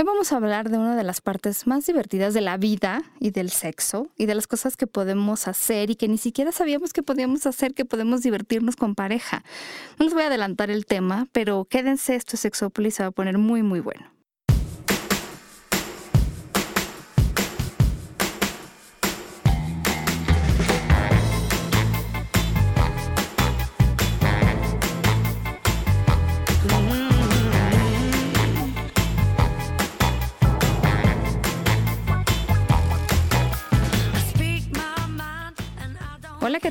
Hoy 0.00 0.06
vamos 0.06 0.32
a 0.32 0.36
hablar 0.36 0.70
de 0.70 0.78
una 0.78 0.96
de 0.96 1.04
las 1.04 1.20
partes 1.20 1.66
más 1.66 1.84
divertidas 1.84 2.32
de 2.32 2.40
la 2.40 2.56
vida 2.56 3.02
y 3.18 3.32
del 3.32 3.50
sexo 3.50 4.08
y 4.16 4.24
de 4.24 4.34
las 4.34 4.46
cosas 4.46 4.78
que 4.78 4.86
podemos 4.86 5.46
hacer 5.46 5.90
y 5.90 5.94
que 5.94 6.08
ni 6.08 6.16
siquiera 6.16 6.52
sabíamos 6.52 6.94
que 6.94 7.02
podíamos 7.02 7.44
hacer, 7.44 7.74
que 7.74 7.84
podemos 7.84 8.22
divertirnos 8.22 8.76
con 8.76 8.94
pareja. 8.94 9.44
No 9.98 10.06
les 10.06 10.14
voy 10.14 10.22
a 10.22 10.28
adelantar 10.28 10.70
el 10.70 10.86
tema, 10.86 11.28
pero 11.32 11.66
quédense, 11.66 12.14
esto 12.14 12.36
es 12.36 12.40
Sexópolis, 12.40 12.94
se 12.94 13.02
va 13.02 13.10
a 13.10 13.12
poner 13.12 13.36
muy, 13.36 13.62
muy 13.62 13.80
bueno. 13.80 14.10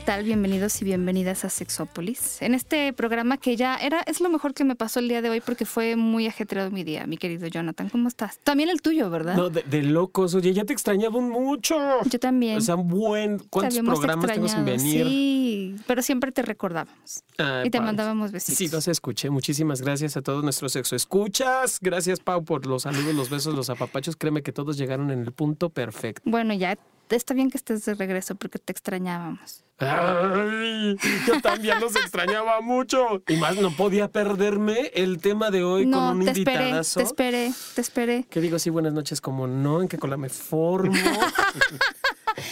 Tal? 0.10 0.24
Bienvenidos 0.24 0.82
y 0.82 0.86
bienvenidas 0.86 1.46
a 1.46 1.52
Sexópolis. 1.52 2.42
En 2.42 2.56
este 2.56 2.94
programa 2.94 3.38
que 3.38 3.56
ya 3.56 3.76
era, 3.76 4.02
es 4.08 4.22
lo 4.22 4.30
mejor 4.30 4.56
que 4.56 4.64
me 4.64 4.76
pasó 4.76 5.00
el 5.00 5.08
día 5.08 5.22
de 5.22 5.30
hoy 5.30 5.40
porque 5.40 5.66
fue 5.66 5.96
muy 5.96 6.26
ajetreado 6.26 6.72
mi 6.72 6.84
día, 6.84 7.06
mi 7.06 7.16
querido 7.16 7.46
Jonathan. 7.46 7.90
¿Cómo 7.90 8.08
estás? 8.08 8.40
También 8.40 8.70
el 8.70 8.82
tuyo, 8.82 9.12
¿verdad? 9.12 9.36
No, 9.36 9.52
de, 9.52 9.62
de 9.62 9.84
locos. 9.84 10.34
Oye, 10.34 10.52
ya 10.52 10.66
te 10.66 10.74
extrañaba 10.74 11.22
mucho. 11.22 11.78
Yo 12.10 12.20
también. 12.20 12.58
O 12.58 12.62
sea, 12.62 12.74
buen. 12.74 13.38
¿Cuántos 13.52 13.78
programas 13.82 14.34
tengo 14.34 14.48
sin 14.48 14.66
venir? 14.66 15.06
Sí, 15.06 15.76
pero 15.86 16.02
siempre 16.02 16.32
te 16.32 16.42
recordábamos. 16.42 17.24
Ay, 17.38 17.68
y 17.68 17.70
te 17.70 17.78
Pau. 17.78 17.86
mandábamos 17.86 18.32
besitos. 18.32 18.58
Sí, 18.58 18.68
los 18.68 18.88
escuché. 18.88 19.30
Muchísimas 19.30 19.80
gracias 19.84 20.18
a 20.18 20.24
todos 20.24 20.44
nuestros 20.44 20.72
sexo 20.72 20.96
escuchas. 20.96 21.78
Gracias, 21.82 22.20
Pau, 22.20 22.44
por 22.44 22.66
los 22.66 22.82
saludos, 22.82 23.14
los 23.14 23.30
besos, 23.30 23.54
los 23.54 23.70
apapachos. 23.70 24.16
Créeme 24.16 24.42
que 24.42 24.54
todos 24.54 24.76
llegaron 24.76 25.12
en 25.12 25.20
el 25.20 25.34
punto 25.34 25.70
perfecto. 25.70 26.24
Bueno, 26.26 26.56
ya 26.56 26.80
está 27.16 27.34
bien 27.34 27.50
que 27.50 27.58
estés 27.58 27.86
de 27.86 27.96
regreso 27.96 28.36
porque 28.36 28.60
te 28.60 28.72
extrañábamos. 28.72 29.64
Ay, 29.80 30.98
yo 31.26 31.42
también 31.42 31.80
los 31.80 31.96
extrañaba 31.96 32.60
mucho. 32.60 33.24
Y 33.28 33.38
más, 33.38 33.56
no 33.56 33.72
podía 33.72 34.10
perderme 34.10 34.92
el 34.94 35.20
tema 35.20 35.52
de 35.52 35.64
hoy 35.64 35.86
no, 35.86 36.00
con 36.00 36.18
un 36.18 36.26
te 36.26 36.32
esperé, 36.32 36.72
te 36.72 37.04
esperé, 37.04 37.54
te 37.76 37.82
esperé. 37.82 38.24
Que 38.30 38.42
digo, 38.42 38.60
sí, 38.60 38.70
buenas 38.70 38.94
noches, 38.94 39.22
como 39.22 39.48
no, 39.48 39.82
en 39.82 39.88
qué 39.88 39.98
cola 39.98 40.18
me 40.18 40.30
formo. 40.30 40.94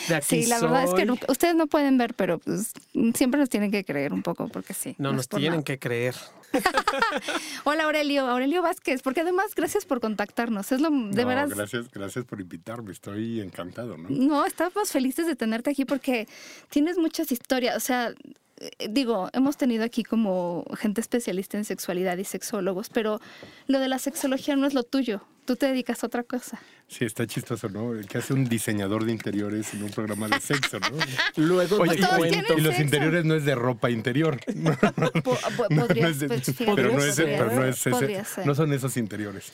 De 0.07 0.15
aquí 0.15 0.43
Sí, 0.43 0.45
la 0.49 0.59
verdad 0.59 0.83
es 0.85 0.93
que 0.93 1.05
nunca- 1.05 1.25
ustedes 1.31 1.55
no 1.55 1.67
pueden 1.67 1.97
ver, 1.97 2.13
pero 2.13 2.39
pues, 2.39 2.71
siempre 3.15 3.39
nos 3.39 3.49
tienen 3.49 3.71
que 3.71 3.83
creer 3.83 4.13
un 4.13 4.23
poco 4.23 4.47
porque 4.47 4.73
sí. 4.73 4.95
No, 4.97 5.13
nos 5.13 5.27
tienen 5.27 5.51
nada. 5.51 5.63
que 5.63 5.79
creer. 5.79 6.15
Hola 7.65 7.83
Aurelio, 7.83 8.25
Aurelio 8.27 8.61
Vázquez, 8.61 9.01
porque 9.01 9.21
además 9.21 9.53
gracias 9.55 9.85
por 9.85 9.99
contactarnos. 9.99 10.71
Es 10.71 10.79
lo 10.81 10.89
de 10.89 11.21
No, 11.23 11.27
veras. 11.27 11.49
Gracias, 11.49 11.91
gracias 11.91 12.25
por 12.25 12.39
invitarme, 12.41 12.91
estoy 12.91 13.41
encantado, 13.41 13.97
¿no? 13.97 14.07
No, 14.09 14.45
estamos 14.45 14.91
felices 14.91 15.25
de 15.27 15.35
tenerte 15.35 15.71
aquí 15.71 15.85
porque 15.85 16.27
tienes 16.69 16.97
muchas 16.97 17.31
historias. 17.31 17.75
O 17.75 17.79
sea, 17.79 18.13
digo, 18.89 19.29
hemos 19.33 19.57
tenido 19.57 19.83
aquí 19.83 20.03
como 20.03 20.65
gente 20.77 21.01
especialista 21.01 21.57
en 21.57 21.65
sexualidad 21.65 22.17
y 22.17 22.23
sexólogos, 22.23 22.89
pero 22.89 23.19
lo 23.67 23.79
de 23.79 23.87
la 23.87 23.99
sexología 23.99 24.55
no 24.55 24.67
es 24.67 24.73
lo 24.73 24.83
tuyo. 24.83 25.21
Tú 25.45 25.55
te 25.55 25.67
dedicas 25.67 26.03
a 26.03 26.07
otra 26.07 26.23
cosa. 26.23 26.59
Sí, 26.89 27.05
está 27.05 27.25
chistoso, 27.25 27.69
¿no? 27.69 27.93
El 27.93 28.05
que 28.05 28.17
hace 28.17 28.33
un 28.33 28.43
diseñador 28.49 29.05
de 29.05 29.13
interiores 29.13 29.73
en 29.73 29.83
un 29.83 29.91
programa 29.91 30.27
de 30.27 30.41
sexo, 30.41 30.77
¿no? 30.79 30.87
Luego 31.37 31.77
Oye, 31.77 31.95
te 31.95 32.01
y, 32.01 32.57
y 32.57 32.61
los 32.61 32.75
sexo. 32.75 32.81
interiores 32.81 33.23
no 33.23 33.33
es 33.35 33.45
de 33.45 33.55
ropa 33.55 33.89
interior. 33.89 34.39
Pues, 35.23 35.39
pero 36.75 36.91
no 36.93 37.01
es, 37.03 37.15
pero 37.15 37.51
no 37.51 37.63
es 37.65 37.87
ese, 37.87 38.45
no 38.45 38.55
son 38.55 38.73
esos 38.73 38.97
interiores. 38.97 39.53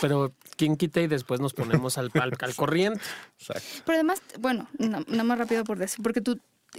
Pero 0.00 0.32
quién 0.56 0.76
quita 0.76 1.00
y 1.00 1.06
después 1.06 1.40
nos 1.40 1.54
ponemos 1.54 1.96
al, 1.98 2.10
al, 2.14 2.32
al 2.40 2.54
corriente. 2.56 3.00
Exacto. 3.38 3.82
Pero 3.86 3.94
además, 3.96 4.22
bueno, 4.40 4.68
na- 4.78 5.04
nada 5.06 5.24
más 5.24 5.38
rápido 5.38 5.64
por 5.64 5.78
decir, 5.78 6.02
porque 6.02 6.20
tú 6.20 6.38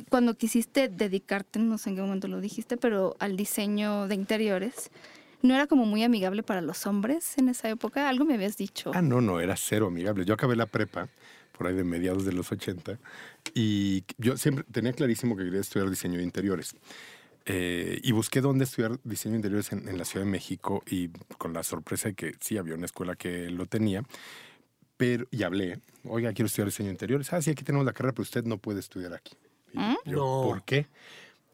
cuando 0.09 0.35
quisiste 0.35 0.87
dedicarte, 0.87 1.59
no 1.59 1.77
sé 1.77 1.89
en 1.89 1.95
qué 1.95 2.01
momento 2.01 2.27
lo 2.27 2.41
dijiste, 2.41 2.77
pero 2.77 3.15
al 3.19 3.35
diseño 3.35 4.07
de 4.07 4.15
interiores, 4.15 4.91
¿no 5.41 5.53
era 5.53 5.67
como 5.67 5.85
muy 5.85 6.03
amigable 6.03 6.43
para 6.43 6.61
los 6.61 6.85
hombres 6.87 7.37
en 7.37 7.49
esa 7.49 7.69
época? 7.69 8.09
Algo 8.09 8.25
me 8.25 8.35
habías 8.35 8.57
dicho. 8.57 8.91
Ah, 8.93 9.01
no, 9.01 9.21
no, 9.21 9.39
era 9.39 9.55
cero 9.57 9.87
amigable. 9.87 10.25
Yo 10.25 10.33
acabé 10.33 10.55
la 10.55 10.65
prepa 10.65 11.09
por 11.57 11.67
ahí 11.67 11.75
de 11.75 11.83
mediados 11.83 12.25
de 12.25 12.33
los 12.33 12.51
80 12.51 12.97
y 13.53 14.03
yo 14.17 14.37
siempre 14.37 14.63
tenía 14.71 14.93
clarísimo 14.93 15.35
que 15.35 15.43
quería 15.43 15.59
estudiar 15.59 15.89
diseño 15.89 16.17
de 16.17 16.23
interiores. 16.23 16.75
Eh, 17.45 17.99
y 18.03 18.11
busqué 18.11 18.39
dónde 18.39 18.65
estudiar 18.65 18.99
diseño 19.03 19.33
de 19.33 19.37
interiores 19.37 19.71
en, 19.71 19.87
en 19.87 19.97
la 19.97 20.05
Ciudad 20.05 20.25
de 20.25 20.31
México 20.31 20.83
y 20.87 21.09
con 21.37 21.53
la 21.53 21.63
sorpresa 21.63 22.09
de 22.09 22.13
que 22.13 22.35
sí 22.39 22.57
había 22.57 22.75
una 22.75 22.85
escuela 22.85 23.15
que 23.15 23.49
lo 23.49 23.65
tenía. 23.65 24.03
Pero, 24.95 25.25
y 25.31 25.41
hablé, 25.41 25.79
oiga, 26.03 26.31
quiero 26.33 26.45
estudiar 26.45 26.67
diseño 26.67 26.89
de 26.89 26.93
interiores. 26.93 27.33
Ah, 27.33 27.41
sí, 27.41 27.49
aquí 27.49 27.63
tenemos 27.63 27.85
la 27.85 27.93
carrera, 27.93 28.13
pero 28.13 28.21
usted 28.21 28.43
no 28.43 28.59
puede 28.59 28.79
estudiar 28.79 29.15
aquí. 29.15 29.35
Y 29.73 29.79
¿Mm? 29.79 29.95
yo, 30.05 30.11
No. 30.17 30.43
¿Por 30.49 30.63
qué? 30.63 30.87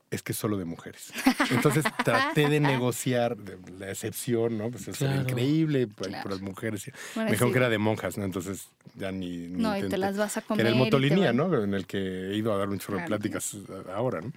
Es 0.09 0.23
que 0.23 0.31
es 0.31 0.37
solo 0.37 0.57
de 0.57 0.63
mujeres. 0.63 1.11
Entonces 1.51 1.83
traté 2.05 2.47
de 2.47 2.61
negociar 2.61 3.35
de- 3.35 3.57
la 3.77 3.89
excepción, 3.91 4.57
¿no? 4.57 4.71
Pues 4.71 4.87
eso 4.87 5.03
era 5.05 5.17
increíble 5.17 5.85
para, 5.87 6.07
Claro. 6.09 6.23
para 6.23 6.35
las 6.35 6.41
mujeres. 6.41 6.89
Bueno, 7.13 7.25
Me 7.25 7.31
dijeron 7.31 7.49
sí. 7.49 7.53
que 7.53 7.57
era 7.59 7.69
de 7.69 7.77
monjas, 7.77 8.17
¿no? 8.17 8.23
Entonces 8.23 8.69
ya 8.95 9.11
ni. 9.11 9.47
ni 9.49 9.61
No, 9.61 9.71
y 9.75 9.79
te 9.81 9.85
intenté. 9.87 9.97
las 9.97 10.15
vas 10.17 10.37
a 10.37 10.41
Que 10.41 10.47
comer. 10.47 10.65
era 10.65 10.69
el 10.69 10.75
Motolinía, 10.81 11.33
¿no? 11.33 11.61
En 11.61 11.73
el 11.73 11.85
que 11.85 11.97
he 11.97 12.35
ido 12.37 12.53
a 12.53 12.57
dar 12.57 12.69
un 12.69 12.79
chorro 12.79 12.99
de 12.99 13.05
Claro. 13.05 13.19
pláticas 13.21 13.57
ahora, 13.93 14.21
¿no? 14.21 14.31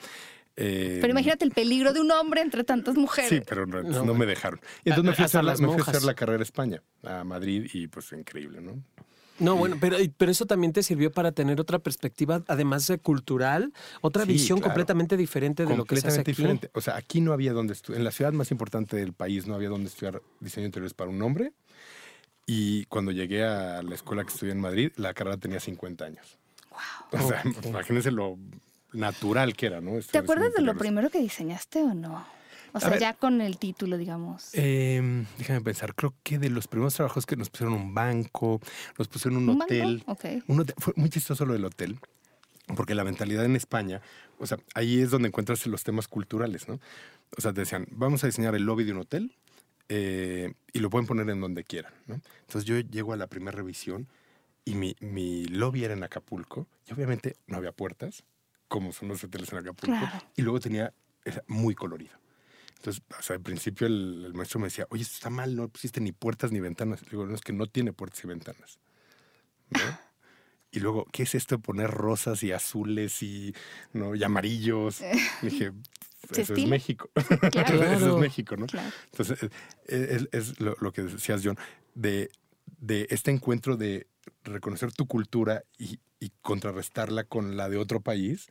Eh, 0.57 0.99
Pero 1.01 1.13
imagínate 1.13 1.45
el 1.45 1.53
peligro 1.53 1.93
de 1.93 2.01
un 2.01 2.11
hombre 2.11 2.41
entre 2.43 2.65
tantas 2.65 2.97
mujeres. 2.97 3.31
Sí, 3.31 3.41
pero 3.49 3.65
no, 3.65 3.81
No, 3.83 3.89
no, 3.91 3.99
bueno. 4.01 4.15
me 4.15 4.27
dejaron. 4.27 4.61
Y 4.85 4.89
entonces 4.91 5.05
me 5.11 5.15
fui, 5.15 5.23
a 5.23 5.27
hacer 5.27 5.45
la, 5.45 5.53
las 5.53 5.61
me 5.61 5.69
fui 5.69 5.79
a 5.79 5.83
hacer 5.83 6.03
la 6.03 6.15
carrera 6.15 6.41
a 6.41 6.43
España, 6.43 6.83
a 7.05 7.23
Madrid, 7.23 7.71
y 7.73 7.87
pues 7.87 8.11
increíble, 8.13 8.61
¿no? 8.61 8.83
No, 9.41 9.57
bueno, 9.57 9.77
pero, 9.81 9.97
pero 10.17 10.31
eso 10.31 10.47
también 10.47 10.73
te 10.73 10.83
sirvió 10.83 11.11
para 11.11 11.33
tener 11.33 11.61
otra 11.61 11.79
perspectiva, 11.79 12.43
además 12.47 12.87
de 12.87 12.99
cultural, 12.99 13.73
otra 14.03 14.25
Sí, 14.25 14.33
visión 14.33 14.59
claro. 14.59 14.71
completamente 14.71 15.17
diferente 15.17 15.67
de 15.67 15.77
lo 15.77 15.85
que 15.85 15.97
se 15.97 16.09
hace 16.09 16.19
completamente 16.19 16.31
aquí. 16.31 16.43
diferente. 16.43 16.71
O 16.75 16.81
sea, 16.81 16.97
aquí 16.97 17.21
no 17.21 17.33
había 17.33 17.53
donde 17.53 17.73
estudiar, 17.73 17.99
en 18.01 18.05
la 18.05 18.13
ciudad 18.13 18.33
más 18.33 18.51
importante 18.51 18.97
del 18.97 19.13
país 19.13 19.47
no 19.47 19.55
había 19.55 19.69
donde 19.71 19.89
estudiar 19.89 20.23
diseño 20.41 20.65
de 20.65 20.67
interiores 20.69 20.95
para 20.95 21.11
un 21.11 21.21
hombre. 21.23 21.53
Y 22.47 22.85
cuando 22.87 23.13
llegué 23.13 23.45
a 23.45 23.83
la 23.83 23.95
escuela 23.95 24.25
que 24.25 24.31
estudié 24.33 24.53
en 24.53 24.61
Madrid, 24.61 24.93
la 24.97 25.15
carrera 25.15 25.37
tenía 25.37 25.61
50 25.61 26.05
años. 26.05 26.39
O 27.13 27.19
sea, 27.29 27.43
Ok. 27.59 27.67
imagínense 27.67 28.11
lo 28.11 28.39
natural 28.93 29.55
que 29.57 29.67
era, 29.67 29.81
¿no? 29.81 29.93
¿Te 30.01 30.19
acuerdas 30.19 30.53
de 30.55 30.63
lo 30.63 30.77
primero 30.77 31.11
que 31.11 31.21
diseñaste 31.21 31.83
o 31.83 31.95
no? 31.95 32.27
O 32.73 32.81
sea, 32.81 32.91
ver. 32.91 33.01
ya 33.01 33.15
con 33.15 33.41
el 33.41 33.59
título, 33.59 33.97
digamos. 33.99 34.51
Eh, 34.53 35.25
déjame 35.39 35.61
pensar, 35.61 35.95
creo 35.95 36.15
que 36.23 36.39
de 36.39 36.51
los 36.51 36.69
primeros 36.69 36.95
trabajos 36.95 37.27
que 37.27 37.37
nos 37.37 37.51
pusieron 37.51 37.75
un 37.75 37.95
banco, 37.95 38.61
nos 38.99 39.09
pusieron 39.09 39.49
un, 39.49 39.61
hotel. 39.63 40.03
Ok. 40.07 40.25
Un 40.47 40.61
hotel- 40.61 40.75
Fue 40.79 40.93
muy 40.97 41.11
chistoso 41.11 41.45
lo 41.47 41.53
del 41.55 41.65
hotel, 41.65 41.99
porque 42.77 42.95
la 42.95 43.05
mentalidad 43.05 43.45
en 43.45 43.57
España, 43.57 44.01
o 44.39 44.47
sea, 44.47 44.59
ahí 44.75 45.01
es 45.01 45.11
donde 45.11 45.29
encuentras 45.29 45.67
los 45.67 45.83
temas 45.85 46.07
culturales, 46.09 46.69
¿no? 46.69 46.79
O 47.37 47.41
sea, 47.41 47.53
te 47.53 47.61
decían, 47.61 47.87
vamos 47.91 48.23
a 48.25 48.27
diseñar 48.27 48.55
el 48.55 48.65
lobby 48.65 48.85
de 48.85 48.93
un 48.93 48.99
hotel 48.99 49.35
eh, 49.89 50.53
y 50.73 50.79
lo 50.79 50.91
pueden 50.91 51.07
poner 51.07 51.29
en 51.31 51.41
donde 51.41 51.65
quieran, 51.65 51.93
¿no? 52.07 52.21
Entonces 52.43 52.65
yo 52.65 52.79
llego 52.79 53.13
a 53.13 53.17
la 53.17 53.27
primera 53.27 53.57
revisión 53.57 54.07
y 54.65 54.75
mi, 54.75 54.95
mi 55.01 55.47
lobby 55.47 55.85
era 55.85 55.95
en 55.95 56.03
Acapulco 56.05 56.67
y 56.89 56.93
obviamente 56.93 57.37
no 57.47 57.57
había 57.57 57.73
puertas, 57.73 58.23
como 58.69 58.93
son 58.93 59.09
los 59.09 59.25
hoteles 59.25 59.51
en 59.53 59.59
Acapulco, 59.59 59.97
Claro. 59.99 60.25
y 60.37 60.43
luego 60.43 60.61
tenía, 60.61 60.93
era 61.25 61.43
muy 61.49 61.75
colorido. 61.75 62.13
Entonces, 62.81 63.03
o 63.19 63.23
sea, 63.23 63.37
al 63.37 63.43
principio 63.43 63.87
el, 63.87 64.25
el 64.25 64.33
maestro 64.33 64.59
me 64.59 64.69
decía, 64.69 64.87
oye, 64.89 65.03
esto 65.03 65.15
está 65.17 65.29
mal, 65.29 65.55
no 65.55 65.69
pusiste 65.69 66.01
ni 66.01 66.13
puertas 66.13 66.51
ni 66.51 66.61
ventanas. 66.61 67.03
Le 67.03 67.11
digo, 67.11 67.27
no, 67.27 67.35
es 67.35 67.43
que 67.43 67.53
no 67.53 67.67
tiene 67.67 67.93
puertas 67.93 68.25
y 68.25 68.27
ventanas. 68.27 68.79
¿no? 69.69 69.81
Y 70.71 70.81
luego, 70.81 71.05
¿qué 71.13 71.25
es 71.25 71.35
esto 71.35 71.57
de 71.57 71.63
poner 71.63 71.91
rosas 71.91 72.43
y 72.43 72.53
azules 72.53 73.23
y, 73.23 73.55
¿no? 73.93 74.15
y 74.15 74.25
amarillos? 74.25 75.03
Y 75.43 75.47
dije, 75.47 75.73
eso 76.35 76.55
es. 76.55 76.67
México. 76.69 77.11
Claro. 77.53 77.83
eso 77.83 78.15
es 78.15 78.21
México, 78.21 78.57
¿no? 78.57 78.67
Claro. 78.67 78.91
Entonces, 79.13 79.43
eh, 79.43 79.49
es, 79.87 80.29
es 80.33 80.61
lo, 80.61 80.75
lo 80.81 80.91
que 80.95 81.03
decías, 81.03 81.43
John, 81.45 81.59
de, 81.95 82.31
de 82.79 83.09
este 83.11 83.31
encuentro 83.31 83.77
de 83.77 84.07
reconocer 84.43 84.91
tu 84.91 85.07
cultura 85.07 85.65
y, 85.77 86.01
y 86.19 86.33
contrarrestarla 86.41 87.25
con 87.25 87.59
la 87.59 87.69
de 87.69 87.77
otro 87.77 88.01
país, 88.01 88.49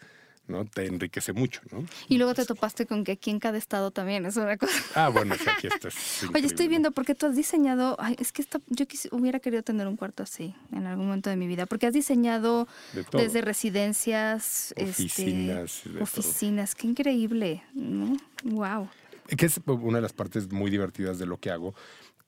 ¿no? 0.50 0.66
Te 0.66 0.86
enriquece 0.88 1.32
mucho, 1.34 1.62
¿no? 1.72 1.86
Y 2.08 2.18
luego 2.18 2.34
te 2.34 2.46
topaste 2.46 2.86
con 2.86 3.04
que 3.04 3.14
aquí 3.14 3.30
en 3.30 3.40
cada 3.40 3.58
estado 3.58 3.92
también 3.92 4.26
es 4.26 4.36
una 4.36 4.58
cosa. 4.58 4.74
Ah, 4.96 5.10
bueno, 5.10 5.36
sí, 5.36 5.46
aquí 5.48 5.68
esto 5.68 5.88
es 5.88 5.96
Oye, 6.36 6.48
estoy 6.48 6.68
viendo 6.68 6.92
porque 6.92 7.16
tú 7.16 7.28
has 7.28 7.36
diseñado. 7.36 7.96
Ay, 8.00 8.16
es 8.20 8.32
que 8.32 8.42
esta- 8.42 8.60
yo 8.68 8.86
quisi- 8.86 9.10
hubiera 9.12 9.40
querido 9.40 9.64
tener 9.64 9.88
un 9.88 9.96
cuarto 9.96 10.24
así 10.24 10.54
en 10.74 10.88
algún 10.88 11.06
momento 11.06 11.30
de 11.30 11.36
mi 11.36 11.48
vida, 11.48 11.66
porque 11.66 11.88
has 11.88 11.94
diseñado 11.94 12.68
De 12.94 13.06
desde 13.14 13.42
residencias, 13.42 14.74
Oficinas, 14.82 15.78
este, 15.78 15.90
de 15.90 15.96
todo. 15.96 16.04
oficinas. 16.04 16.76
Qué 16.76 16.88
increíble, 16.88 17.64
¿no? 17.74 18.18
Wow. 18.44 18.90
Que 19.38 19.46
es 19.46 19.60
una 19.66 20.00
de 20.00 20.02
las 20.02 20.14
partes 20.14 20.52
muy 20.52 20.72
divertidas 20.72 21.20
de 21.20 21.26
lo 21.28 21.38
que 21.38 21.52
hago, 21.52 21.76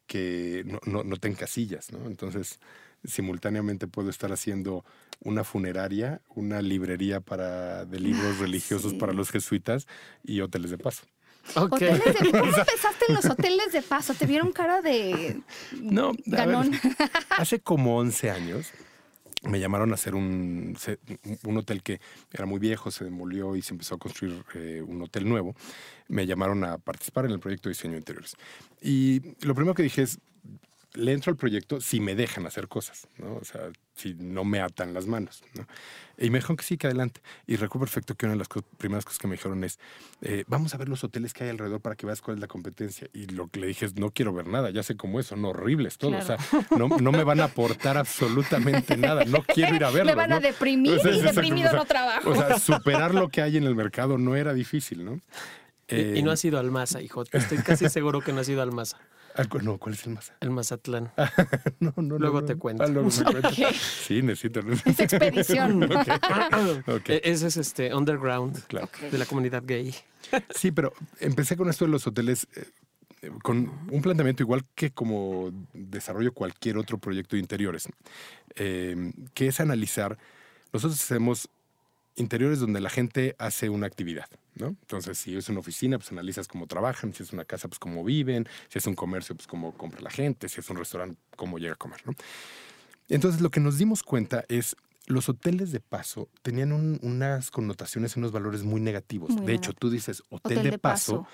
que 0.08 0.64
no, 0.66 0.80
no, 0.86 1.04
no 1.04 1.18
te 1.18 1.28
encasillas, 1.28 1.92
¿no? 1.92 2.06
Entonces, 2.06 2.60
simultáneamente 3.04 3.88
puedo 3.88 4.10
estar 4.10 4.32
haciendo 4.32 4.86
una 5.20 5.44
funeraria, 5.44 6.22
una 6.36 6.62
librería 6.62 7.20
para, 7.22 7.86
de 7.86 8.00
libros 8.00 8.40
religiosos 8.40 8.92
sí. 8.92 8.98
para 8.98 9.14
los 9.14 9.30
jesuitas 9.32 9.88
y 10.24 10.42
hoteles 10.42 10.72
de 10.72 10.78
paso. 10.78 11.04
Ok. 11.56 11.74
Hoteles 11.74 12.04
de- 12.04 12.14
¿Cómo 12.32 12.46
empezaste 12.46 13.06
en 13.10 13.16
los 13.16 13.26
hoteles 13.26 13.72
de 13.72 13.82
paso? 13.82 14.14
¿Te 14.14 14.26
vieron 14.26 14.52
cara 14.52 14.82
de 14.82 15.42
No, 15.80 16.14
ver, 16.26 16.48
ganón? 16.48 16.72
hace 17.30 17.60
como 17.60 17.98
11 17.98 18.30
años 18.32 18.68
me 19.44 19.60
llamaron 19.60 19.90
a 19.92 19.96
hacer 19.96 20.14
un 20.14 20.76
hotel 21.58 21.82
que 21.82 22.00
era 22.32 22.46
muy 22.46 22.60
viejo, 22.60 22.92
se 22.92 23.06
demolió 23.06 23.56
y 23.56 23.64
se 23.64 23.74
empezó 23.74 23.96
a 23.96 23.98
construir 23.98 24.44
eh, 24.54 24.84
un 24.86 25.02
hotel 25.02 25.28
nuevo. 25.28 25.56
Me 26.08 26.28
llamaron 26.28 26.64
a 26.64 26.78
participar 26.78 27.26
en 27.26 27.32
el 27.32 27.40
proyecto 27.40 27.68
de 27.68 27.74
diseño 27.74 27.94
de 27.94 28.00
interiores. 28.00 28.36
Y 28.82 29.34
lo 29.44 29.56
primero 29.56 29.74
que 29.74 29.82
dije 29.82 30.04
es, 30.04 30.20
le 30.94 31.14
entro 31.14 31.32
al 31.32 31.38
proyecto 31.38 31.80
si 31.82 32.00
me 32.00 32.16
dejan 32.16 32.46
hacer 32.46 32.68
cosas, 32.68 33.08
¿no? 33.18 33.36
O 33.36 33.46
sea, 33.46 33.62
si 33.96 34.14
no 34.16 34.44
me 34.44 34.60
atan 34.60 34.94
las 34.94 35.08
manos, 35.08 35.44
¿no? 35.56 35.66
Y 36.18 36.30
me 36.30 36.38
dijeron 36.40 36.58
que 36.58 36.64
sí, 36.64 36.78
que 36.78 36.88
adelante. 36.88 37.22
Y 37.48 37.56
recuerdo 37.56 37.86
perfecto 37.86 38.16
que 38.16 38.26
una 38.26 38.34
de 38.34 38.40
las 38.40 38.48
primeras 38.78 39.06
cosas 39.06 39.18
que 39.20 39.28
me 39.28 39.36
dijeron 39.36 39.64
es, 39.64 39.80
eh, 40.22 40.44
vamos 40.48 40.74
a 40.74 40.78
ver 40.78 40.90
los 40.90 41.04
hoteles 41.04 41.34
que 41.34 41.46
hay 41.46 41.50
alrededor 41.50 41.80
para 41.82 41.96
que 41.96 42.06
veas 42.06 42.22
cuál 42.22 42.38
es 42.38 42.42
la 42.42 42.48
competencia. 42.48 43.08
Y 43.14 43.28
lo 43.28 43.48
que 43.48 43.60
le 43.62 43.68
dije 43.68 43.86
es, 43.86 43.96
no 43.96 44.12
quiero 44.12 44.34
ver 44.34 44.48
nada, 44.48 44.70
ya 44.70 44.84
sé 44.84 44.96
cómo 44.98 45.20
es, 45.20 45.28
son 45.28 45.44
horribles 45.46 45.98
todos. 45.98 46.26
Claro. 46.26 46.42
O 46.44 46.50
sea, 46.68 46.78
no, 46.78 46.90
no 47.00 47.12
me 47.12 47.24
van 47.24 47.40
a 47.40 47.46
aportar 47.46 47.98
absolutamente 47.98 48.98
nada, 48.98 49.24
no 49.26 49.44
quiero 49.44 49.76
ir 49.76 49.84
a 49.84 49.90
verlos. 49.92 50.08
Me 50.14 50.16
van 50.16 50.32
a 50.34 50.36
¿no? 50.36 50.42
deprimir 50.42 50.92
O 51.00 51.00
sea, 51.02 51.12
y 51.12 51.22
deprimido 51.22 51.70
o 51.70 51.72
sea, 51.72 51.80
no 51.80 51.86
trabajo. 51.86 52.30
O 52.30 52.36
sea, 52.36 52.60
superar 52.60 53.14
lo 53.16 53.30
que 53.30 53.42
hay 53.42 53.58
en 53.58 53.64
el 53.64 53.76
mercado 53.76 54.18
no 54.18 54.36
era 54.36 54.54
difícil, 54.54 55.04
¿no? 55.06 55.20
Y- 55.88 56.20
y 56.20 56.24
no 56.24 56.30
Eh, 56.32 56.34
has 56.34 56.46
ido 56.46 56.60
al 56.60 56.70
Maza, 56.72 57.02
hijo. 57.02 57.24
Estoy 57.32 57.58
casi 57.60 57.90
seguro 57.90 58.22
que 58.22 58.32
no 58.34 58.42
has 58.42 58.50
ido 58.50 58.62
al 58.62 58.72
Maza. 58.72 58.98
Ah, 59.36 59.44
no, 59.62 59.78
¿cuál 59.78 59.96
es 59.96 60.06
el 60.06 60.14
más? 60.14 60.34
El 60.40 60.52
Mazatlán. 60.52 61.12
No, 61.80 61.94
no, 61.98 62.02
no, 62.04 62.18
Luego 62.20 62.42
no. 62.42 62.48
te 62.48 62.56
cuento. 62.56 62.84
Ah, 62.84 62.88
luego 62.88 63.10
me 63.10 63.24
cuentas. 63.32 63.60
Ok. 63.60 63.74
Sí, 64.08 64.22
necesito. 64.22 64.62
Esa 64.86 65.04
expedición. 65.04 65.84
Ok. 66.88 67.10
E- 67.10 67.22
Ese 67.24 67.48
es 67.48 67.58
este 67.58 67.94
underground 67.94 68.60
Claro. 68.68 68.90
de 69.12 69.18
la 69.18 69.26
comunidad 69.26 69.64
gay. 69.66 69.94
Sí, 70.56 70.72
pero 70.72 70.94
empecé 71.20 71.58
con 71.58 71.70
esto 71.70 71.86
de 71.86 71.92
los 71.92 72.06
hoteles 72.08 72.48
eh, 72.56 72.66
eh, 73.24 73.32
con 73.44 73.72
un 73.92 74.02
planteamiento 74.02 74.44
igual 74.44 74.64
que 74.76 74.92
como 74.92 75.52
desarrollo 75.74 76.34
cualquier 76.34 76.78
otro 76.78 76.98
proyecto 76.98 77.36
de 77.36 77.42
interiores, 77.42 77.88
eh, 78.56 79.12
que 79.34 79.48
es 79.48 79.60
analizar, 79.60 80.18
nosotros 80.74 81.02
hacemos 81.02 81.50
interiores 82.16 82.60
donde 82.60 82.82
la 82.82 82.90
gente 82.90 83.36
hace 83.40 83.70
una 83.70 83.88
actividad, 83.88 84.26
¿no? 84.56 84.68
Entonces, 84.68 85.18
si 85.18 85.36
es 85.36 85.48
una 85.50 85.60
oficina, 85.60 85.98
pues 85.98 86.12
analizas 86.12 86.48
cómo 86.48 86.68
trabajan, 86.68 87.14
si 87.14 87.24
es 87.24 87.32
una 87.34 87.46
casa, 87.46 87.68
pues 87.68 87.80
cómo 87.80 88.04
viven, 88.04 88.48
si 88.70 88.80
es 88.80 88.86
un 88.88 88.96
comercio, 88.96 89.36
pues 89.36 89.48
cómo 89.48 89.74
compra 89.78 90.02
la 90.02 90.10
gente, 90.10 90.50
si 90.50 90.60
es 90.60 90.70
un 90.70 90.78
restaurante, 90.78 91.18
cómo 91.36 91.58
llega 91.58 91.74
a 91.74 91.78
comer, 91.78 92.02
¿no? 92.06 92.14
Entonces, 93.10 93.42
lo 93.42 93.50
que 93.50 93.60
nos 93.60 93.78
dimos 93.78 94.04
cuenta 94.04 94.46
es 94.48 94.76
los 95.08 95.28
hoteles 95.30 95.72
de 95.72 95.80
paso 95.80 96.30
tenían 96.44 96.72
un- 96.72 97.00
unas 97.02 97.50
connotaciones 97.52 98.16
unos 98.16 98.32
valores 98.32 98.64
muy 98.64 98.80
negativos. 98.80 99.32
Muy 99.36 99.46
de 99.48 99.54
hecho, 99.56 99.74
tú 99.74 99.90
dices 99.90 100.22
hotel, 100.30 100.60
Hotel 100.60 100.72
de, 100.72 100.78
paso, 100.80 101.28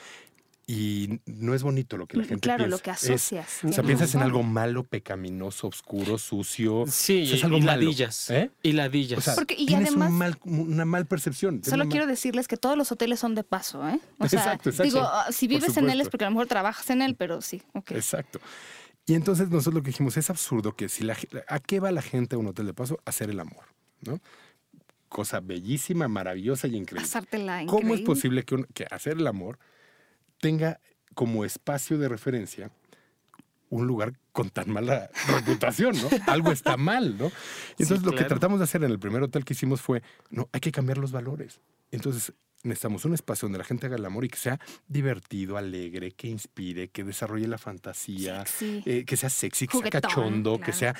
y 0.69 1.21
no 1.25 1.53
es 1.55 1.63
bonito 1.63 1.95
lo 1.95 2.07
que 2.07 2.17
la 2.17 2.25
gente 2.25 2.41
Claro, 2.41 2.65
piensa. 2.65 2.75
lo 2.77 2.83
que 2.83 2.91
Es- 2.91 3.03
asocias. 3.09 3.63
o 3.63 3.71
sea, 3.71 3.83
piensas 3.85 4.13
en 4.15 4.21
algo 4.21 4.43
malo, 4.43 4.83
pecaminoso, 4.83 5.67
oscuro, 5.67 6.17
sucio. 6.17 6.83
Sí, 6.87 7.23
O 7.23 7.25
sea, 7.27 7.35
es 7.37 7.43
algo 7.45 7.57
y 7.57 7.61
malo. 7.61 7.81
ladillas. 7.83 8.29
¿Eh? 8.31 8.51
Y 8.63 8.73
ladillas. 8.73 9.19
O 9.19 9.21
sea, 9.21 9.35
Porque- 9.35 9.55
y 9.57 9.65
tienes 9.65 9.91
un 9.93 10.01
además- 10.03 10.11
mal- 10.11 10.39
una 10.43 10.83
mal 10.83 11.05
percepción. 11.05 11.63
Solo 11.63 11.87
quiero 11.87 12.05
decirles 12.05 12.49
que 12.49 12.57
todos 12.57 12.77
los 12.77 12.91
hoteles 12.91 13.17
son 13.19 13.33
de 13.33 13.45
paso, 13.45 13.87
¿eh? 13.87 13.97
O 14.19 14.27
sea, 14.27 14.39
Exacto, 14.39 14.69
exacto. 14.69 14.83
digo, 14.83 14.99
ah, 15.09 15.27
si 15.31 15.47
vives 15.47 15.77
en 15.77 15.89
él 15.89 16.01
es 16.01 16.09
porque 16.09 16.25
a 16.25 16.27
lo 16.27 16.31
mejor 16.35 16.47
trabajas 16.47 16.89
en 16.89 17.01
él, 17.01 17.15
pero 17.15 17.41
sí, 17.41 17.61
ok. 17.73 17.91
Exacto. 17.91 18.41
Y 19.05 19.13
entonces 19.13 19.47
nosotros 19.47 19.73
lo 19.75 19.81
que 19.83 19.91
dijimos 19.91 20.17
es 20.17 20.29
absurdo 20.29 20.75
que 20.75 20.89
si 20.89 21.05
la 21.05 21.15
¿a 21.47 21.59
qué 21.61 21.79
va 21.79 21.91
la 21.93 22.01
gente 22.01 22.35
a 22.35 22.39
un 22.39 22.47
hotel 22.47 22.65
de 22.65 22.73
paso? 22.73 22.99
A 23.05 23.11
hacer 23.11 23.29
el 23.29 23.39
amor, 23.39 23.63
¿no? 24.01 24.19
Cosa 25.07 25.39
bellísima, 25.39 26.09
maravillosa 26.09 26.67
y 26.67 26.75
increíble. 26.75 27.07
Pasártela 27.07 27.59
¿Cómo 27.67 27.77
es 27.77 27.83
increíble. 28.01 28.05
posible 28.05 28.43
que, 28.43 28.55
un- 28.55 28.67
que 28.73 28.85
hacer 28.91 29.13
el 29.17 29.27
amor 29.27 29.57
tenga 30.39 30.79
como 31.13 31.45
espacio 31.45 31.97
de 31.97 32.09
referencia 32.09 32.71
un 33.69 33.87
lugar 33.87 34.13
con 34.31 34.49
tan 34.49 34.69
mala 34.71 35.09
reputación, 35.27 35.95
¿no? 36.01 36.09
Algo 36.27 36.51
está 36.51 36.77
mal, 36.77 37.17
¿no? 37.17 37.27
Y 37.77 37.83
Entonces 37.83 38.05
lo 38.05 38.13
que 38.13 38.23
tratamos 38.23 38.59
de 38.59 38.63
hacer 38.63 38.83
en 38.83 38.91
el 38.91 38.99
primer 38.99 39.23
hotel 39.23 39.43
que 39.43 39.53
hicimos 39.53 39.81
fue, 39.81 40.03
no, 40.29 40.49
hay 40.51 40.59
que 40.59 40.71
cambiar 40.71 40.97
los 40.97 41.11
valores. 41.11 41.59
Entonces 41.91 42.33
necesitamos 42.63 43.05
un 43.05 43.13
espacio 43.13 43.47
donde 43.47 43.59
la 43.59 43.65
gente 43.65 43.87
haga 43.87 43.95
el 43.95 44.05
amor 44.05 44.25
y 44.25 44.29
que 44.29 44.37
sea 44.37 44.59
divertido, 44.87 45.57
alegre, 45.57 46.11
que 46.11 46.27
inspire, 46.27 46.89
que 46.89 47.03
desarrolle 47.03 47.47
la 47.47 47.57
fantasía, 47.57 48.43
eh, 48.61 49.05
que 49.05 49.17
sea 49.17 49.29
sexy, 49.29 49.67
que 49.67 49.77
sea 49.77 49.89
cachondo, 49.89 50.59
que 50.59 50.73
sea 50.73 50.95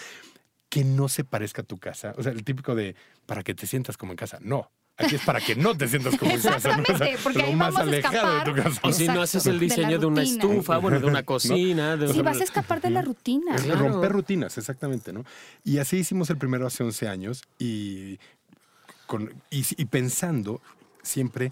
que 0.69 0.83
no 0.83 1.07
se 1.07 1.23
parezca 1.23 1.61
a 1.61 1.65
tu 1.65 1.77
casa. 1.77 2.13
O 2.17 2.23
sea, 2.23 2.31
el 2.31 2.43
típico 2.43 2.75
de 2.75 2.95
para 3.25 3.43
que 3.43 3.53
te 3.53 3.67
sientas 3.67 3.97
como 3.97 4.13
en 4.13 4.17
casa. 4.17 4.39
No. 4.41 4.71
Aquí 4.99 5.15
es 5.15 5.21
para 5.23 5.39
que 5.39 5.55
no 5.55 5.77
te 5.77 5.87
sientas 5.87 6.17
como 6.17 6.31
en 6.31 6.41
casa. 6.41 6.75
¿no? 6.75 6.83
O 6.91 6.97
sea, 6.97 7.07
porque 7.21 7.37
lo 7.39 7.45
ahí 7.45 7.55
más 7.55 7.73
vamos 7.73 7.79
a 7.79 7.83
alejado 7.83 8.33
de 8.33 8.43
tu 8.45 8.49
escapar. 8.57 8.63
casa. 8.73 8.87
y 8.89 8.93
si 8.93 9.07
no 9.07 9.21
haces 9.21 9.45
el 9.45 9.59
De 9.59 9.65
diseño 9.65 9.99
de, 9.99 10.05
una 10.07 10.21
rutina. 10.21 10.43
estufa, 10.43 10.77
bueno, 10.79 10.99
de 10.99 11.05
una 11.05 11.23
cocina, 11.23 11.95
de 11.97 12.07
Sí, 12.07 12.19
una- 12.19 12.31
vas 12.31 12.41
a 12.41 12.43
escapar 12.43 12.81
de 12.81 12.89
la 12.89 13.01
rutina. 13.03 13.55
Es 13.55 13.61
Claro. 13.61 13.89
romper 13.89 14.11
rutinas, 14.11 14.57
exactamente, 14.57 15.13
¿no? 15.13 15.23
Y 15.63 15.77
así 15.77 15.97
hicimos 15.97 16.29
el 16.31 16.37
primero 16.37 16.65
hace 16.65 16.83
11 16.83 17.07
años 17.07 17.43
y, 17.59 18.17
con- 19.05 19.31
y, 19.51 19.63
y 19.77 19.85
pensando 19.85 20.61
siempre, 21.03 21.51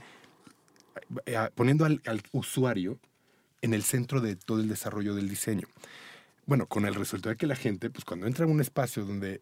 eh, 1.27 1.37
poniendo 1.53 1.85
al, 1.85 2.01
al 2.07 2.21
usuario 2.31 2.97
en 3.61 3.73
el 3.73 3.83
centro 3.83 4.21
de 4.21 4.35
todo 4.35 4.59
el 4.59 4.67
desarrollo 4.67 5.13
del 5.13 5.29
diseño. 5.29 5.67
Bueno, 6.47 6.65
con 6.67 6.85
el 6.85 6.95
resultado 6.95 7.29
de 7.31 7.37
que 7.37 7.47
la 7.47 7.55
gente, 7.55 7.89
pues 7.89 8.05
cuando 8.05 8.27
entra 8.27 8.45
en 8.45 8.51
un 8.51 8.61
espacio 8.61 9.05
donde 9.05 9.41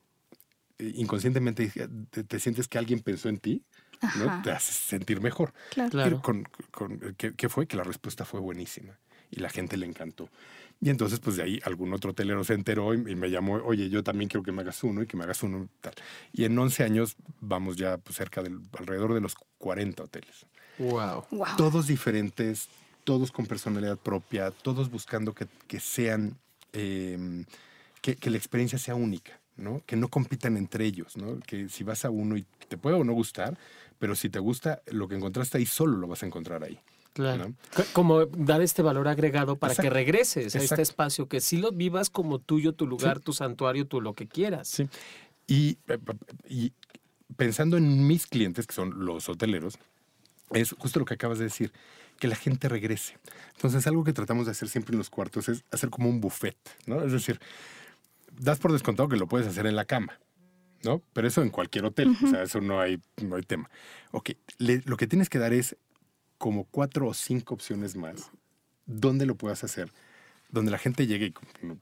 eh, 0.79 0.91
inconscientemente 0.95 1.71
te, 2.09 2.23
te 2.23 2.39
sientes 2.39 2.67
que 2.67 2.77
alguien 2.77 3.00
pensó 3.01 3.29
en 3.29 3.38
ti, 3.39 3.63
¿no? 4.17 4.41
Te 4.44 4.51
hace 4.51 4.71
sentir 4.73 5.21
mejor. 5.21 5.53
Claro. 5.71 5.89
Claro. 5.91 6.21
Con- 6.21 6.47
con- 6.71 7.00
¿qué, 7.17 7.33
qué 7.33 7.50
fue? 7.50 7.67
Que 7.67 7.77
la 7.77 7.83
respuesta 7.83 8.25
fue 8.25 8.39
buenísima 8.39 8.97
y 9.31 9.39
la 9.39 9.50
gente 9.50 9.77
le 9.77 9.85
encantó. 9.85 10.29
Y 10.81 10.89
entonces, 10.89 11.19
pues 11.19 11.38
de 11.38 11.44
ahí 11.44 11.59
algún 11.63 11.94
otro 11.94 12.11
hotelero 12.11 12.44
se 12.44 12.53
enteró 12.53 12.94
y, 12.94 12.97
y 13.11 13.15
me 13.15 13.29
llamó, 13.29 13.55
oye, 13.55 13.89
yo 13.89 14.03
también 14.03 14.27
quiero 14.29 14.44
que 14.44 14.51
me 14.51 14.61
hagas 14.63 14.83
uno 14.83 15.01
y 15.01 15.07
que 15.07 15.15
me 15.15 15.23
hagas 15.23 15.41
uno. 15.41 15.69
Tal. 15.81 15.94
Y 16.33 16.44
en 16.44 16.57
11 16.57 16.83
años 16.83 17.15
vamos 17.39 17.77
ya 17.77 17.97
pues, 17.97 18.17
cerca 18.17 18.41
del, 18.44 18.59
alrededor 18.77 19.13
de 19.13 19.21
los 19.21 19.35
40 19.59 20.03
hoteles. 20.03 20.45
Wow. 20.79 21.25
Wow. 21.31 21.47
Todos 21.55 21.88
diferentes, 21.88 22.67
todos 23.05 23.31
con 23.31 23.45
personalidad 23.45 23.97
propia, 23.97 24.51
todos 24.51 24.89
buscando 24.91 25.33
que, 25.33 25.47
que 25.67 25.79
sean, 25.79 26.38
eh, 26.73 27.45
que, 28.01 28.15
que 28.17 28.29
la 28.29 28.38
experiencia 28.38 28.77
sea 28.77 28.95
única, 28.95 29.39
¿no? 29.57 29.81
Que 29.85 29.95
no 29.95 30.07
compitan 30.07 30.57
entre 30.57 30.85
ellos, 30.85 31.17
¿no? 31.17 31.39
Que 31.39 31.69
si 31.69 31.83
vas 31.83 32.05
a 32.05 32.09
uno 32.09 32.38
y 32.38 32.45
te 32.67 32.77
puede 32.77 32.95
o 32.95 33.03
no 33.03 33.13
gustar, 33.13 33.57
pero 34.00 34.15
si 34.15 34.29
te 34.29 34.39
gusta, 34.39 34.81
lo 34.88 35.07
que 35.07 35.15
encontraste 35.15 35.57
ahí 35.57 35.65
solo 35.65 35.97
lo 35.97 36.07
vas 36.07 36.23
a 36.23 36.25
encontrar 36.25 36.63
ahí. 36.63 36.79
Claro. 37.13 37.53
Como 37.94 38.25
dar 38.25 38.61
este 38.61 38.81
valor 38.81 39.07
agregado 39.07 39.55
para 39.55 39.75
que 39.75 39.89
regreses 39.89 40.55
a 40.55 40.57
Exacto. 40.57 40.73
este 40.73 40.81
espacio, 40.81 41.27
que 41.27 41.41
sí 41.41 41.57
lo 41.57 41.71
vivas 41.71 42.09
como 42.09 42.39
tuyo, 42.39 42.73
tu 42.73 42.88
lugar, 42.88 43.19
tu 43.19 43.33
santuario, 43.33 43.85
tu 43.85 44.01
lo 44.01 44.15
que 44.15 44.27
quieras. 44.27 44.67
Sí. 44.67 44.89
Y, 45.45 45.77
eh, 45.88 46.00
y 46.50 46.74
pensando 47.38 47.77
en 47.77 48.07
mis 48.07 48.25
clientes, 48.25 48.65
que 48.65 48.74
son 48.74 49.05
los 49.05 49.29
hoteleros, 49.29 49.77
es 50.51 50.72
justo 50.77 51.00
lo 51.00 51.05
que 51.05 51.13
acabas 51.13 51.38
de 51.38 51.45
decir, 51.45 51.72
que 52.19 52.27
la 52.27 52.36
gente 52.36 52.69
regrese. 52.69 53.17
Entonces, 53.55 53.86
algo 53.86 54.03
que 54.03 54.13
tratamos 54.13 54.45
de 54.45 54.51
hacer 54.51 54.69
siempre 54.69 54.93
en 54.93 54.98
los 54.98 55.10
cuartos 55.10 55.50
es 55.50 55.63
hacer 55.72 55.89
como 55.89 56.10
un 56.10 56.22
buffet, 56.22 56.57
¿no? 56.86 57.03
Es 57.03 57.12
decir, 57.12 57.39
das 58.38 58.60
por 58.60 58.72
descontado 58.72 59.10
que 59.10 59.18
lo 59.18 59.28
puedes 59.28 59.48
hacer 59.48 59.66
en 59.66 59.75
la 59.75 59.86
cama, 59.86 60.20
¿no? 60.84 61.02
Pero 61.13 61.28
eso 61.28 61.42
en 61.42 61.50
cualquier 61.50 61.86
hotel, 61.86 62.16
o 62.24 62.28
sea, 62.28 62.44
eso 62.44 62.62
no 62.62 62.80
hay, 62.82 63.00
no 63.22 63.36
hay 63.36 63.44
tema. 63.44 63.70
Ok, 64.12 64.32
le- 64.58 64.82
lo 64.86 64.98
que 64.98 65.08
tienes 65.08 65.30
que 65.30 65.40
dar 65.40 65.54
es 65.54 65.75
como 66.38 66.66
cuatro 66.66 67.08
o 67.08 67.13
cinco 67.13 67.54
opciones 67.54 67.96
más 67.96 68.32
donde 68.86 69.25
lo 69.25 69.36
puedas 69.36 69.63
hacer 69.63 69.92
donde 70.50 70.70
la 70.70 70.78
gente 70.78 71.08
llegue 71.08 71.34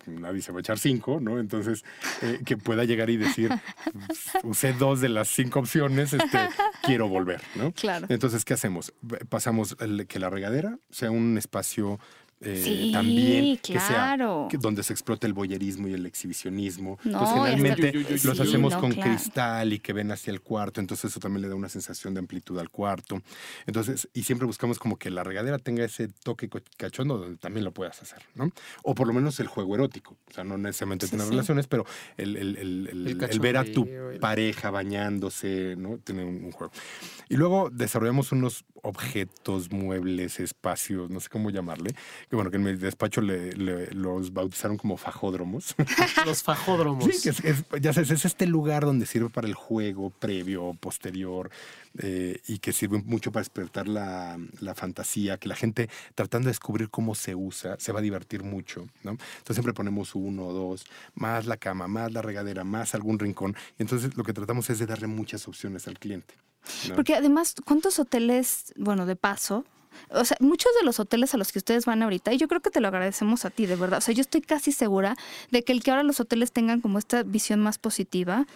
y 0.07 0.09
nadie 0.11 0.41
se 0.41 0.53
va 0.53 0.59
a 0.59 0.61
echar 0.61 0.79
cinco, 0.79 1.19
¿no? 1.19 1.39
Entonces, 1.39 1.83
eh, 2.21 2.39
que 2.45 2.55
pueda 2.55 2.85
llegar 2.85 3.09
y 3.09 3.17
decir, 3.17 3.49
"Pues, 4.07 4.29
usé 4.43 4.71
dos 4.71 5.01
de 5.01 5.09
las 5.09 5.27
cinco 5.27 5.59
opciones, 5.59 6.13
este, 6.13 6.37
quiero 6.81 7.09
volver, 7.09 7.41
¿no? 7.55 7.73
Claro. 7.75 8.07
Entonces, 8.09 8.45
¿qué 8.45 8.53
hacemos? 8.53 8.93
Pasamos 9.27 9.75
el- 9.81 10.07
que 10.07 10.19
la 10.19 10.29
regadera 10.29 10.79
sea 10.89 11.11
un 11.11 11.37
espacio 11.37 11.99
eh, 12.41 12.61
Sí, 12.63 12.91
también 12.91 13.57
que 13.57 13.79
sea 13.79 14.17
donde 14.59 14.83
se 14.83 14.93
explote 14.93 15.27
el 15.27 15.33
voyerismo 15.33 15.87
y 15.87 15.93
el 15.93 16.05
exhibicionismo. 16.05 16.97
No, 17.03 17.11
entonces, 17.11 17.37
hasta- 17.37 17.49
generalmente 17.57 17.93
los 18.23 18.37
sí, 18.37 18.43
hacemos 18.43 18.73
no, 18.73 18.79
con 18.81 18.91
claro. 18.93 19.11
cristal 19.11 19.73
y 19.73 19.79
que 19.79 19.93
ven 19.93 20.11
hacia 20.11 20.31
el 20.31 20.41
cuarto, 20.41 20.79
entonces 20.81 21.11
eso 21.11 21.19
también 21.19 21.43
le 21.43 21.49
da 21.49 21.55
una 21.55 21.69
sensación 21.69 22.13
de 22.13 22.19
amplitud 22.19 22.57
al 22.59 22.69
cuarto. 22.69 23.21
Entonces, 23.65 24.09
y 24.13 24.23
siempre 24.23 24.45
buscamos 24.45 24.79
como 24.79 24.97
que 24.97 25.09
la 25.09 25.23
regadera 25.23 25.59
tenga 25.59 25.85
ese 25.85 26.07
toque 26.23 26.49
cachondo 26.77 27.17
donde 27.17 27.37
también 27.37 27.63
lo 27.63 27.71
puedas 27.71 28.01
hacer, 28.01 28.23
¿no? 28.35 28.51
O 28.83 28.95
por 28.95 29.07
lo 29.07 29.13
menos 29.13 29.39
el 29.39 29.47
juego 29.47 29.75
erótico. 29.75 30.17
O 30.29 30.33
sea, 30.33 30.43
no 30.43 30.57
necesariamente 30.57 31.05
Sí, 31.05 31.11
tener 31.11 31.25
sí. 31.25 31.31
relaciones, 31.31 31.67
pero 31.67 31.85
el, 32.17 32.37
el- 32.37 32.57
el- 32.57 32.87
el- 32.91 33.07
El 33.07 33.23
el 33.23 33.39
ver 33.39 33.57
a 33.57 33.63
tu 33.65 33.87
pareja 34.19 34.71
bañándose, 34.71 35.75
¿no? 35.77 35.99
Un, 36.09 36.19
un 36.45 36.51
juego. 36.51 36.71
Y 37.29 37.35
luego 37.37 37.69
desarrollamos 37.71 38.31
unos 38.31 38.65
objetos, 38.83 39.71
muebles, 39.71 40.39
espacios, 40.39 41.09
no 41.09 41.19
sé 41.19 41.29
cómo 41.29 41.49
llamarle. 41.49 41.93
Que 42.29 42.35
bueno, 42.35 42.51
que 42.51 42.57
en 42.57 42.63
mi 42.63 42.73
despacho 42.75 43.21
le, 43.21 43.51
le- 43.53 43.91
los 43.91 44.33
bautizaron 44.33 44.77
como 44.77 44.97
fajódromos. 44.97 45.75
Los 46.25 46.43
fajódromos. 46.43 47.05
Sí, 47.05 47.21
que 47.23 47.29
es, 47.29 47.39
es- 47.43 47.65
ya 47.81 47.93
sabes, 47.93 48.11
es 48.11 48.25
este 48.25 48.45
lugar 48.47 48.85
donde 48.85 49.05
sirve 49.05 49.29
para 49.29 49.47
el 49.47 49.53
juego 49.53 50.09
previo, 50.09 50.73
posterior, 50.79 51.49
eh, 51.99 52.39
y 52.47 52.59
que 52.59 52.71
sirve 52.73 53.01
mucho 53.03 53.31
para 53.31 53.41
despertar 53.41 53.87
la, 53.87 54.37
la 54.59 54.75
fantasía, 54.75 55.37
que 55.37 55.47
la 55.49 55.55
gente 55.55 55.89
tratando 56.15 56.45
de 56.47 56.51
descubrir 56.51 56.89
cómo 56.89 57.15
se 57.15 57.35
usa, 57.35 57.75
se 57.79 57.91
va 57.91 57.99
a 57.99 58.01
divertir 58.01 58.43
mucho, 58.43 58.87
¿no? 59.03 59.11
Entonces 59.11 59.55
siempre 59.55 59.73
ponemos 59.73 60.15
uno 60.15 60.47
o 60.47 60.53
dos, 60.53 60.85
más 61.15 61.45
la 61.45 61.57
cama, 61.57 61.87
más 61.87 62.11
la 62.13 62.21
regadera, 62.21 62.63
más 62.63 62.95
algún 62.95 63.19
rincón. 63.19 63.55
Y 63.77 63.83
entonces 63.83 64.15
lo 64.15 64.23
que 64.23 64.33
tratamos 64.33 64.69
es 64.69 64.79
de 64.79 64.85
darle 64.85 65.07
muchas 65.07 65.47
opciones 65.47 65.87
al 65.87 65.99
cliente. 65.99 66.33
Porque 66.95 67.15
además, 67.15 67.55
¿cuántos 67.65 67.99
hoteles, 67.99 68.73
bueno, 68.77 69.05
de 69.05 69.15
paso? 69.15 69.65
O 70.09 70.25
sea, 70.25 70.37
muchos 70.39 70.71
de 70.79 70.85
los 70.85 70.99
hoteles 70.99 71.33
a 71.33 71.37
los 71.37 71.51
que 71.51 71.59
ustedes 71.59 71.85
van 71.85 72.01
ahorita, 72.01 72.33
y 72.33 72.37
yo 72.37 72.47
creo 72.47 72.61
que 72.61 72.69
te 72.69 72.79
lo 72.79 72.87
agradecemos 72.87 73.45
a 73.45 73.49
ti, 73.49 73.65
de 73.65 73.75
verdad. 73.75 73.99
O 73.99 74.01
sea, 74.01 74.13
yo 74.13 74.21
estoy 74.21 74.41
casi 74.41 74.71
segura 74.71 75.15
de 75.51 75.63
que 75.63 75.73
el 75.73 75.83
que 75.83 75.91
ahora 75.91 76.03
los 76.03 76.19
hoteles 76.19 76.51
tengan 76.51 76.81
como 76.81 76.97
esta 76.97 77.23
visión 77.23 77.59
más 77.59 77.77
positiva, 77.77 78.47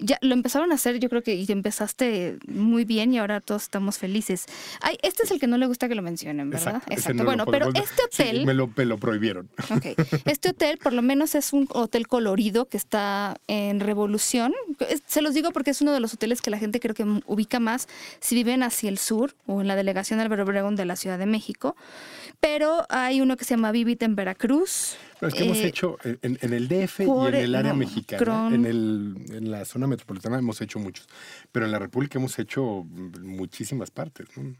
ya 0.00 0.18
lo 0.22 0.34
empezaron 0.34 0.72
a 0.72 0.76
hacer, 0.76 0.98
yo 0.98 1.08
creo 1.08 1.22
que 1.22 1.34
y 1.34 1.46
empezaste 1.48 2.38
muy 2.46 2.84
bien 2.84 3.12
y 3.12 3.18
ahora 3.18 3.40
todos 3.40 3.64
estamos 3.64 3.98
felices. 3.98 4.46
Ay, 4.80 4.98
este 5.02 5.24
es 5.24 5.30
el 5.30 5.40
que 5.40 5.46
no 5.46 5.58
le 5.58 5.66
gusta 5.66 5.88
que 5.88 5.94
lo 5.94 6.02
mencionen, 6.02 6.50
¿verdad? 6.50 6.82
Exacto, 6.88 7.14
no 7.14 7.24
bueno, 7.24 7.46
pero 7.46 7.68
este 7.68 8.02
sí, 8.10 8.22
hotel, 8.22 8.46
me, 8.46 8.54
lo, 8.54 8.70
me 8.76 8.84
lo 8.84 8.98
prohibieron. 8.98 9.48
Ok. 9.78 9.86
Este 10.24 10.50
hotel, 10.50 10.78
por 10.78 10.92
lo 10.92 11.02
menos, 11.02 11.34
es 11.34 11.52
un 11.52 11.68
hotel 11.70 12.08
colorido 12.08 12.68
que 12.68 12.76
está 12.76 13.36
en 13.46 13.80
Revolución. 13.80 14.54
Se 15.06 15.22
los 15.22 15.34
digo 15.34 15.52
porque 15.52 15.70
es 15.70 15.80
uno 15.82 15.92
de 15.92 16.00
los 16.00 16.14
hoteles 16.14 16.40
que 16.42 16.50
la 16.50 16.58
gente 16.58 16.80
creo 16.80 16.94
que 16.94 17.04
ubica 17.26 17.60
más 17.60 17.86
si 18.20 18.34
viven 18.34 18.62
hacia 18.62 18.88
el 18.88 18.98
sur 18.98 19.34
o 19.46 19.60
en 19.60 19.68
la 19.68 19.76
delegación 19.76 20.20
Álvaro 20.20 20.44
Obregón 20.44 20.74
de 20.74 20.84
la 20.84 20.96
Ciudad 20.96 21.18
de 21.18 21.26
México. 21.26 21.76
Pero 22.40 22.86
hay 22.88 23.20
uno 23.20 23.36
que 23.36 23.44
se 23.44 23.54
llama 23.54 23.72
Vivit 23.72 24.02
en 24.02 24.14
Veracruz. 24.14 24.96
Pero 25.18 25.28
es 25.28 25.34
que 25.34 25.44
hemos 25.44 25.56
Eh, 25.58 25.66
hecho 25.66 25.98
en, 26.04 26.38
el 26.54 26.68
DF 26.68 27.00
y 27.00 27.02
en 27.04 27.34
el 27.34 27.54
área 27.56 27.72
no, 27.72 27.78
mexicana, 27.78 28.22
Cron- 28.24 28.54
en, 28.54 28.64
el, 28.64 29.16
en 29.30 29.50
la 29.50 29.64
zona 29.64 29.86
metropolitana 29.88 30.38
hemos 30.38 30.60
hecho 30.60 30.78
muchos, 30.78 31.08
pero 31.50 31.66
en 31.66 31.72
la 31.72 31.80
República 31.80 32.18
hemos 32.18 32.38
hecho 32.38 32.84
muchísimas 33.22 33.90
partes. 33.90 34.28
¿no? 34.36 34.54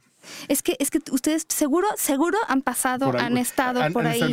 Es 0.49 0.63
que, 0.63 0.77
es 0.79 0.91
que 0.91 1.01
ustedes 1.11 1.47
seguro, 1.49 1.87
seguro 1.97 2.37
han 2.49 2.63
pasado, 2.63 3.07
Por 3.07 3.17
han 3.21 3.37
estado 3.39 3.81
han- 3.83 3.93
por 3.93 4.03
han 4.07 4.13
ahí. 4.13 4.19
sí, 4.21 4.25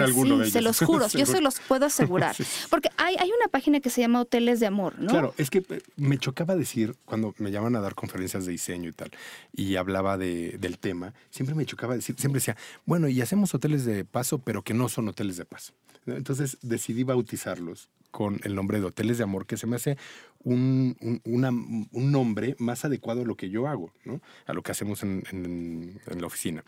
se 0.52 0.62
los 0.62 0.80
juro, 0.82 1.08
yo 1.08 1.26
se 1.26 1.42
los 1.42 1.60
puedo 1.60 1.86
asegurar. 1.86 2.36
Sí. 2.36 2.44
Porque 2.70 2.90
hay, 2.98 3.16
hay 3.18 3.30
una 3.30 3.48
página 3.50 3.80
que 3.80 3.90
se 3.90 4.02
llama 4.02 4.22
Hoteles 4.22 4.60
de 4.60 4.66
Amor, 4.66 5.00
¿no? 5.00 5.08
Claro, 5.12 5.34
es 5.38 5.50
que 5.50 5.60
eh, 5.70 5.82
me 5.96 6.18
chocaba 6.18 6.56
decir 6.56 6.96
cuando 7.06 7.34
me 7.38 7.52
llaman 7.52 7.76
a 7.76 7.82
dar 7.82 7.96
conferencias 7.96 8.46
de 8.46 8.52
diseño 8.52 8.90
y 8.90 8.94
tal, 8.94 9.12
y 9.54 9.76
hablaba 9.76 10.18
de- 10.18 10.58
del 10.60 10.78
tema, 10.80 11.14
siempre 11.30 11.56
me 11.56 11.66
chocaba 11.66 11.96
decir, 11.96 12.16
siempre 12.18 12.40
decía, 12.40 12.58
bueno, 12.86 13.08
y 13.08 13.22
hacemos 13.22 13.54
hoteles 13.54 13.86
de 13.86 14.04
paso, 14.06 14.40
pero 14.40 14.64
que 14.64 14.74
no 14.74 14.90
son 14.90 15.08
hoteles 15.08 15.38
de 15.38 15.46
paso. 15.46 15.74
Entonces 16.06 16.58
decidí 16.62 17.04
bautizarlos 17.04 17.90
con 18.12 18.40
el 18.44 18.56
nombre 18.56 18.80
de 18.80 18.86
Hoteles 18.86 19.18
de 19.18 19.24
Amor, 19.26 19.46
que 19.46 19.58
se 19.58 19.68
me 19.68 19.76
hace 19.76 19.98
un, 20.40 20.96
un- 21.26 22.12
nombre 22.12 22.56
más 22.60 22.86
adecuado 22.86 23.22
a 23.22 23.26
lo 23.26 23.36
que 23.36 23.50
yo 23.50 23.68
hago, 23.68 23.92
¿no? 24.06 24.22
a 24.46 24.54
lo 24.54 24.64
que 24.64 24.72
hacemos 24.72 25.04
en- 25.04 25.24
en 25.32 26.22
la 26.22 26.28
oficina. 26.28 26.64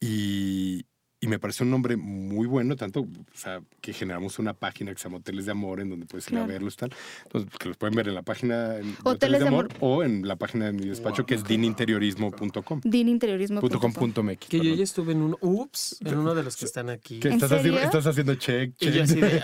Y, 0.00 0.84
y 1.18 1.28
me 1.28 1.38
pareció 1.38 1.64
un 1.64 1.70
nombre 1.70 1.96
muy 1.96 2.46
bueno, 2.46 2.76
tanto 2.76 3.00
o 3.00 3.06
sea, 3.32 3.62
que 3.80 3.92
generamos 3.94 4.38
una 4.38 4.52
página 4.52 4.92
que 4.92 4.98
se 4.98 5.04
llama 5.04 5.16
Hoteles 5.18 5.46
de 5.46 5.52
Amor, 5.52 5.80
en 5.80 5.88
donde 5.88 6.04
puedes 6.06 6.26
ir 6.26 6.32
Claro. 6.32 6.44
a 6.44 6.48
verlos 6.48 6.74
y 6.74 6.76
tal. 6.76 6.90
Entonces, 7.24 7.50
que 7.58 7.68
los 7.68 7.76
pueden 7.78 7.94
ver 7.96 8.08
en 8.08 8.14
la 8.14 8.22
página 8.22 8.76
en 8.76 8.94
Hoteles 9.02 9.40
de 9.40 9.48
Amor. 9.48 9.68
o 9.80 10.02
en 10.04 10.28
la 10.28 10.36
página 10.36 10.66
de 10.66 10.72
mi 10.72 10.86
despacho, 10.86 11.24
que 11.24 11.34
es 11.34 11.44
dininteriorismo.com. 11.44 12.80
Dininteriorismo. 12.84 13.60
.com.mx. 13.60 14.46
Que 14.48 14.58
yo 14.60 14.74
ya 14.74 14.84
estuve 14.84 15.12
en 15.12 15.22
uno, 15.22 15.38
ups, 15.40 15.96
en 16.04 16.18
uno 16.18 16.34
de 16.34 16.42
los 16.42 16.56
que 16.56 16.66
están 16.66 16.90
aquí. 16.90 17.18
¿Qué 17.20 17.28
¿En 17.28 17.34
estás 17.34 17.52
haciendo? 17.52 17.78
serio? 17.78 17.86
Estás 17.86 18.06
haciendo 18.06 18.34
check, 18.34 18.74
Y 18.80 18.86
yo 18.86 18.92
check. 18.92 19.02
así 19.02 19.20
de, 19.20 19.40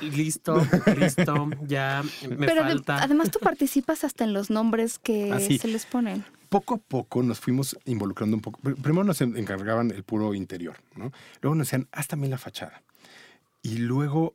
ay, 0.00 0.10
listo, 0.10 0.66
listo, 0.98 1.50
ya 1.66 2.02
me 2.28 2.46
Pero 2.46 2.62
falta. 2.62 3.02
además 3.02 3.30
tú 3.30 3.38
participas 3.40 4.04
hasta 4.04 4.24
en 4.24 4.32
los 4.32 4.50
nombres 4.50 4.98
que 4.98 5.30
Ah, 5.32 5.40
sí. 5.40 5.58
se 5.58 5.68
les 5.68 5.84
ponen. 5.86 6.24
Poco 6.50 6.74
a 6.74 6.78
poco 6.78 7.22
nos 7.22 7.40
fuimos 7.40 7.78
involucrando 7.86 8.36
un 8.36 8.42
poco. 8.42 8.60
Pr- 8.60 8.76
Primero 8.82 9.04
nos 9.04 9.20
en- 9.22 9.36
encargaban 9.38 9.90
el 9.90 10.04
puro 10.04 10.34
interior, 10.34 10.76
¿no? 10.96 11.10
Luego 11.40 11.54
nos 11.54 11.68
decían, 11.68 11.88
haz 11.92 12.08
también 12.08 12.30
la 12.32 12.38
fachada. 12.38 12.82
Y 13.62 13.78
luego, 13.78 14.34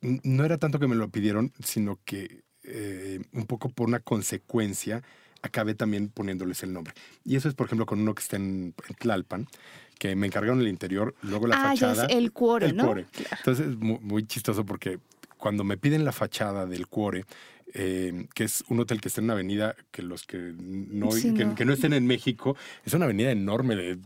no 0.00 0.44
era 0.44 0.58
tanto 0.58 0.78
que 0.78 0.86
me 0.88 0.94
lo 0.96 1.08
pidieron, 1.08 1.52
sino 1.62 1.98
que 2.04 2.42
eh, 2.64 3.20
un 3.32 3.46
poco 3.46 3.68
por 3.68 3.86
una 3.88 4.00
consecuencia 4.00 5.02
acabé 5.42 5.74
también 5.74 6.08
poniéndoles 6.08 6.62
el 6.62 6.72
nombre. 6.72 6.94
Y 7.24 7.36
eso 7.36 7.48
es, 7.48 7.54
por 7.54 7.66
ejemplo, 7.66 7.84
con 7.84 8.00
uno 8.00 8.14
que 8.14 8.22
está 8.22 8.36
en, 8.36 8.74
en 8.88 8.94
Tlalpan, 8.96 9.46
que 9.98 10.16
me 10.16 10.26
encargaron 10.26 10.60
el 10.60 10.68
interior, 10.68 11.14
luego 11.22 11.46
la 11.46 11.56
ah, 11.56 11.62
fachada. 11.70 12.06
es 12.06 12.16
el 12.16 12.32
cuore, 12.32 12.66
el 12.66 12.76
¿no? 12.76 12.86
cuore. 12.86 13.06
Entonces 13.38 13.66
es 13.68 13.76
mu- 13.76 14.00
muy, 14.00 14.26
chistoso 14.26 14.64
porque 14.64 14.98
cuando 15.44 15.62
me 15.62 15.76
piden 15.76 16.06
la 16.06 16.12
fachada 16.12 16.64
del 16.64 16.86
cuore, 16.86 17.26
eh, 17.74 18.28
que 18.34 18.44
es 18.44 18.64
un 18.68 18.80
hotel 18.80 19.02
que 19.02 19.08
está 19.08 19.20
en 19.20 19.26
una 19.26 19.34
avenida 19.34 19.76
que 19.90 20.00
los 20.00 20.24
que 20.24 20.54
no, 20.58 21.10
Sí, 21.10 21.34
que, 21.34 21.44
no. 21.44 21.54
que 21.54 21.66
no 21.66 21.74
estén 21.74 21.92
en 21.92 22.06
México, 22.06 22.56
es 22.82 22.94
una 22.94 23.04
avenida 23.04 23.30
enorme 23.30 23.76
de 23.76 23.98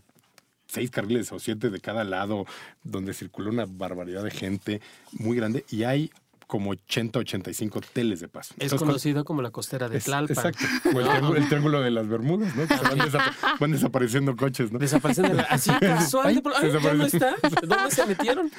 seis 0.67 0.91
carriles 0.91 1.31
o 1.31 1.39
siete 1.39 1.71
de 1.71 1.79
cada 1.79 2.03
lado, 2.03 2.45
donde 2.83 3.15
circula 3.15 3.51
una 3.51 3.67
barbaridad 3.69 4.25
de 4.25 4.33
gente 4.33 4.81
muy 5.13 5.37
grande 5.37 5.65
y 5.71 5.85
hay 5.85 6.11
como 6.49 6.71
80, 6.71 7.21
85 7.21 7.79
hoteles 7.79 8.19
de 8.19 8.27
paso. 8.27 8.55
Es 8.57 8.65
Entonces, 8.65 8.85
conocido 8.85 9.25
como 9.25 9.41
la 9.41 9.53
costera 9.53 9.89
de 9.89 9.99
es- 9.99 10.05
Tlalpan. 10.07 10.37
Exacto. 10.37 10.65
O 10.93 10.99
el, 10.99 11.07
triángulo, 11.07 11.37
el 11.37 11.47
triángulo 11.49 11.81
de 11.83 11.91
las 11.93 12.09
Bermudas, 12.09 12.57
¿no? 12.57 12.67
Que 12.67 12.75
van, 12.75 12.99
desapa- 12.99 13.59
van 13.61 13.71
desapareciendo 13.71 14.35
coches, 14.35 14.73
¿no? 14.73 14.81
Desaparecen 14.81 15.29
de 15.29 15.35
la... 15.35 15.43
Así, 15.45 15.71
casual. 15.81 16.27
Ay, 16.27 16.35
de 16.35 16.41
por- 16.43 16.55
ay, 16.57 16.73
ya 16.83 16.95
no 16.95 17.05
está. 17.07 17.37
¿Dónde 17.65 17.91
se 17.93 18.07
metieron? 18.07 18.51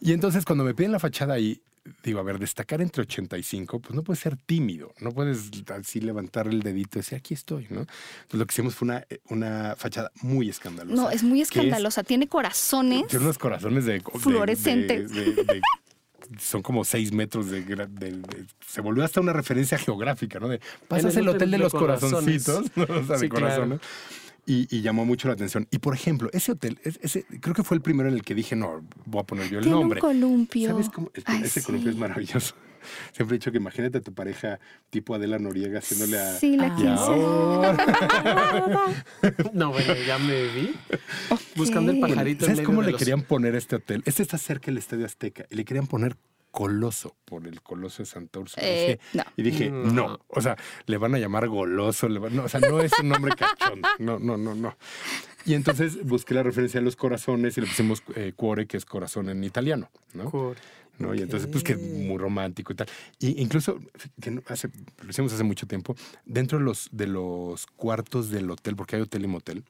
Y 0.00 0.12
entonces 0.14 0.46
cuando 0.46 0.64
me 0.64 0.72
piden 0.72 0.92
la 0.92 0.98
fachada 0.98 1.34
ahí, 1.34 1.60
digo, 2.04 2.20
a 2.20 2.22
ver, 2.22 2.38
destacar 2.38 2.80
entre 2.80 3.02
85, 3.02 3.80
pues 3.80 3.94
no 3.94 4.02
puedes 4.04 4.20
ser 4.20 4.36
tímido, 4.36 4.92
no 5.00 5.10
puedes 5.10 5.50
así 5.74 6.00
levantar 6.00 6.46
el 6.46 6.60
dedito 6.62 6.98
y 6.98 7.00
decir, 7.00 7.18
aquí 7.18 7.34
estoy, 7.34 7.66
¿no? 7.70 7.80
Entonces 7.80 8.38
lo 8.38 8.46
que 8.46 8.52
hicimos 8.52 8.74
fue 8.74 8.86
una, 8.86 9.04
una 9.30 9.74
fachada 9.76 10.10
muy 10.22 10.48
escandalosa. 10.48 10.94
No, 11.02 11.10
es 11.10 11.22
muy 11.22 11.40
es- 11.40 11.48
escandalosa. 11.48 12.02
Tiene 12.04 12.28
corazones. 12.28 13.06
Tiene 13.08 13.24
unos 13.24 13.38
corazones 13.38 13.84
de... 13.84 14.00
Fluorescentes. 14.00 15.10
de- 15.12 15.24
de- 15.32 15.44
de- 15.44 15.60
son 16.38 16.62
como 16.62 16.84
seis 16.84 17.12
metros 17.12 17.50
de, 17.50 17.66
gra- 17.66 17.88
de- 17.88 18.12
de- 18.12 18.46
Se 18.66 18.80
volvió 18.80 19.04
hasta 19.04 19.20
una 19.20 19.32
referencia 19.32 19.76
geográfica, 19.76 20.38
¿no? 20.38 20.48
De, 20.48 20.60
pasas 20.88 21.16
el 21.16 21.22
el 21.24 21.28
hotel 21.30 21.50
de 21.50 21.56
de 21.58 21.62
los 21.64 21.72
corazones. 21.72 22.44
corazoncitos, 22.44 22.76
¿no? 22.88 23.00
O 23.00 23.04
sea, 23.04 23.18
de 23.18 23.28
claro. 23.28 23.80
Y, 24.44 24.66
y 24.76 24.82
llamó 24.82 25.04
mucho 25.06 25.28
la 25.28 25.34
atención. 25.34 25.68
Y 25.70 25.78
por 25.78 25.94
ejemplo, 25.94 26.28
ese 26.32 26.50
hotel, 26.52 26.78
ese, 26.82 27.24
creo 27.40 27.54
que 27.54 27.62
fue 27.62 27.76
el 27.76 27.80
primero 27.80 28.08
en 28.08 28.16
el 28.16 28.22
que 28.22 28.34
dije, 28.34 28.56
no, 28.56 28.84
voy 29.06 29.20
a 29.20 29.24
poner 29.24 29.48
yo 29.48 29.58
el 29.58 29.64
Tiene 29.64 29.78
nombre. 29.78 30.00
un 30.00 30.00
columpio. 30.00 30.70
¿Sabes 30.70 30.88
cómo? 30.90 31.10
Ay, 31.26 31.42
ese 31.44 31.60
sí. 31.60 31.66
columpio 31.66 31.90
es 31.92 31.96
maravilloso. 31.96 32.54
Siempre 33.12 33.36
he 33.36 33.38
dicho 33.38 33.52
que 33.52 33.58
imagínate 33.58 33.98
a 33.98 34.00
tu 34.00 34.12
pareja 34.12 34.58
tipo 34.90 35.14
Adela 35.14 35.38
Noriega 35.38 35.78
haciéndole 35.78 36.18
a. 36.18 36.34
Sí, 36.34 36.56
la 36.56 36.66
ahora. 36.96 37.76
No, 39.52 39.70
bueno, 39.70 39.94
ya 40.06 40.18
me 40.18 40.42
vi. 40.48 40.74
Buscando 41.54 41.92
el 41.92 42.00
pajarito. 42.00 42.44
en 42.44 42.46
¿Sabes 42.46 42.56
medio 42.58 42.66
cómo 42.66 42.80
de 42.80 42.86
le 42.86 42.92
los- 42.92 42.98
querían 42.98 43.22
poner 43.22 43.54
este 43.54 43.76
hotel? 43.76 44.02
Este 44.04 44.22
está 44.22 44.38
cerca 44.38 44.66
del 44.66 44.78
Estadio 44.78 45.06
Azteca 45.06 45.46
y 45.50 45.54
le 45.54 45.64
querían 45.64 45.86
poner 45.86 46.16
Coloso 46.52 47.16
por 47.24 47.48
el 47.48 47.60
Coloso 47.62 48.02
de 48.02 48.06
Santa 48.06 48.38
Úrsula. 48.38 48.64
Eh, 48.64 48.98
dije- 49.12 49.16
no. 49.16 49.24
Y 49.36 49.42
dije, 49.42 49.70
No. 49.70 49.92
no. 49.92 50.20
O 50.28 50.40
sea, 50.40 50.56
le 50.86 50.96
van 50.98 51.14
a 51.14 51.18
llamar 51.18 51.48
goloso. 51.48 52.08
le 52.08 52.20
van- 52.20 52.36
no, 52.36 52.44
o 52.44 52.48
sea, 52.48 52.60
no 52.60 52.78
es 52.80 52.92
un 53.00 53.08
nombre 53.08 53.34
cachondo. 53.34 53.88
No, 53.98 54.18
no, 54.20 54.36
no, 54.36 54.54
no. 54.54 54.76
Y 55.44 55.54
entonces 55.54 56.04
busqué 56.04 56.34
la 56.34 56.44
referencia 56.44 56.78
a 56.78 56.82
los 56.84 56.94
corazones 56.94 57.58
y 57.58 57.62
le 57.62 57.66
pusimos 57.66 58.02
eh, 58.14 58.32
cuore, 58.36 58.66
que 58.66 58.76
es 58.76 58.84
corazón 58.84 59.28
en 59.28 59.42
italiano, 59.42 59.90
¿no? 60.14 60.54
¿no? 60.98 61.14
Y 61.14 61.22
entonces, 61.22 61.48
pues 61.50 61.64
que 61.64 61.74
Ok. 61.74 61.80
muy 61.80 62.18
romántico 62.18 62.72
y 62.74 62.76
tal. 62.76 62.86
Y 63.18 63.40
incluso, 63.42 63.80
que 64.20 64.40
hace, 64.46 64.68
lo 65.02 65.10
hicimos 65.10 65.32
hace 65.32 65.42
mucho 65.42 65.66
tiempo, 65.66 65.96
dentro 66.26 66.58
de 66.58 66.64
los, 66.64 66.88
de 66.92 67.06
los 67.08 67.66
cuartos 67.66 68.30
del 68.30 68.48
hotel, 68.50 68.76
porque 68.76 68.96
hay 68.96 69.02
hotel 69.02 69.24
y 69.24 69.26
motel, 69.26 69.64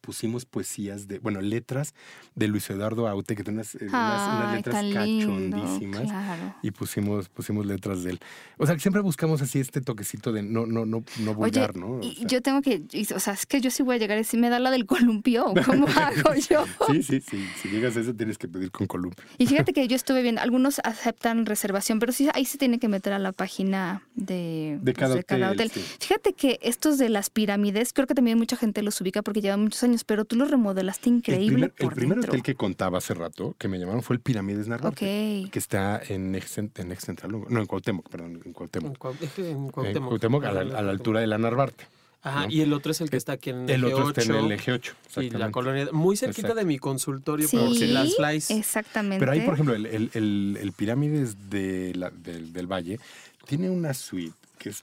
pusimos 0.00 0.44
poesías 0.44 1.08
de, 1.08 1.18
bueno, 1.18 1.40
letras 1.40 1.94
de 2.34 2.48
Luis 2.48 2.68
Eduardo 2.70 3.08
Aute, 3.08 3.34
que 3.34 3.42
tiene 3.42 3.58
unas, 3.60 3.74
eh, 3.76 3.78
unas- 3.88 4.28
unas 4.28 4.48
Ay, 4.50 4.56
letras 4.56 4.84
cachondísimas. 4.92 6.02
Claro. 6.02 6.54
Y 6.62 6.70
pusimos, 6.70 7.28
pusimos 7.28 7.66
letras 7.66 8.02
de 8.02 8.10
él. 8.12 8.20
O 8.58 8.66
sea, 8.66 8.78
siempre 8.78 9.00
buscamos 9.02 9.42
así 9.42 9.58
este 9.60 9.80
toquecito 9.80 10.32
de 10.32 10.42
no, 10.42 10.66
no, 10.66 10.86
no, 10.86 11.02
no 11.18 11.30
Oye, 11.32 11.34
vulgar, 11.34 11.76
¿no? 11.76 11.96
O 11.96 12.00
y 12.02 12.14
sea, 12.16 12.26
yo 12.26 12.42
tengo 12.42 12.62
que, 12.62 12.82
o 13.14 13.20
sea, 13.20 13.32
es 13.34 13.46
que 13.46 13.60
yo 13.60 13.70
sí 13.70 13.82
voy 13.82 13.96
a 13.96 13.98
llegar 13.98 14.18
y 14.18 14.24
si 14.24 14.36
me 14.36 14.48
da 14.50 14.58
la 14.58 14.70
del 14.70 14.86
columpio, 14.86 15.52
¿cómo 15.64 15.86
hago 15.96 16.34
yo? 16.34 16.64
Sí, 16.88 17.02
sí, 17.02 17.20
sí. 17.20 17.46
Si 17.62 17.68
llegas 17.68 17.96
a 17.96 18.00
eso, 18.00 18.14
tienes 18.14 18.38
que 18.38 18.48
pedir 18.48 18.70
con 18.70 18.86
columpio. 18.86 19.24
Y 19.38 19.46
fíjate 19.46 19.72
que 19.72 19.86
yo 19.88 19.96
estuve 19.96 20.22
viendo, 20.22 20.40
algunos 20.40 20.80
aceptan 20.84 21.46
reservación, 21.46 21.98
pero 21.98 22.12
sí, 22.12 22.28
ahí 22.34 22.44
se 22.44 22.58
tiene 22.58 22.78
que 22.78 22.88
meter 22.88 23.12
a 23.12 23.18
la 23.18 23.32
página 23.32 24.02
de, 24.14 24.78
De 24.82 24.92
cada 24.92 25.14
pues, 25.20 25.24
hotel, 25.42 25.70
sí. 25.70 25.80
Fíjate 26.00 26.32
que 26.32 26.58
estos 26.62 26.98
de 26.98 27.08
las 27.08 27.30
pirámides, 27.30 27.92
creo 27.92 28.06
que 28.06 28.14
también 28.14 28.38
mucha 28.38 28.56
gente 28.56 28.82
los 28.82 29.00
ubica 29.00 29.22
porque 29.22 29.40
llevan 29.40 29.62
muchos 29.62 29.75
años, 29.82 30.04
pero 30.04 30.24
tú 30.24 30.36
los 30.36 30.50
remodelaste 30.50 31.08
increíble 31.08 31.46
el 31.66 31.70
primer, 31.70 31.72
el 31.78 31.84
por 31.86 31.94
primer 31.94 32.16
dentro. 32.18 32.32
hotel 32.32 32.42
que 32.42 32.54
contaba 32.54 32.98
hace 32.98 33.14
rato, 33.14 33.54
que 33.58 33.68
me 33.68 33.78
llamaron, 33.78 34.02
fue 34.02 34.16
el 34.16 34.20
Pirámides 34.20 34.68
Narvarte. 34.68 35.42
Ok. 35.44 35.50
que 35.50 35.58
está 35.58 36.00
en 36.08 36.34
ex, 36.34 36.58
en 36.58 36.70
ex 36.92 37.04
Central, 37.04 37.32
no, 37.48 37.60
en 37.60 37.66
Cuauhtémoc, 37.66 38.08
perdón, 38.08 38.36
en 38.36 38.42
En 38.46 38.52
Cuauhtémoc. 38.52 38.98
Cuau- 38.98 39.16
en 39.38 39.44
En 39.46 39.70
Cuauhtémoc. 39.70 40.08
Cuauhtémoc, 40.08 40.44
a, 40.44 40.52
la, 40.52 40.78
a 40.78 40.82
la 40.82 40.90
altura 40.90 41.20
de 41.20 41.26
la 41.26 41.38
Narvarte. 41.38 41.86
Ajá, 42.22 42.46
¿no? 42.46 42.52
y 42.52 42.60
el 42.60 42.72
otro 42.72 42.90
es 42.90 43.00
el 43.00 43.08
que 43.08 43.16
está 43.18 43.32
aquí 43.34 43.50
en 43.50 43.68
el, 43.68 43.70
El 43.70 43.84
eje 43.84 43.94
otro 43.94 44.08
está 44.08 44.22
en 44.22 44.32
8, 44.32 44.46
el 44.46 44.52
eje 44.52 44.72
8. 44.72 44.92
Y 45.22 45.30
la 45.30 45.50
colonia, 45.52 45.88
muy 45.92 46.16
cerquita 46.16 46.40
Exacto. 46.48 46.58
de 46.58 46.64
mi 46.64 46.78
consultorio, 46.78 47.46
Sí, 47.46 47.56
porque 47.56 47.86
las 47.86 48.16
flies. 48.16 48.50
exactamente. 48.50 49.20
Pero 49.20 49.30
ahí, 49.30 49.42
por 49.42 49.54
ejemplo, 49.54 49.74
el, 49.76 49.86
el, 49.86 50.10
el- 50.14 50.58
el 50.60 50.72
Pirámides 50.72 51.50
de 51.50 51.92
la- 51.94 52.10
del, 52.10 52.52
del 52.52 52.66
Valle 52.66 52.98
tiene 53.46 53.70
una 53.70 53.94
suite 53.94 54.34
que 54.58 54.70
es 54.70 54.82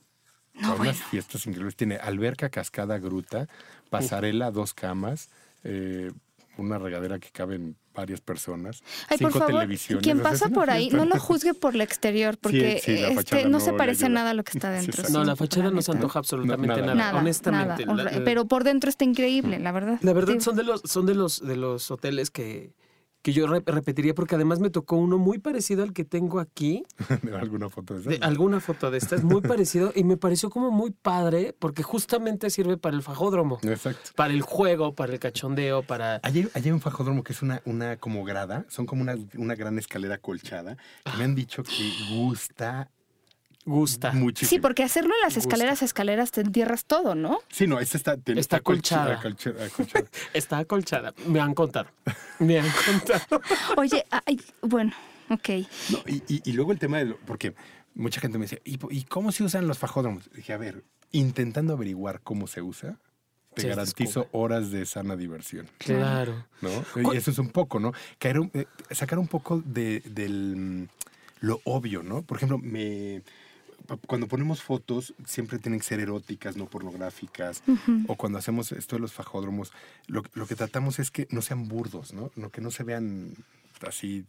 para 0.62 0.76
unas 0.76 0.96
fiestas 1.04 1.46
increíbles. 1.48 1.76
Tiene 1.76 1.96
alberca, 1.98 2.48
cascada, 2.48 2.98
gruta, 3.00 3.50
pasarela, 4.00 4.52
dos 4.52 4.74
camas, 4.74 5.30
eh, 5.64 6.12
una 6.58 6.78
regadera 6.78 7.18
que 7.20 7.30
caben 7.32 7.76
varias 7.96 8.22
personas, 8.22 8.82
Ay, 9.08 9.18
por 9.20 9.32
cinco 9.32 9.40
favor, 9.40 9.54
televisiones. 9.62 10.04
quien 10.04 10.20
pasa 10.22 10.50
por 10.50 10.70
ahí, 10.72 10.90
no 10.90 11.06
lo 11.06 11.20
juzgue 11.20 11.54
por 11.54 11.76
el 11.76 11.82
exterior, 11.82 12.38
porque 12.40 12.80
sí, 12.84 12.92
este, 12.92 13.44
no 13.46 13.50
no 13.52 13.60
se 13.60 13.72
parece 13.74 14.06
ayuda. 14.06 14.16
nada 14.20 14.30
a 14.32 14.34
lo 14.34 14.44
que 14.44 14.58
está 14.58 14.72
dentro. 14.72 15.04
no, 15.10 15.24
la 15.24 15.36
fachada 15.36 15.70
no 15.72 15.82
se 15.82 15.92
antoja 15.92 16.18
absolutamente 16.20 16.68
nada, 16.82 16.96
nada, 16.96 16.96
Nada, 17.12 17.20
honestamente. 17.20 17.86
nada, 17.86 18.04
La- 18.12 18.24
pero 18.24 18.46
por 18.46 18.64
dentro 18.64 18.90
está 18.90 19.04
increíble, 19.06 19.60
la 19.60 19.72
verdad. 19.72 20.00
La 20.02 20.14
verdad 20.14 20.34
Sí. 20.34 20.42
son 20.42 20.56
de 20.56 20.64
los, 20.64 20.82
son 20.86 21.06
de 21.06 21.14
los, 21.16 21.40
de 21.46 21.56
los 21.56 21.90
hoteles 21.92 22.32
que, 22.32 22.72
que 23.24 23.34
yo 23.34 23.48
re- 23.48 23.63
repetiría 23.65 24.13
porque 24.13 24.36
además 24.36 24.60
me 24.60 24.70
tocó 24.70 24.98
uno 24.98 25.18
muy 25.18 25.39
parecido 25.39 25.82
al 25.82 25.94
que 25.94 26.03
tengo 26.06 26.39
aquí, 26.39 26.84
¿De 27.24 27.36
alguna 27.36 27.70
foto 27.70 28.00
de 28.00 28.18
de 28.18 28.24
alguna 28.24 28.60
foto 28.60 28.92
de 28.92 29.00
estas, 29.00 29.24
muy 29.24 29.42
parecido 29.42 29.92
y 29.96 30.03
me 30.03 30.18
pareció 30.18 30.51
como 30.51 30.70
muy 30.70 30.92
padre 30.92 31.56
porque 31.58 31.82
justamente 31.82 32.50
sirve 32.51 32.77
para 32.77 32.96
el 32.96 33.01
fajódromo, 33.01 33.58
Exacto. 33.63 34.12
para 34.15 34.34
el 34.34 34.42
juego, 34.44 34.94
para 34.94 35.13
el 35.13 35.20
cachondeo, 35.20 35.82
para... 35.84 36.20
Allí, 36.22 36.48
allí 36.53 36.68
hay 36.68 36.72
un 36.74 36.82
fajódromo 36.82 37.24
que 37.24 37.34
es 37.34 37.42
una, 37.42 37.62
una 37.65 37.98
como 37.98 38.24
grada, 38.24 38.65
son 38.70 38.86
como 38.86 39.01
una, 39.01 39.15
una 39.38 39.56
gran 39.56 39.80
escalera 39.80 40.18
colchada. 40.20 40.77
que 41.06 41.18
me 41.18 41.24
han 41.24 41.34
dicho 41.34 41.63
que 41.63 41.92
gusta 42.13 42.92
Gusta. 43.65 44.12
muchísimo. 44.12 44.50
Sí, 44.50 44.60
porque 44.60 44.84
hacerlo 44.84 45.13
en 45.15 45.22
las 45.22 45.36
Gusta. 45.36 45.48
escaleras 45.50 45.82
a 45.82 45.86
escaleras 45.86 46.32
te 46.32 46.41
entierras 46.41 46.86
todo, 46.86 47.15
¿no? 47.15 47.39
Sí, 47.50 47.65
no, 47.67 47.79
esta 47.79 47.98
está, 47.98 48.13
Está 48.25 48.60
colcha- 48.60 49.03
acolchada. 49.03 49.22
acolcha- 49.22 49.65
acolchada. 49.65 50.05
Está 50.34 50.58
acolchada. 50.60 51.13
Me 51.27 51.39
han 51.39 51.53
contado. 51.53 51.88
Me 52.39 52.60
han 52.60 52.70
contado. 52.86 53.41
Oye, 53.77 54.05
ay, 54.25 54.41
bueno, 54.62 54.91
ok. 55.29 55.50
No, 55.91 56.00
y, 56.08 56.24
y- 56.27 56.41
y 56.43 56.51
luego 56.53 56.72
el 56.72 56.79
tema 56.79 56.98
de... 56.98 57.05
lo- 57.05 57.17
porque 57.25 57.53
mucha 57.96 58.20
gente 58.20 58.38
me 58.38 58.46
dice, 58.46 58.62
¿y, 58.65 59.03
cómo 59.03 59.32
se 59.32 59.43
usan 59.43 59.67
los 59.67 59.77
fajódromos? 59.77 60.29
Dije, 60.34 60.51
a 60.53 60.58
ver, 60.58 60.84
intentando 61.12 61.74
averiguar 61.74 62.22
cómo 62.22 62.48
se 62.48 62.62
usa, 62.62 62.98
te 63.53 63.62
Sí, 63.62 63.67
garantizo 63.67 64.22
descubre. 64.22 64.29
horas 64.32 64.72
de 64.72 64.86
sana 64.86 65.15
diversión. 65.15 65.70
Claro. 65.77 66.46
¿no? 66.62 67.13
Y 67.13 67.17
eso 67.17 67.29
es 67.32 67.38
un 67.38 67.50
poco, 67.50 67.79
¿no? 67.79 67.93
Caer 68.17 68.39
un- 68.39 68.51
eh, 68.55 68.65
sacar 68.91 69.20
un 69.20 69.27
poco 69.27 69.62
de, 69.63 70.01
del 70.05 70.89
lo 71.39 71.60
obvio, 71.65 72.01
¿no? 72.03 72.22
Por 72.24 72.38
ejemplo, 72.38 72.58
me 72.58 73.22
cuando 74.08 74.28
ponemos 74.28 74.62
fotos 74.62 75.13
siempre 75.25 75.60
tienen 75.60 75.80
que 75.80 75.86
ser 75.86 76.00
eróticas, 76.00 76.58
no 76.58 76.66
pornográficas. 76.66 77.63
O 78.08 78.16
cuando 78.16 78.40
hacemos 78.40 78.72
esto 78.72 78.96
de 78.96 79.02
los 79.02 79.13
fajódromos, 79.13 79.72
lo, 80.08 80.24
lo 80.34 80.48
que 80.48 80.56
tratamos 80.56 81.00
es 81.00 81.12
que 81.12 81.28
no 81.32 81.42
sean 81.42 81.68
burdos, 81.68 82.13
¿no? 82.13 82.32
No, 82.36 82.50
que 82.50 82.62
no 82.62 82.72
se 82.72 82.84
vean 82.84 83.34
así 83.88 84.25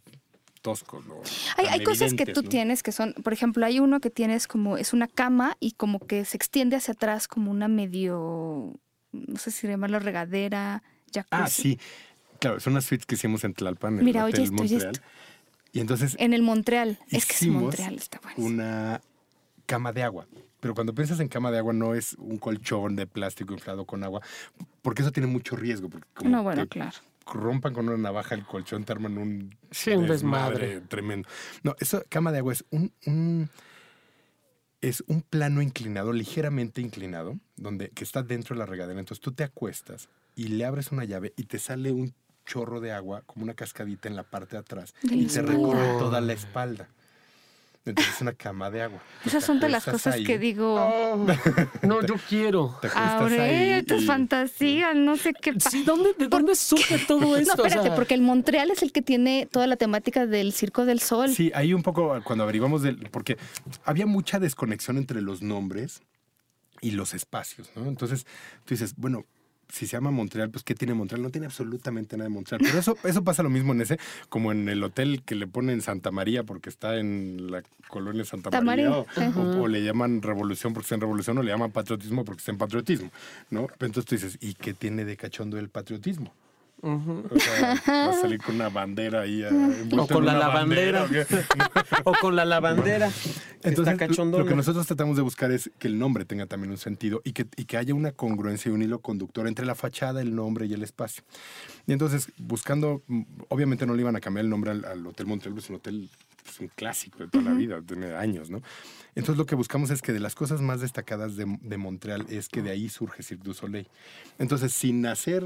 toscos. 0.61 1.05
¿no? 1.05 1.21
Hay, 1.57 1.67
hay 1.67 1.83
cosas 1.83 2.13
que 2.13 2.25
tú 2.25 2.41
¿no? 2.41 2.49
tienes 2.49 2.81
que 2.83 2.91
son, 2.91 3.13
por 3.13 3.33
ejemplo, 3.33 3.65
hay 3.65 3.79
uno 3.79 3.99
que 3.99 4.09
tienes 4.09 4.47
como, 4.47 4.77
es 4.77 4.93
una 4.93 5.07
cama 5.07 5.57
y 5.59 5.73
como 5.73 5.99
que 5.99 6.25
se 6.25 6.37
extiende 6.37 6.75
hacia 6.75 6.93
atrás 6.93 7.27
como 7.27 7.51
una 7.51 7.67
medio, 7.67 8.73
no 9.11 9.37
sé 9.37 9.51
si 9.51 9.67
llamarlo 9.67 9.99
regadera, 9.99 10.81
jacuzzi. 11.13 11.29
Ah, 11.31 11.47
sí. 11.47 11.79
Claro, 12.39 12.59
son 12.59 12.73
las 12.73 12.85
suites 12.85 13.05
que 13.05 13.15
hicimos 13.15 13.43
en 13.43 13.53
Tlalpan, 13.53 13.99
en 13.99 14.05
Mira, 14.05 14.21
el 14.21 14.25
oye 14.25 14.33
Hotel 14.33 14.43
esto, 14.43 14.61
oye 14.63 14.71
Montreal. 14.73 14.95
esto. 14.95 15.07
Y 15.71 15.79
entonces 15.79 16.15
En 16.19 16.33
el 16.33 16.41
Montreal. 16.41 16.99
Es 17.11 17.25
que 17.25 17.33
es 17.33 17.47
Montreal, 17.47 17.95
está 17.95 18.19
bueno. 18.23 18.43
una 18.43 19.01
cama 19.65 19.91
de 19.91 20.03
agua. 20.03 20.27
Pero 20.59 20.73
cuando 20.73 20.93
piensas 20.95 21.19
en 21.19 21.27
cama 21.27 21.51
de 21.51 21.59
agua 21.59 21.73
no 21.73 21.93
es 21.93 22.13
un 22.15 22.37
colchón 22.37 22.95
de 22.95 23.05
plástico 23.07 23.53
inflado 23.53 23.85
con 23.85 24.03
agua, 24.03 24.21
porque 24.81 25.01
eso 25.01 25.11
tiene 25.11 25.27
mucho 25.27 25.55
riesgo. 25.55 25.89
Porque 25.89 26.07
como 26.15 26.29
No, 26.29 26.43
bueno, 26.43 26.63
te 26.63 26.69
claro. 26.69 26.97
rompan 27.31 27.73
con 27.73 27.87
una 27.89 27.97
navaja 27.97 28.35
el 28.35 28.45
colchón, 28.45 28.83
te 28.83 28.91
arman 28.93 29.17
un, 29.17 29.55
Sí, 29.71 29.91
un 29.91 30.07
desmadre. 30.07 30.81
tremendo. 30.81 31.27
No, 31.63 31.75
eso, 31.79 32.03
cama 32.09 32.31
de 32.31 32.39
agua 32.39 32.53
es 32.53 32.65
un, 32.71 32.91
un- 33.05 33.49
es 34.81 35.03
un 35.07 35.21
plano 35.23 35.61
inclinado, 35.61 36.13
ligeramente 36.13 36.81
inclinado, 36.81 37.39
donde, 37.55 37.89
que 37.89 38.03
está 38.03 38.21
dentro 38.23 38.55
de 38.55 38.59
la 38.59 38.65
regadera. 38.65 38.99
Entonces 38.99 39.21
tú 39.21 39.31
te 39.31 39.43
acuestas 39.43 40.09
y 40.35 40.49
le 40.49 40.65
abres 40.65 40.91
una 40.91 41.05
llave 41.05 41.33
y 41.37 41.43
te 41.43 41.59
sale 41.59 41.91
un 41.91 42.13
chorro 42.45 42.79
de 42.79 42.91
agua, 42.91 43.23
como 43.25 43.43
una 43.43 43.55
cascadita 43.55 44.07
en 44.07 44.15
la 44.15 44.23
parte 44.23 44.55
de 44.55 44.59
atrás, 44.59 44.93
y 45.03 45.25
te 45.25 45.41
recorre 45.41 45.97
toda 45.97 46.21
la 46.21 46.33
espalda. 46.33 46.89
Entonces 47.85 48.15
es 48.15 48.21
una 48.21 48.33
cama 48.33 48.71
de 48.71 48.81
agua. 48.81 48.99
Esas 49.25 49.43
son 49.43 49.59
de 49.59 49.69
las 49.69 49.85
cosas 49.85 50.15
ahí, 50.15 50.23
que 50.23 50.39
digo, 50.39 50.75
Oh, 50.75 51.27
no, 51.83 52.05
yo 52.05 52.15
quiero. 52.27 52.77
Te 52.81 52.89
ahí 52.95 53.83
tus 53.83 54.03
y- 54.03 54.05
fantasías, 54.07 54.95
no 54.95 55.15
sé 55.17 55.33
qué 55.33 55.53
pasa. 55.53 55.69
Sí, 55.69 55.83
¿dónde, 55.83 56.13
¿De 56.17 56.27
dónde 56.27 56.55
surge 56.55 56.97
todo 56.99 57.19
No, 57.19 57.35
esto? 57.37 57.61
O 57.61 57.65
espérate, 57.65 57.87
sea, 57.89 57.95
porque 57.95 58.15
el 58.15 58.21
Montreal 58.21 58.71
es 58.71 58.81
el 58.81 58.91
que 58.91 59.01
tiene 59.03 59.47
toda 59.51 59.67
la 59.67 59.75
temática 59.75 60.25
del 60.25 60.51
Circo 60.53 60.85
del 60.85 60.99
Sol. 60.99 61.29
Sí, 61.29 61.51
ahí 61.53 61.73
un 61.73 61.83
poco 61.83 62.19
cuando 62.23 62.43
averiguamos 62.43 62.81
del. 62.81 62.97
Porque 63.11 63.37
había 63.83 64.05
mucha 64.07 64.39
desconexión 64.39 64.97
entre 64.97 65.21
los 65.21 65.41
nombres 65.43 66.01
y 66.81 66.91
los 66.91 67.13
espacios, 67.13 67.69
¿no? 67.75 67.85
Entonces 67.87 68.25
tú 68.65 68.73
dices, 68.73 68.95
bueno. 68.97 69.25
Si 69.69 69.87
se 69.87 69.93
llama 69.97 70.11
Montreal, 70.11 70.49
pues 70.49 70.63
¿qué 70.63 70.75
tiene 70.75 70.93
Montreal? 70.93 71.21
No 71.21 71.29
tiene 71.31 71.47
absolutamente 71.47 72.15
nada 72.17 72.29
de 72.29 72.33
Montreal. 72.33 72.61
Pero 72.63 72.77
eso, 72.79 72.97
eso 73.03 73.23
pasa 73.23 73.43
lo 73.43 73.49
mismo 73.49 73.73
en 73.73 73.81
ese, 73.81 73.99
como 74.29 74.51
en 74.51 74.69
el 74.69 74.83
hotel 74.83 75.23
que 75.23 75.35
le 75.35 75.47
ponen 75.47 75.81
Santa 75.81 76.11
María 76.11 76.43
porque 76.43 76.69
está 76.69 76.97
en 76.97 77.51
la 77.51 77.63
colonia 77.87 78.23
Santa 78.25 78.51
María. 78.61 78.89
O, 78.99 79.05
o- 79.41 79.61
o 79.63 79.67
le 79.67 79.83
llaman 79.83 80.21
revolución 80.21 80.73
porque 80.73 80.85
está 80.85 80.95
en 80.95 81.01
revolución, 81.01 81.37
o 81.37 81.43
le 81.43 81.51
llaman 81.51 81.71
patriotismo 81.71 82.23
porque 82.23 82.39
está 82.39 82.51
en 82.51 82.57
patriotismo, 82.57 83.11
¿no? 83.49 83.67
Entonces 83.79 84.05
tú 84.05 84.15
dices, 84.15 84.37
¿y 84.41 84.53
qué 84.53 84.73
tiene 84.73 85.03
de 85.05 85.17
cachondo 85.17 85.57
el 85.57 85.69
patriotismo? 85.69 86.33
Ujú. 86.89 87.23
O 87.31 87.39
sea, 87.39 87.81
va 87.87 88.09
a 88.11 88.13
salir 88.13 88.39
con 88.41 88.55
una 88.55 88.69
bandera 88.69 89.21
ahí. 89.21 89.41
eh, 89.43 89.49
O 89.97 90.07
con 90.07 90.25
la 90.25 90.33
lavandera. 90.33 91.03
¿o 91.03 91.07
qué? 91.09 91.25
O 92.03 92.13
con 92.21 92.35
la 92.35 92.45
lavandera. 92.45 93.11
Entonces, 93.63 94.17
lo 94.17 94.45
que 94.45 94.55
nosotros 94.55 94.85
tratamos 94.85 95.15
de 95.17 95.23
buscar 95.23 95.51
es 95.51 95.71
que 95.79 95.87
el 95.87 95.97
nombre 95.97 96.23
tenga 96.25 96.45
también 96.45 96.71
un 96.71 96.77
sentido 96.77 97.21
y 97.23 97.33
que, 97.33 97.47
y 97.57 97.65
que 97.65 97.77
haya 97.77 97.93
una 97.95 98.11
congruencia 98.11 98.69
y 98.69 98.73
un 98.73 98.81
hilo 98.83 98.99
conductor 98.99 99.47
entre 99.47 99.65
la 99.65 99.73
fachada, 99.75 100.21
el 100.21 100.35
nombre 100.35 100.67
y 100.67 100.73
el 100.73 100.83
espacio. 100.83 101.23
Y 101.87 101.93
entonces, 101.93 102.29
buscando, 102.37 103.01
mm, 103.07 103.21
obviamente 103.49 103.85
no 103.87 103.95
le 103.95 104.01
iban 104.01 104.15
a 104.15 104.19
cambiar 104.21 104.43
el 104.45 104.49
nombre 104.49 104.71
al, 104.71 104.85
al 104.85 105.05
Hotel 105.07 105.25
Montreal, 105.25 105.57
es 105.57 105.69
un 105.69 105.77
hotel, 105.77 106.09
es 106.47 106.59
un 106.59 106.67
clásico 106.75 107.19
de 107.19 107.27
toda 107.27 107.43
la 107.43 107.53
vida, 107.53 107.81
tiene 107.81 108.13
años, 108.13 108.49
¿no? 108.51 108.61
Entonces, 109.15 109.37
lo 109.37 109.45
que 109.45 109.55
buscamos 109.55 109.89
es 109.91 110.01
que 110.01 110.13
de 110.13 110.19
las 110.19 110.35
cosas 110.35 110.61
más 110.61 110.81
destacadas 110.81 111.35
de, 111.35 111.45
de 111.61 111.77
Montreal 111.77 112.25
es 112.29 112.49
que 112.49 112.61
de 112.61 112.69
ahí 112.71 112.89
surge 112.89 113.23
Cirque 113.23 113.43
du 113.45 113.53
Soleil. 113.53 113.87
Entonces, 114.37 114.73
sin 114.73 115.05
hacer 115.05 115.43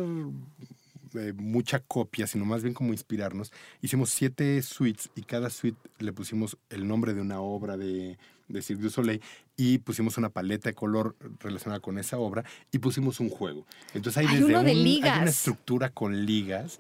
eh, 1.15 1.34
mucha 1.36 1.80
copia, 1.80 2.28
sino 2.28 2.45
más 2.45 2.62
bien 2.63 2.74
como 2.74 2.91
inspirarnos. 2.93 3.52
Hicimos 3.82 4.10
siete 4.10 4.62
suites 4.62 5.10
y 5.15 5.22
cada 5.24 5.50
suite 5.50 5.78
le 6.00 6.13
pusimos 6.13 6.58
el 6.69 6.88
nombre 6.88 7.13
de 7.13 7.22
una 7.22 7.39
obra 7.41 7.78
de, 7.78 8.17
de 8.48 8.62
Cirque 8.62 8.84
du 8.84 8.89
Soleil 8.89 9.22
y 9.58 9.80
pusimos 9.80 10.17
una 10.17 10.30
paleta 10.30 10.69
de 10.69 10.74
color 10.76 11.15
relacionada 11.39 11.80
con 11.82 11.98
esa 11.98 12.17
obra 12.17 12.43
y 12.72 12.80
pusimos 12.80 13.19
un 13.19 13.30
juego. 13.30 13.65
Entonces 13.93 14.17
hay, 14.17 14.28
Hay 14.28 14.34
desde 14.36 14.45
uno 14.45 14.58
de 14.63 14.72
un- 14.72 14.78
hay 14.78 14.84
ligas. 14.84 15.22
una 15.22 15.30
estructura 15.30 15.89
con 15.89 16.26
ligas. 16.26 16.78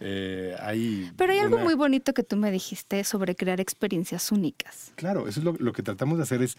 eh, 0.00 0.54
hay 0.60 1.10
Pero 1.16 1.32
hay 1.32 1.38
algo 1.38 1.58
muy 1.58 1.74
bonito 1.74 2.12
que 2.14 2.22
tú 2.22 2.36
me 2.36 2.50
dijiste 2.50 3.02
sobre 3.04 3.34
crear 3.34 3.60
experiencias 3.60 4.30
únicas. 4.32 4.92
Claro, 4.96 5.26
eso 5.28 5.40
es 5.40 5.44
lo, 5.44 5.52
lo 5.58 5.72
que 5.72 5.82
tratamos 5.82 6.18
de 6.18 6.24
hacer 6.24 6.42
es 6.42 6.56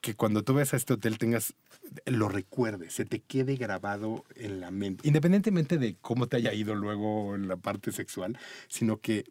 que 0.00 0.14
cuando 0.14 0.42
tú 0.42 0.54
ves 0.54 0.74
a 0.74 0.76
este 0.76 0.94
hotel 0.94 1.18
tengas, 1.18 1.54
lo 2.06 2.28
recuerdes, 2.28 2.94
se 2.94 3.04
te 3.04 3.20
quede 3.20 3.56
grabado 3.56 4.24
en 4.36 4.60
la 4.60 4.70
mente, 4.70 5.06
independientemente 5.06 5.78
de 5.78 5.96
cómo 6.00 6.26
te 6.26 6.36
haya 6.36 6.52
ido 6.54 6.74
luego 6.74 7.34
en 7.34 7.48
la 7.48 7.56
parte 7.56 7.92
sexual, 7.92 8.38
sino 8.68 9.00
que, 9.00 9.24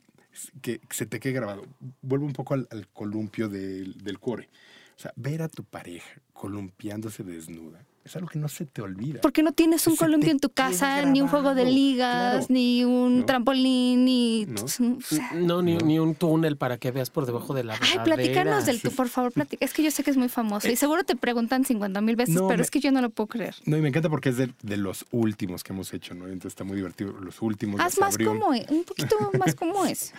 que 0.61 0.81
se 0.89 1.05
te 1.05 1.19
quede 1.19 1.33
grabado. 1.33 1.65
Vuelvo 2.01 2.25
un 2.25 2.33
poco 2.33 2.53
al, 2.53 2.87
columpio 2.93 3.49
del, 3.49 3.97
del 4.03 4.19
core. 4.19 4.49
O 4.97 4.99
sea, 4.99 5.13
ver 5.15 5.41
a 5.43 5.47
tu 5.47 5.63
pareja 5.63 6.21
columpiándose 6.33 7.23
desnuda 7.23 7.85
es 8.07 8.15
algo 8.15 8.27
que 8.29 8.39
no 8.39 8.47
se 8.47 8.65
te 8.65 8.81
olvida. 8.81 9.21
Porque 9.21 9.43
no 9.43 9.51
tienes 9.51 9.85
un 9.87 9.95
columpio 9.95 10.31
en 10.31 10.39
tu 10.39 10.49
casa, 10.49 11.03
ni 11.05 11.21
un 11.21 11.27
juego 11.27 11.53
de 11.53 11.65
ligas, 11.65 12.31
claro. 12.31 12.45
ni 12.49 12.83
un 12.85 13.19
¿No? 13.19 13.25
trampolín, 13.25 14.05
ni... 14.05 14.45
¿No? 14.45 14.63
o 14.63 14.67
sea, 14.67 15.31
No, 15.35 15.61
ni, 15.61 15.75
No. 15.77 15.85
ni 15.85 15.99
un 15.99 16.15
túnel 16.15 16.57
para 16.57 16.77
que 16.77 16.91
veas 16.91 17.09
por 17.09 17.25
debajo 17.25 17.53
de 17.53 17.63
la 17.63 17.77
Ay, 17.79 17.99
platícanos 18.03 18.65
del 18.65 18.81
tú, 18.81 18.91
por 18.91 19.09
favor, 19.09 19.31
platica. 19.31 19.63
Es 19.63 19.73
que 19.73 19.83
yo 19.83 19.91
sé 19.91 20.03
que 20.03 20.11
es 20.11 20.17
muy 20.17 20.29
famoso 20.29 20.67
y 20.69 20.75
seguro 20.75 21.03
te 21.03 21.15
preguntan 21.15 21.65
50 21.65 22.01
mil 22.01 22.15
veces, 22.15 22.35
Eh, 22.35 22.39
No, 22.39 22.47
pero 22.47 22.57
me- 22.57 22.63
es 22.63 22.71
que 22.71 22.79
yo 22.79 22.91
no 22.91 23.01
lo 23.01 23.09
puedo 23.09 23.27
creer. 23.27 23.55
No, 23.65 23.77
y 23.77 23.81
me 23.81 23.89
encanta 23.89 24.09
porque 24.09 24.29
es 24.29 24.37
de, 24.37 24.51
de 24.63 24.77
los 24.77 25.05
últimos 25.11 25.63
que 25.63 25.73
hemos 25.73 25.93
hecho, 25.93 26.13
¿no? 26.13 26.25
Entonces 26.25 26.53
está 26.53 26.63
muy 26.63 26.77
divertido. 26.77 27.11
Los 27.19 27.41
últimos. 27.41 27.79
Haz 27.81 27.99
más 27.99 28.13
abrió 28.13 28.31
un- 28.31 28.39
cómo 28.39 28.53
es, 28.53 28.69
un 28.69 28.83
poquito 28.83 29.15
más 29.37 29.55
cómo 29.55 29.85
es. 29.85 30.13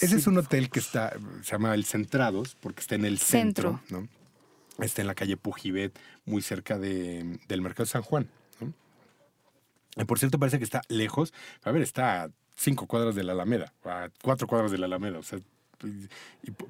Ese 0.00 0.16
es 0.16 0.26
un 0.26 0.38
hotel 0.38 0.70
que 0.70 0.78
está, 0.80 1.12
se 1.42 1.52
llama 1.52 1.74
El 1.74 1.84
Centrados, 1.84 2.56
porque 2.60 2.80
está 2.80 2.94
en 2.94 3.04
el 3.04 3.18
centro, 3.18 3.80
Centro. 3.86 4.00
¿no? 4.00 4.08
Está 4.78 5.02
en 5.02 5.06
la 5.08 5.14
calle 5.14 5.36
Pujibet, 5.36 5.98
muy 6.24 6.42
cerca 6.42 6.78
de- 6.78 7.38
del 7.48 7.60
Mercado 7.60 7.86
San 7.86 8.02
Juan. 8.02 8.28
¿no? 8.60 8.72
Y 9.96 10.04
por 10.04 10.18
cierto, 10.18 10.38
parece 10.38 10.58
que 10.58 10.64
está 10.64 10.82
lejos. 10.88 11.32
A 11.64 11.70
ver, 11.70 11.82
está 11.82 12.24
a 12.24 12.30
cinco 12.56 12.86
cuadras 12.86 13.14
de 13.14 13.22
la 13.24 13.32
Alameda, 13.32 13.72
a 13.84 14.08
cuatro 14.22 14.46
cuadras 14.46 14.70
de 14.70 14.78
la 14.78 14.86
Alameda. 14.86 15.18
O 15.18 15.22
sea, 15.22 15.38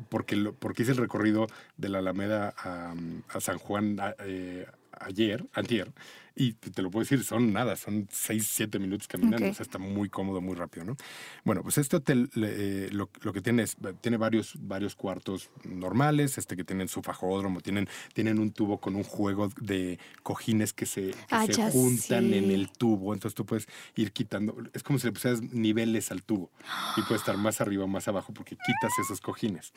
porque, 0.09 0.53
porque 0.59 0.83
hice 0.83 0.93
el 0.93 0.99
recorrido 0.99 1.47
de 1.77 1.89
la 1.91 1.99
Alameda 1.99 2.55
a, 2.57 2.95
a 3.29 3.41
San 3.41 3.59
Juan 3.59 3.97
eh, 4.21 4.67
ayer, 4.99 5.45
antier, 5.53 5.93
y 6.35 6.53
te 6.55 6.83
lo 6.83 6.91
puedo 6.91 7.05
decir, 7.05 7.23
son 7.25 7.53
nada, 7.53 7.77
son 7.77 8.09
6, 8.11 8.47
7 8.51 8.79
minutos 8.79 9.09
caminando, 9.09 9.49
o 9.49 9.55
sea, 9.55 9.65
está 9.65 9.79
muy 9.79 10.09
cómodo, 10.09 10.41
muy 10.41 10.55
rápido, 10.55 10.85
¿no? 10.85 10.97
Bueno, 11.45 11.63
pues 11.63 11.79
este 11.79 11.97
hotel 11.97 12.31
eh, 12.37 12.89
lo, 12.93 13.11
lo 13.23 13.33
que 13.33 13.41
tiene 13.41 13.63
es, 13.63 13.77
tiene 14.01 14.17
varios, 14.17 14.55
varios 14.61 14.95
cuartos 14.95 15.51
normales, 15.65 16.39
este 16.39 16.57
que 16.57 16.65
tienen 16.65 16.89
su 16.89 17.03
fajódromo, 17.03 17.61
tienen, 17.61 17.89
tienen 18.15 18.39
un 18.39 18.53
tubo 18.53 18.79
con 18.79 18.97
un 18.97 19.03
juego 19.05 19.51
de 19.61 19.99
cojines 20.23 20.73
que 20.73 20.87
se, 20.87 21.11
que 21.11 21.17
Ah, 21.31 21.47
se 21.47 21.71
juntan 21.71 22.29
sí. 22.29 22.35
en 22.39 22.51
el 22.51 22.71
tubo, 22.71 23.15
entonces 23.15 23.35
tú 23.35 23.45
puedes 23.47 23.67
ir 23.97 24.13
quitando, 24.13 24.57
es 24.73 24.83
como 24.83 24.99
si 24.99 25.07
le 25.07 25.13
pusieras 25.13 25.43
niveles 25.43 26.11
al 26.11 26.23
tubo 26.23 26.51
y 26.97 27.03
puedes 27.03 27.23
estar 27.23 27.37
más 27.37 27.61
arriba 27.61 27.85
o 27.85 27.89
más 27.89 28.09
abajo 28.09 28.33
porque 28.33 28.57
quitas 28.57 28.93
esos 29.05 29.21
cojines. 29.21 29.73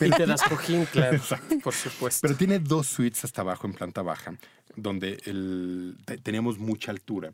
Y 0.00 0.10
te 0.10 0.26
das 0.26 0.42
cojín, 0.42 0.84
claro. 0.92 1.18
Por 1.62 1.72
supuesto. 1.74 2.20
Pero 2.26 2.36
tiene 2.36 2.58
dos 2.58 2.86
suites 2.86 3.24
hasta 3.24 3.42
abajo 3.42 3.66
en 3.66 3.72
planta 3.74 4.02
baja, 4.02 4.34
donde 4.76 5.18
el- 5.24 5.96
te- 6.04 6.18
teníamos 6.18 6.58
mucha 6.58 6.90
altura. 6.90 7.32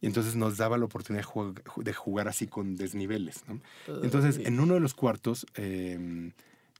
Y 0.00 0.06
entonces 0.06 0.36
nos 0.36 0.56
daba 0.56 0.76
la 0.78 0.84
oportunidad 0.84 1.24
de 1.24 1.28
jug- 1.28 1.82
de 1.82 1.92
jugar, 1.94 2.28
así 2.28 2.46
con 2.46 2.76
desniveles. 2.76 3.42
¿no? 3.48 3.60
Entonces, 4.02 4.38
en 4.44 4.60
uno 4.60 4.74
de 4.74 4.80
los 4.80 4.92
cuartos, 4.94 5.46
eh, 5.54 6.30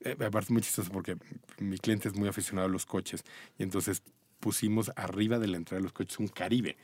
eh, 0.01 0.16
aparte 0.25 0.53
muy 0.53 0.61
chistoso 0.62 0.90
porque 0.92 1.16
mi 1.59 1.79
cliente 1.79 2.09
es 2.09 2.14
muy 2.14 2.29
aficionado 2.29 2.68
a 2.68 2.70
los 2.70 2.85
coches. 2.87 3.25
Y 3.59 3.62
entonces 3.62 4.03
pusimos 4.40 4.92
arriba 4.97 5.38
de 5.38 5.47
la 5.47 5.57
entrada 5.57 5.79
de 5.79 5.85
los 5.85 5.92
coches 5.92 6.18
un 6.18 6.29
Caribe. 6.29 6.77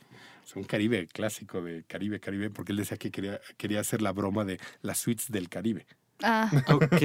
O 0.43 0.47
sea, 0.47 0.59
un 0.59 0.67
Caribe 0.67 1.05
clásico 1.07 1.61
de 1.61 1.83
Caribe, 1.83 2.19
Caribe, 2.19 2.49
porque 2.49 2.71
él 2.71 2.79
decía 2.79 2.97
que 2.97 3.11
quería, 3.11 3.39
quería 3.57 3.79
hacer 3.81 4.01
la 4.01 4.11
broma 4.11 4.43
de 4.43 4.59
las 4.81 4.97
suites 4.97 5.29
del 5.29 5.47
Caribe. 5.49 5.85
Ah, 6.23 6.49
Ok. 6.67 7.01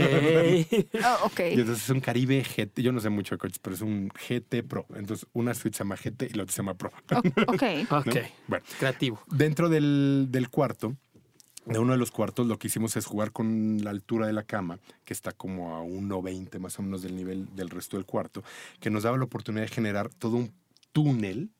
oh, 1.04 1.26
ok. 1.26 1.40
Y 1.40 1.60
entonces 1.60 1.84
es 1.84 1.90
un 1.90 2.00
Caribe 2.00 2.42
GT, 2.42 2.82
yo 2.82 2.92
no 2.92 3.00
sé 3.00 3.08
mucho 3.08 3.34
de 3.34 3.38
coches, 3.38 3.58
pero 3.60 3.74
es 3.76 3.82
un 3.82 4.08
GT 4.08 4.62
Pro. 4.62 4.86
Entonces 4.94 5.26
una 5.32 5.54
suite 5.54 5.76
se 5.76 5.84
llama 5.84 5.96
GT 5.96 6.22
y 6.30 6.34
la 6.34 6.42
otra 6.44 6.52
se 6.52 6.58
llama 6.62 6.74
Pro. 6.74 6.90
O- 7.12 7.52
ok. 7.52 7.62
Ok. 7.90 8.06
¿no? 8.06 8.12
Bueno, 8.48 8.64
Creativo. 8.78 9.20
dentro 9.28 9.68
del, 9.68 10.26
del 10.30 10.48
cuarto, 10.50 10.94
de 11.64 11.78
uno 11.80 11.92
de 11.92 11.98
los 11.98 12.10
cuartos, 12.12 12.46
lo 12.46 12.58
que 12.58 12.68
hicimos 12.68 12.96
es 12.96 13.06
jugar 13.06 13.32
con 13.32 13.78
la 13.82 13.90
altura 13.90 14.26
de 14.28 14.32
la 14.32 14.44
cama, 14.44 14.78
que 15.04 15.12
está 15.12 15.32
como 15.32 15.76
a 15.76 15.82
1,20 15.82 16.58
más 16.60 16.78
o 16.78 16.82
menos 16.82 17.02
del 17.02 17.16
nivel 17.16 17.48
del 17.56 17.70
resto 17.70 17.96
del 17.96 18.06
cuarto, 18.06 18.44
que 18.78 18.88
nos 18.90 19.02
daba 19.02 19.16
la 19.16 19.24
oportunidad 19.24 19.64
de 19.64 19.68
generar 19.72 20.08
todo 20.10 20.36
un 20.36 20.52
túnel 20.92 21.50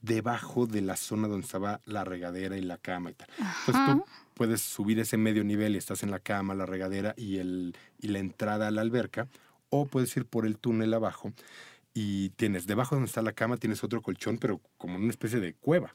debajo 0.00 0.66
de 0.66 0.82
la 0.82 0.96
zona 0.96 1.28
donde 1.28 1.46
estaba 1.46 1.80
la 1.84 2.04
regadera 2.04 2.56
y 2.56 2.62
la 2.62 2.76
cama 2.78 3.10
y 3.10 3.14
tal. 3.14 3.28
Entonces 3.38 3.74
tú 3.86 4.04
puedes 4.34 4.60
subir 4.60 4.98
ese 4.98 5.16
medio 5.16 5.44
nivel 5.44 5.74
y 5.74 5.78
estás 5.78 6.02
en 6.02 6.10
la 6.10 6.18
cama, 6.18 6.54
la 6.54 6.66
regadera 6.66 7.14
y, 7.16 7.38
el, 7.38 7.74
y 7.98 8.08
la 8.08 8.18
entrada 8.18 8.68
a 8.68 8.70
la 8.70 8.82
alberca, 8.82 9.28
o 9.70 9.86
puedes 9.86 10.14
ir 10.16 10.26
por 10.26 10.46
el 10.46 10.58
túnel 10.58 10.92
abajo 10.92 11.32
y 11.94 12.30
tienes, 12.30 12.66
debajo 12.66 12.94
donde 12.94 13.08
está 13.08 13.22
la 13.22 13.32
cama, 13.32 13.56
tienes 13.56 13.82
otro 13.82 14.02
colchón, 14.02 14.38
pero 14.38 14.60
como 14.76 14.96
una 14.96 15.10
especie 15.10 15.40
de 15.40 15.54
cueva, 15.54 15.94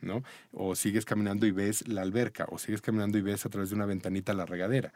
¿no? 0.00 0.22
O 0.52 0.74
sigues 0.74 1.04
caminando 1.04 1.46
y 1.46 1.50
ves 1.50 1.86
la 1.88 2.02
alberca, 2.02 2.46
o 2.50 2.58
sigues 2.58 2.80
caminando 2.80 3.18
y 3.18 3.22
ves 3.22 3.46
a 3.46 3.48
través 3.48 3.70
de 3.70 3.76
una 3.76 3.86
ventanita 3.86 4.34
la 4.34 4.46
regadera, 4.46 4.92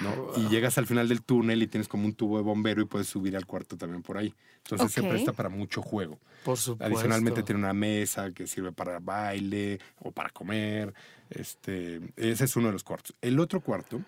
¿no? 0.00 0.32
Y 0.36 0.48
llegas 0.48 0.78
al 0.78 0.86
final 0.86 1.08
del 1.08 1.22
túnel 1.22 1.62
y 1.62 1.66
tienes 1.66 1.88
como 1.88 2.06
un 2.06 2.14
tubo 2.14 2.38
de 2.38 2.42
bombero 2.42 2.80
y 2.82 2.86
puedes 2.86 3.08
subir 3.08 3.36
al 3.36 3.46
cuarto 3.46 3.76
también 3.76 4.02
por 4.02 4.16
ahí. 4.16 4.34
Entonces 4.64 4.92
se 4.92 5.00
Ok. 5.00 5.08
presta 5.08 5.32
para 5.32 5.48
mucho 5.48 5.82
juego. 5.82 6.18
Por 6.44 6.56
supuesto. 6.56 6.84
Adicionalmente 6.94 7.42
tiene 7.42 7.58
una 7.60 7.72
mesa 7.72 8.32
que 8.32 8.46
sirve 8.46 8.72
para 8.72 8.98
baile 9.00 9.78
o 10.00 10.10
para 10.12 10.30
comer. 10.30 10.94
Este, 11.30 12.00
ese 12.16 12.44
es 12.44 12.56
uno 12.56 12.68
de 12.68 12.72
los 12.72 12.84
cuartos. 12.84 13.14
El 13.20 13.38
otro 13.40 13.60
cuarto, 13.60 14.00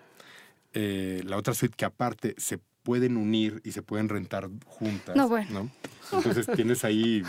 eh, 0.73 1.23
la 1.25 1.37
otra 1.37 1.55
suite 1.55 1.75
que 1.77 1.85
aparte 1.85 2.35
se 2.39 2.59
pueden 2.83 3.17
unir 3.17 3.61
y 3.65 3.73
se 3.73 3.83
pueden 3.83 4.09
rentar 4.09 4.49
juntas. 4.67 5.17
No, 5.17 5.29
bueno. 5.29 5.71
Entonces 6.13 6.47
tienes 6.55 6.85
ahí 6.85 7.23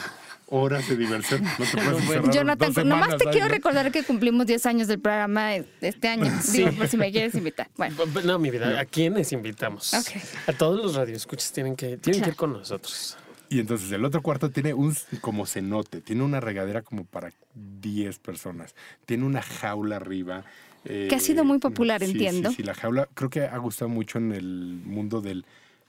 horas 0.48 0.88
de 0.88 0.96
diversión. 0.98 1.44
No 1.44 1.66
te 1.66 1.72
puedes 1.78 2.06
bueno. 2.08 2.32
Jonathan, 2.32 2.74
dos 2.74 2.86
nomás 2.86 3.18
te 3.18 3.28
ahí, 3.28 3.34
quiero 3.34 3.48
recordar 3.48 3.92
que 3.92 4.04
cumplimos 4.04 4.46
10 4.46 4.66
años 4.66 4.88
del 4.88 5.00
programa 5.00 5.56
e- 5.56 5.66
este 5.82 6.08
año. 6.08 6.32
Sí. 6.42 6.60
Digo, 6.60 6.72
por 6.74 6.88
si 6.88 6.98
me 6.98 7.12
quieres 7.12 7.34
invitar. 7.36 7.68
Bueno, 7.78 7.96
No, 8.24 8.40
mi 8.40 8.50
vida, 8.52 8.80
¿a 8.80 8.86
quiénes 8.86 9.32
invitamos? 9.32 9.94
A 9.94 10.54
todos 10.54 10.84
los 10.84 10.96
radioescuchas 10.96 11.52
tienen 11.52 11.76
que, 11.76 11.98
tienen 11.98 12.22
que 12.22 12.30
ir 12.30 12.36
con 12.36 12.54
nosotros. 12.54 13.18
Y 13.50 13.60
entonces 13.60 13.92
el 13.92 14.04
otro 14.04 14.22
cuarto 14.22 14.50
tiene 14.50 14.74
un 14.74 14.96
como 15.22 15.46
cenote, 15.46 16.02
tiene 16.02 16.24
una 16.24 16.40
regadera 16.40 16.82
como 16.82 17.06
para 17.06 17.32
10 17.54 18.18
personas, 18.20 18.74
tiene 19.06 19.24
una 19.26 19.42
jaula 19.44 19.98
arriba. 19.98 20.44
eh, 20.84 21.08
Que 21.10 21.16
ha 21.16 21.20
sido 21.20 21.44
muy 21.46 21.60
popular, 21.60 22.04
sí, 22.04 22.12
entiendo. 22.12 22.50
Sí, 22.50 22.58
sí, 22.58 22.64
la 22.64 22.74
jaula 22.74 23.08
creo 23.14 23.30
que 23.30 23.42
ha 23.44 23.58
gustado 23.60 23.88
mucho 23.90 24.18
en 24.18 24.32
el 24.32 24.82
mundo 24.84 25.22
del 25.22 25.46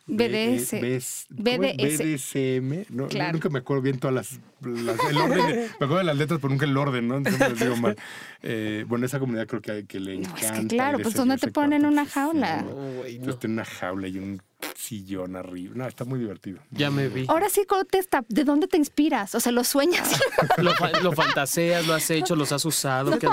BDS. 0.07 0.73
BDS. 0.73 1.27
BDSM. 1.31 2.87
No, 2.90 3.03
no, 3.05 3.09
Claro. 3.09 3.33
nunca 3.33 3.49
me 3.49 3.59
acuerdo 3.59 3.83
bien 3.83 3.99
todas 3.99 4.14
las, 4.14 4.40
las- 4.62 4.99
el 5.11 5.16
orden. 5.19 5.47
de- 5.47 5.55
me 5.81 5.85
acuerdo 5.87 5.99
de 5.99 6.05
las 6.05 6.16
letras, 6.16 6.38
pero 6.40 6.51
nunca 6.53 6.64
el 6.64 6.77
orden, 6.77 7.09
¿no? 7.09 7.16
Entonces 7.16 7.49
les 7.51 7.61
digo 7.61 7.77
mal. 7.77 7.97
Eh, 8.42 8.85
bueno, 8.87 9.07
esa 9.07 9.19
comunidad 9.19 9.47
creo 9.47 9.61
que, 9.62 9.85
que 9.87 9.99
le 10.01 10.14
No, 10.19 10.21
encanta. 10.29 10.47
es 10.47 10.53
que 10.61 10.66
claro, 10.69 10.99
pues 11.01 11.14
¿dónde 11.14 11.37
te 11.38 11.51
ponen 11.51 11.85
una 11.87 12.07
jaula? 12.07 12.62
no. 12.62 12.69
No, 12.71 12.75
güey, 12.99 13.14
no. 13.14 13.19
Entonces 13.21 13.38
tiene 13.40 13.55
una 13.55 13.64
jaula 13.64 14.09
y 14.09 14.19
un 14.19 14.42
sillón 14.76 15.36
arriba. 15.36 15.72
No, 15.74 15.86
está 15.86 16.04
muy 16.04 16.18
divertido. 16.18 16.60
Ya 16.70 16.90
me 16.90 17.08
vi. 17.08 17.24
ahora 17.28 17.48
sí 17.48 17.64
contesta, 17.66 18.24
¿de 18.28 18.44
dónde 18.44 18.68
te 18.68 18.76
inspiras? 18.76 19.34
O 19.34 19.40
sea, 19.40 19.50
¿lo 19.52 19.64
sueñas? 19.64 20.20
Lo, 20.58 20.74
fa- 20.74 20.90
lo 21.00 21.12
fantaseas, 21.12 21.86
lo 21.86 21.94
has 21.94 22.08
hecho, 22.10 22.36
los 22.36 22.52
has 22.52 22.64
usado. 22.64 23.10
No 23.10 23.18
¿Qué. 23.18 23.26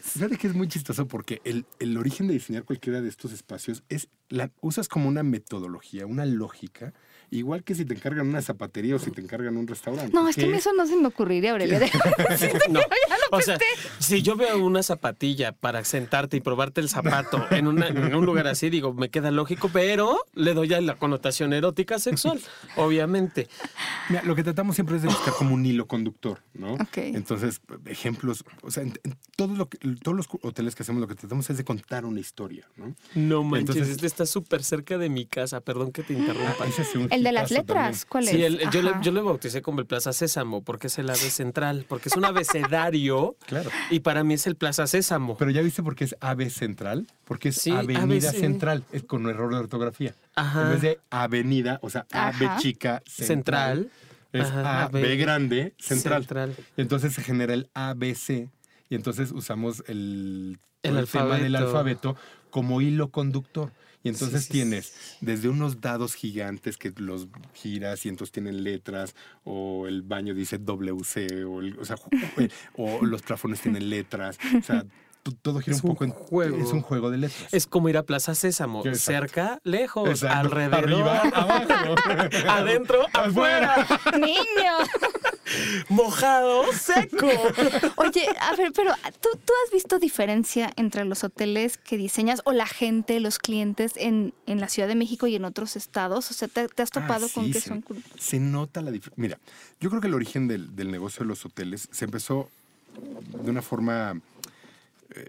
Fíjate 0.00 0.36
que 0.38 0.46
es 0.46 0.54
muy 0.54 0.68
chistoso 0.68 1.06
porque 1.06 1.40
el, 1.44 1.64
el 1.78 1.96
origen 1.96 2.26
de 2.28 2.34
diseñar 2.34 2.64
cualquiera 2.64 3.00
de 3.00 3.08
estos 3.08 3.32
espacios 3.32 3.82
es 3.88 4.08
la 4.28 4.50
usas 4.60 4.88
como 4.88 5.08
una 5.08 5.22
metodología, 5.22 6.06
una 6.06 6.24
lógica, 6.26 6.92
igual 7.30 7.62
que 7.64 7.74
si 7.74 7.84
te 7.84 7.94
encargan 7.94 8.26
una 8.28 8.42
zapatería 8.42 8.96
o 8.96 8.98
si 8.98 9.10
te 9.10 9.20
encargan 9.20 9.56
un 9.56 9.66
restaurante. 9.66 10.12
No, 10.12 10.28
es 10.28 10.36
que 10.36 10.44
a 10.44 10.48
mí 10.48 10.56
eso 10.56 10.72
no 10.72 10.86
se 10.86 10.96
me 10.96 11.06
ocurriría, 11.08 11.52
Aurelia. 11.52 11.80
No. 12.70 12.80
O 13.32 13.40
sea, 13.40 13.58
si 13.98 14.22
yo 14.22 14.36
veo 14.36 14.64
una 14.64 14.82
zapatilla 14.82 15.52
para 15.52 15.84
sentarte 15.84 16.36
y 16.36 16.40
probarte 16.40 16.80
el 16.80 16.88
zapato 16.88 17.44
en, 17.50 17.66
una- 17.66 17.88
en 17.88 18.14
un 18.14 18.24
lugar 18.24 18.46
así, 18.46 18.70
digo, 18.70 18.94
me 18.94 19.08
queda 19.08 19.30
lógico, 19.30 19.68
pero 19.72 20.18
le 20.34 20.54
doy 20.54 20.72
a 20.74 20.80
la 20.80 20.94
connotación 20.96 21.52
erótica 21.52 21.98
sexual, 21.98 22.40
obviamente. 22.76 23.48
Mira, 24.08 24.22
lo 24.22 24.34
que 24.36 24.44
tratamos 24.44 24.76
siempre 24.76 24.96
es 24.96 25.02
de 25.02 25.08
buscar 25.08 25.34
como 25.34 25.54
un 25.54 25.66
hilo 25.66 25.86
conductor, 25.86 26.40
¿no? 26.54 26.74
Ok. 26.74 26.98
Entonces, 26.98 27.60
ejemplos, 27.86 28.44
o 28.62 28.70
sea, 28.70 28.84
en, 28.84 28.94
lo 29.56 29.68
que- 29.68 29.78
todos 30.02 30.16
los 30.16 30.28
hoteles 30.42 30.74
que 30.74 30.82
hacemos 30.84 31.00
lo 31.00 31.08
que 31.08 31.14
tratamos 31.16 31.50
es 31.50 31.56
de 31.56 31.64
contar 31.64 32.04
una 32.04 32.20
historia, 32.20 32.68
¿no? 32.76 32.94
No 33.14 33.42
manches, 33.42 33.70
Entonces- 33.76 33.88
este 33.96 34.06
está 34.06 34.26
súper 34.26 34.62
cerca 34.62 34.98
de 34.98 35.08
mi 35.08 35.26
casa, 35.26 35.60
perdón 35.60 35.90
que 35.92 36.02
te 36.02 36.12
interrumpa. 36.12 36.64
El 37.16 37.24
de 37.24 37.32
las 37.32 37.50
letras, 37.50 38.06
también. 38.06 38.06
¿cuál 38.08 38.24
es? 38.24 38.30
Sí, 38.30 38.42
el- 38.44 38.70
yo, 38.70 38.82
le, 38.82 38.92
yo 39.02 39.12
le 39.12 39.20
bauticé 39.20 39.62
como 39.62 39.80
el 39.80 39.86
Plaza 39.86 40.12
Sésamo, 40.12 40.62
porque 40.62 40.86
es 40.86 40.98
el 40.98 41.08
ave 41.10 41.18
central, 41.30 41.84
porque 41.88 42.08
es 42.08 42.16
un 42.16 42.24
abecedario 42.24 43.36
Claro. 43.46 43.70
y 43.90 44.00
para 44.00 44.24
mí 44.24 44.34
es 44.34 44.46
el 44.46 44.56
Plaza 44.56 44.86
Sésamo. 44.86 45.36
Pero 45.36 45.50
ya 45.50 45.62
viste 45.62 45.82
por 45.82 45.94
qué 45.96 46.04
es 46.04 46.16
AB 46.20 46.48
Central, 46.50 47.06
porque 47.24 47.50
es 47.50 47.56
Sí, 47.56 47.70
Avenida 47.70 48.30
ABC. 48.30 48.38
Central, 48.40 48.84
es 48.92 49.02
con 49.02 49.26
error 49.28 49.52
de 49.52 49.58
ortografía. 49.60 50.14
Ajá. 50.34 50.62
En 50.62 50.70
vez 50.70 50.82
de 50.82 51.00
Avenida, 51.10 51.78
o 51.82 51.90
sea, 51.90 52.06
AB 52.12 52.44
Ajá. 52.46 52.56
chica 52.58 53.02
Central. 53.06 53.88
central, 53.88 53.90
es 54.32 54.46
Ajá, 54.48 54.84
A, 54.84 54.88
B 54.88 55.00
AB 55.00 55.16
grande, 55.18 55.74
central. 55.78 56.22
Central. 56.22 56.56
Y 56.76 56.80
entonces 56.82 57.14
se 57.14 57.22
genera 57.22 57.54
el 57.54 57.68
ABC 57.74 58.48
y 58.88 58.94
entonces 58.94 59.32
usamos 59.32 59.82
el, 59.88 60.58
El 60.82 60.96
el 60.98 61.08
tema 61.08 61.38
del 61.38 61.56
alfabeto 61.56 62.16
como 62.50 62.80
hilo 62.80 63.08
conductor. 63.10 63.72
Y 64.06 64.08
entonces 64.10 64.42
Sí, 64.42 64.46
sí, 64.46 64.52
tienes 64.52 64.92
desde 65.20 65.48
unos 65.48 65.80
dados 65.80 66.14
gigantes 66.14 66.76
que 66.78 66.92
los 66.96 67.28
giras 67.54 68.06
y 68.06 68.08
entonces 68.08 68.32
tienen 68.32 68.62
letras, 68.62 69.14
o 69.44 69.86
el 69.86 70.02
baño 70.02 70.34
dice 70.34 70.58
WC, 70.58 71.44
o, 71.44 71.60
el- 71.60 71.78
o, 71.78 71.84
sea, 71.84 71.96
eh, 72.38 72.48
o 72.76 73.04
los 73.04 73.22
plafones 73.22 73.60
tienen 73.60 73.90
letras. 73.90 74.38
O 74.58 74.62
sea, 74.62 74.84
todo 75.32 75.60
gira 75.60 75.76
Es 75.76 75.82
un 75.82 75.90
un 75.90 75.94
poco 75.96 76.04
en 76.04 76.10
juego. 76.10 76.56
Es 76.58 76.72
un 76.72 76.80
juego 76.82 77.10
de 77.10 77.18
letras. 77.18 77.52
Es 77.52 77.66
como 77.66 77.88
ir 77.88 77.96
a 77.96 78.02
Plaza 78.02 78.34
Sésamo, 78.34 78.80
Exacto. 78.84 78.98
cerca, 79.00 79.60
lejos, 79.64 80.08
Exacto. 80.08 80.36
alrededor, 80.38 80.74
Arriba, 80.84 81.20
abajo. 81.34 81.94
adentro, 82.48 83.06
afuera, 83.12 83.86
Niño. 84.18 84.72
mojado, 85.88 86.64
seco. 86.72 87.26
Oye, 87.96 88.26
a 88.40 88.56
ver, 88.56 88.72
pero 88.74 88.92
¿tú, 89.20 89.28
¿tú 89.44 89.52
has 89.64 89.72
visto 89.72 89.98
diferencia 89.98 90.72
entre 90.76 91.04
los 91.04 91.24
hoteles 91.24 91.78
que 91.78 91.96
diseñas 91.96 92.42
o 92.44 92.52
la 92.52 92.66
gente, 92.66 93.20
los 93.20 93.38
clientes 93.38 93.92
en, 93.96 94.34
en 94.46 94.60
la 94.60 94.68
Ciudad 94.68 94.88
de 94.88 94.94
México 94.94 95.26
y 95.26 95.36
en 95.36 95.44
otros 95.44 95.76
estados? 95.76 96.30
O 96.30 96.34
sea, 96.34 96.48
¿te, 96.48 96.68
te 96.68 96.82
has 96.82 96.90
topado 96.90 97.26
Ah, 97.26 97.32
con 97.32 97.46
que 97.52 97.60
se- 97.60 97.68
son... 97.68 97.84
Se 98.18 98.38
nota 98.40 98.80
la 98.82 98.90
diferencia. 98.90 99.20
Mira, 99.22 99.38
yo 99.80 99.88
creo 99.90 100.00
que 100.00 100.08
el 100.08 100.14
origen 100.14 100.48
del, 100.48 100.74
del 100.76 100.90
negocio 100.90 101.20
de 101.20 101.26
los 101.28 101.44
hoteles 101.44 101.88
se 101.90 102.04
empezó 102.04 102.48
de 103.42 103.50
una 103.50 103.62
forma, 103.62 104.20
eh, 105.14 105.28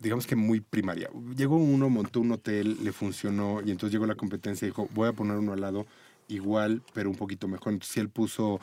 digamos 0.00 0.26
que 0.26 0.36
muy 0.36 0.60
primaria. 0.60 1.10
Llegó 1.36 1.56
uno, 1.56 1.88
montó 1.88 2.20
un 2.20 2.32
hotel, 2.32 2.78
le 2.82 2.92
funcionó 2.92 3.60
y 3.64 3.70
entonces 3.70 3.92
llegó 3.92 4.06
la 4.06 4.14
competencia 4.14 4.66
y 4.66 4.70
dijo, 4.70 4.88
voy 4.94 5.08
a 5.08 5.12
poner 5.12 5.36
uno 5.36 5.52
al 5.52 5.60
lado 5.60 5.86
igual, 6.28 6.82
pero 6.94 7.10
un 7.10 7.16
poquito 7.16 7.48
mejor. 7.48 7.72
Entonces, 7.72 7.94
si 7.94 8.00
él 8.00 8.08
puso 8.08 8.60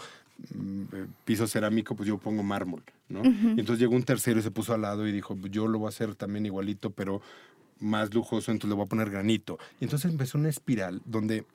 mm, 0.53 0.81
eh, 0.93 1.05
piso 1.25 1.47
cerámico, 1.47 1.95
pues 1.95 2.07
yo 2.07 2.17
pongo 2.17 2.43
mármol, 2.43 2.83
¿no? 3.09 3.23
Y 3.23 3.59
entonces 3.59 3.79
llegó 3.79 3.95
un 3.95 4.03
tercero 4.03 4.39
y 4.39 4.43
se 4.43 4.51
puso 4.51 4.73
al 4.73 4.81
lado 4.81 5.07
y 5.07 5.11
dijo, 5.11 5.37
yo 5.49 5.67
lo 5.67 5.79
voy 5.79 5.87
a 5.87 5.89
hacer 5.89 6.15
también 6.15 6.45
igualito, 6.45 6.91
pero 6.91 7.21
más 7.79 8.13
lujoso, 8.13 8.51
entonces 8.51 8.69
le 8.69 8.75
voy 8.75 8.85
a 8.85 8.89
poner 8.89 9.09
granito. 9.09 9.57
Y 9.79 9.85
entonces 9.85 10.11
empezó 10.11 10.37
una 10.37 10.49
espiral 10.49 11.01
donde 11.05 11.45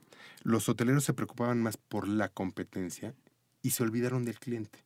los 0.43 0.69
hoteleros 0.69 1.05
se 1.05 1.15
preocupaban 1.15 1.63
más 1.63 1.77
por 1.77 2.09
la 2.09 2.29
competencia 2.29 3.15
y 3.63 3.71
se 3.71 3.83
olvidaron 3.83 4.25
del 4.25 4.39
cliente. 4.39 4.79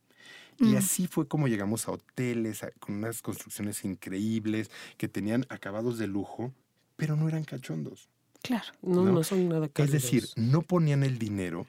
Y 0.61 0.67
Mm. 0.75 0.77
así 0.77 1.07
fue 1.07 1.27
como 1.27 1.49
llegamos 1.49 1.88
a 1.88 1.93
hoteles 1.93 2.62
a- 2.62 2.71
con 2.73 2.95
unas 2.97 3.23
construcciones 3.23 3.85
increíbles 3.85 4.71
que 4.97 5.09
tenían 5.09 5.47
acabados 5.49 5.99
de 5.99 6.07
lujo, 6.07 6.53
pero 6.97 7.17
no 7.17 7.29
eran 7.29 7.45
cachondos. 7.45 8.09
Claro. 8.43 8.67
No, 8.83 9.05
¿no? 9.05 9.12
no, 9.12 9.25
son 9.25 9.49
nada 9.49 9.67
Es 9.67 9.73
cálidos. 9.73 10.03
decir, 10.03 10.29
no 10.37 10.62
ponían 10.62 11.03
el 11.03 11.19
dinero 11.19 11.67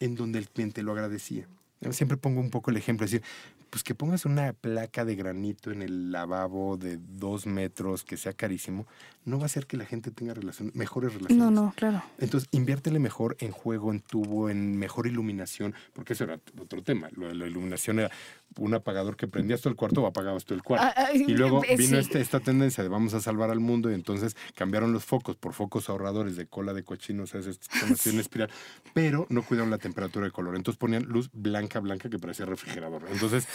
en 0.00 0.14
donde 0.16 0.38
el 0.38 0.48
cliente 0.50 0.82
lo 0.82 0.92
agradecía. 0.92 1.46
Siempre 1.90 2.16
pongo 2.16 2.40
un 2.40 2.50
poco 2.50 2.70
el 2.70 2.76
ejemplo, 2.78 3.04
es 3.04 3.12
decir, 3.12 3.26
pues 3.70 3.82
que 3.82 3.94
pongas 3.94 4.24
una 4.24 4.52
placa 4.52 5.04
de 5.04 5.16
granito 5.16 5.70
en 5.70 5.82
el 5.82 6.12
lavabo 6.12 6.76
de 6.76 6.98
dos 6.98 7.46
metros, 7.46 8.04
que 8.04 8.16
sea 8.16 8.32
carísimo, 8.32 8.86
no 9.24 9.38
va 9.38 9.42
a 9.44 9.46
hacer 9.46 9.66
que 9.66 9.76
la 9.76 9.84
gente 9.84 10.10
tenga 10.10 10.34
relación, 10.34 10.70
mejores 10.74 11.12
relaciones. 11.14 11.44
No, 11.44 11.50
no, 11.50 11.72
claro. 11.76 12.02
Entonces, 12.18 12.48
inviértele 12.52 12.98
mejor 13.00 13.36
en 13.40 13.50
juego, 13.50 13.90
en 13.90 14.00
tubo, 14.00 14.48
en 14.50 14.76
mejor 14.76 15.06
iluminación, 15.08 15.74
porque 15.94 16.12
eso 16.12 16.24
era 16.24 16.38
otro 16.60 16.82
tema. 16.82 17.08
Lo 17.16 17.26
de 17.28 17.34
la 17.34 17.46
iluminación 17.46 17.98
era 17.98 18.10
un 18.58 18.72
apagador 18.74 19.16
que 19.16 19.26
prendías 19.26 19.60
todo 19.60 19.70
el 19.70 19.76
cuarto 19.76 20.02
o 20.02 20.06
apagabas 20.06 20.44
todo 20.44 20.54
el 20.54 20.62
cuarto. 20.62 20.86
Ah, 20.96 21.08
y 21.12 21.34
luego 21.34 21.62
eh, 21.64 21.76
vino 21.76 21.90
sí. 21.90 21.96
este- 21.96 22.20
esta 22.20 22.40
tendencia 22.40 22.82
de 22.84 22.88
vamos 22.88 23.12
a 23.14 23.20
salvar 23.20 23.50
al 23.50 23.60
mundo 23.60 23.90
y 23.90 23.94
entonces 23.94 24.36
cambiaron 24.54 24.92
los 24.92 25.04
focos 25.04 25.36
por 25.36 25.52
focos 25.52 25.90
ahorradores 25.90 26.36
de 26.36 26.46
cola 26.46 26.72
de 26.72 26.84
cochino, 26.84 27.24
o 27.24 27.26
sea, 27.26 27.40
es 27.40 27.58
en 28.06 28.20
espiral, 28.20 28.48
pero 28.94 29.26
no 29.28 29.42
cuidaron 29.42 29.70
la 29.70 29.78
temperatura 29.78 30.26
de 30.26 30.32
color. 30.32 30.54
Entonces 30.56 30.78
ponían 30.78 31.02
luz 31.02 31.28
blanca, 31.32 31.80
blanca 31.80 32.08
que 32.08 32.18
parecía 32.18 32.46
refrigerador. 32.46 33.02
Entonces 33.10 33.46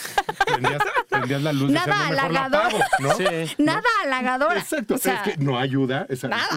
prendías, 0.45 0.81
prendías 1.09 1.41
la 1.41 1.53
luz 1.53 1.71
Nada 1.71 1.85
decías, 1.85 2.09
"No, 2.09 2.15
mejor 2.15 2.31
la 2.33 2.43
halagador". 2.45 2.65
apago", 2.65 2.79
¿no? 2.99 3.15
Sí. 3.15 3.55
Nada 3.57 3.83
halagadora. 4.03 4.59
Exacto, 4.59 4.95
O 4.95 4.97
sea, 4.97 5.23
es 5.23 5.33
que 5.33 5.43
no 5.43 5.57
ayuda. 5.59 6.07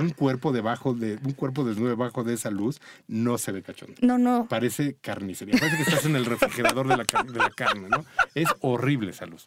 un 0.01 0.11
cuerpo 0.11 0.53
debajo 0.53 0.95
de, 0.95 1.19
un 1.25 1.33
cuerpo 1.33 1.65
desnudo 1.65 1.89
debajo 1.91 2.25
de 2.25 2.35
esa 2.35 2.51
luz 2.51 2.81
no 3.09 3.39
se 3.39 3.53
ve 3.53 3.63
cachondo. 3.63 3.95
no, 4.03 4.19
no. 4.19 4.47
Parece 4.49 4.97
carnicería, 5.01 5.57
parece 5.59 5.77
que 5.77 5.83
estás 5.83 6.05
en 6.07 6.17
el 6.17 6.25
refrigerador 6.27 6.89
de 6.89 6.97
la, 6.97 7.05
car- 7.05 7.27
de 7.27 7.39
la 7.39 7.51
carne, 7.51 7.89
¿no? 7.89 8.05
Es 8.35 8.49
horrible 8.61 9.11
esa 9.11 9.27
luz. 9.27 9.47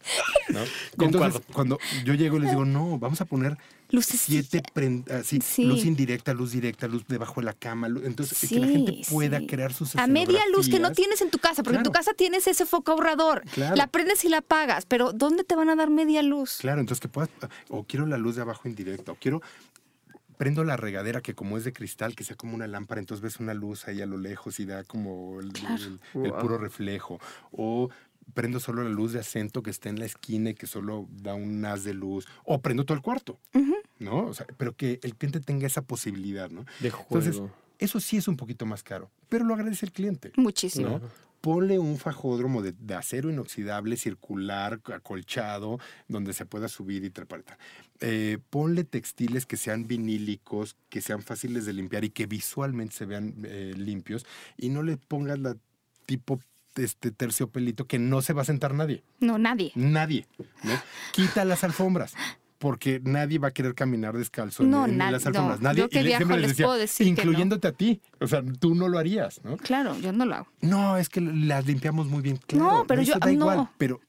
Entonces, 0.99 1.41
cuando 1.53 1.79
yo 2.03 2.13
llego 2.13 2.37
y 2.37 2.41
les 2.41 2.49
digo, 2.51 2.65
no, 2.65 2.97
vamos 2.99 3.21
a 3.21 3.25
poner 3.25 3.57
Luces. 3.89 4.19
siete 4.19 4.61
pren- 4.73 5.09
así, 5.11 5.39
Sí. 5.41 5.63
luz 5.63 5.85
indirecta, 5.85 6.33
luz 6.33 6.51
directa, 6.51 6.87
luz 6.87 7.05
debajo 7.07 7.39
de 7.41 7.45
la 7.45 7.53
cama, 7.53 7.87
luz- 7.87 8.03
entonces 8.05 8.49
que 8.49 8.59
la 8.59 8.67
gente 8.67 9.01
pueda 9.09 9.39
sí. 9.39 9.47
crear 9.47 9.73
sus 9.73 9.95
A 9.95 10.07
media 10.07 10.41
luz 10.53 10.69
que 10.69 10.79
no 10.79 10.91
tienes 10.91 11.21
en 11.21 11.29
tu 11.31 11.39
casa, 11.39 11.63
porque 11.63 11.77
en 11.77 11.83
tu 11.83 11.91
casa 11.91 12.13
tienes 12.13 12.47
ese 12.47 12.65
foco 12.65 12.91
ahorrador. 12.91 13.43
Claro. 13.53 13.75
La 13.75 13.87
prendes 13.87 14.25
y 14.25 14.29
la 14.29 14.39
apagas, 14.39 14.85
pero 14.85 15.13
¿dónde 15.13 15.43
te 15.43 15.55
van 15.55 15.69
a 15.69 15.75
dar 15.75 15.89
media 15.89 16.21
luz? 16.21 16.57
Claro, 16.59 16.81
entonces 16.81 17.01
que 17.01 17.07
puedas, 17.07 17.29
o 17.69 17.83
quiero 17.83 18.05
la 18.05 18.17
luz 18.17 18.35
de 18.35 18.41
abajo 18.41 18.67
indirecta, 18.67 19.13
o 19.13 19.15
quiero, 19.15 19.41
prendo 20.37 20.63
la 20.63 20.77
regadera 20.77 21.21
que 21.21 21.33
como 21.33 21.57
es 21.57 21.63
de 21.63 21.73
cristal, 21.73 22.13
que 22.15 22.23
sea 22.23 22.35
como 22.35 22.53
una 22.53 22.67
lámpara, 22.67 22.99
entonces 22.99 23.23
ves 23.23 23.37
una 23.39 23.55
luz 23.55 23.87
ahí 23.87 24.01
a 24.01 24.05
lo 24.05 24.17
lejos 24.17 24.59
y 24.59 24.65
da 24.65 24.83
como 24.83 25.39
el, 25.39 25.47
el- 25.47 25.99
el 26.23 26.31
Wow. 26.31 26.39
puro 26.39 26.57
reflejo. 26.59 27.19
O 27.51 27.89
prendo 28.33 28.59
solo 28.59 28.83
la 28.83 28.89
luz 28.89 29.13
de 29.13 29.19
acento 29.19 29.63
que 29.63 29.69
está 29.69 29.89
en 29.89 29.99
la 29.99 30.05
esquina 30.05 30.51
y 30.51 30.55
que 30.55 30.67
solo 30.67 31.07
da 31.11 31.33
un 31.33 31.63
haz 31.65 31.83
de 31.83 31.93
luz. 31.93 32.27
O 32.43 32.61
prendo 32.61 32.85
todo 32.85 32.95
el 32.95 33.03
cuarto. 33.03 33.39
¿no? 33.99 34.27
O 34.27 34.33
sea, 34.33 34.45
pero 34.57 34.75
que 34.75 34.99
el 35.03 35.15
cliente 35.15 35.39
tenga 35.39 35.67
esa 35.67 35.81
posibilidad, 35.81 36.49
¿no? 36.49 36.65
De 36.79 36.91
juego. 36.91 37.25
Entonces, 37.25 37.41
eso 37.79 37.99
sí 37.99 38.17
es 38.17 38.27
un 38.27 38.37
poquito 38.37 38.65
más 38.65 38.83
caro, 38.83 39.11
pero 39.29 39.45
lo 39.45 39.53
agradece 39.53 39.85
el 39.85 39.91
cliente. 39.91 40.31
Muchísimo. 40.35 40.89
¿no? 40.89 41.01
Ponle 41.41 41.77
un 41.77 41.97
fajódromo 41.97 42.61
de, 42.63 42.73
de 42.73 42.95
acero 42.95 43.29
inoxidable, 43.29 43.95
circular, 43.97 44.81
acolchado, 44.93 45.79
donde 46.07 46.33
se 46.33 46.45
pueda 46.45 46.67
subir 46.67 47.03
y 47.03 47.11
trepar. 47.11 47.43
Eh, 47.99 48.39
ponle 48.49 48.83
textiles 48.83 49.45
que 49.45 49.57
sean 49.57 49.87
vinílicos, 49.87 50.75
que 50.89 51.01
sean 51.01 51.21
fáciles 51.21 51.65
de 51.65 51.73
limpiar 51.73 52.03
y 52.03 52.09
que 52.09 52.25
visualmente 52.25 52.95
se 52.95 53.05
vean 53.05 53.35
eh, 53.43 53.73
limpios. 53.77 54.25
Y 54.57 54.69
no 54.69 54.81
le 54.81 54.97
pongas 54.97 55.39
la 55.39 55.55
tipo 56.07 56.39
este 56.83 57.11
terciopelito 57.11 57.85
que 57.87 57.99
no 57.99 58.21
se 58.21 58.33
va 58.33 58.41
a 58.43 58.45
sentar 58.45 58.73
nadie. 58.73 59.03
No, 59.19 59.37
nadie. 59.37 59.71
Nadie. 59.75 60.27
¿no? 60.63 60.71
Quita 61.13 61.45
las 61.45 61.63
alfombras. 61.63 62.13
Porque 62.59 62.99
nadie 63.03 63.37
va 63.37 63.49
a 63.49 63.51
querer 63.51 63.75
caminar 63.75 64.17
descalzo 64.17 64.63
No, 64.63 64.85
en, 64.85 64.97
las 64.97 65.23
no. 65.25 65.29
alfombras. 65.29 65.61
Nadie. 65.61 65.81
Yo 65.81 65.89
que 65.89 66.01
viajo 66.01 66.35
les 66.37 66.49
decía, 66.49 66.65
puedo 66.65 66.79
decir 66.79 67.05
que 67.05 67.11
no. 67.13 67.29
incluyéndote 67.31 67.67
a 67.67 67.71
ti. 67.71 68.01
O 68.19 68.25
sea, 68.25 68.41
tú 68.59 68.73
no 68.73 68.87
lo 68.87 68.97
harías, 68.97 69.39
¿no? 69.43 69.57
Claro, 69.57 69.95
yo 69.99 70.11
no 70.11 70.25
lo 70.25 70.35
hago. 70.35 70.47
No, 70.61 70.97
es 70.97 71.07
que 71.07 71.21
las 71.21 71.67
limpiamos 71.67 72.07
muy 72.07 72.21
bien. 72.23 72.37
Claro, 72.47 72.63
No, 72.79 72.87
pero 72.87 73.03
yo- 73.03 73.13
da 73.19 73.27
no. 73.27 73.31
igual, 73.31 73.69
pero 73.77 74.01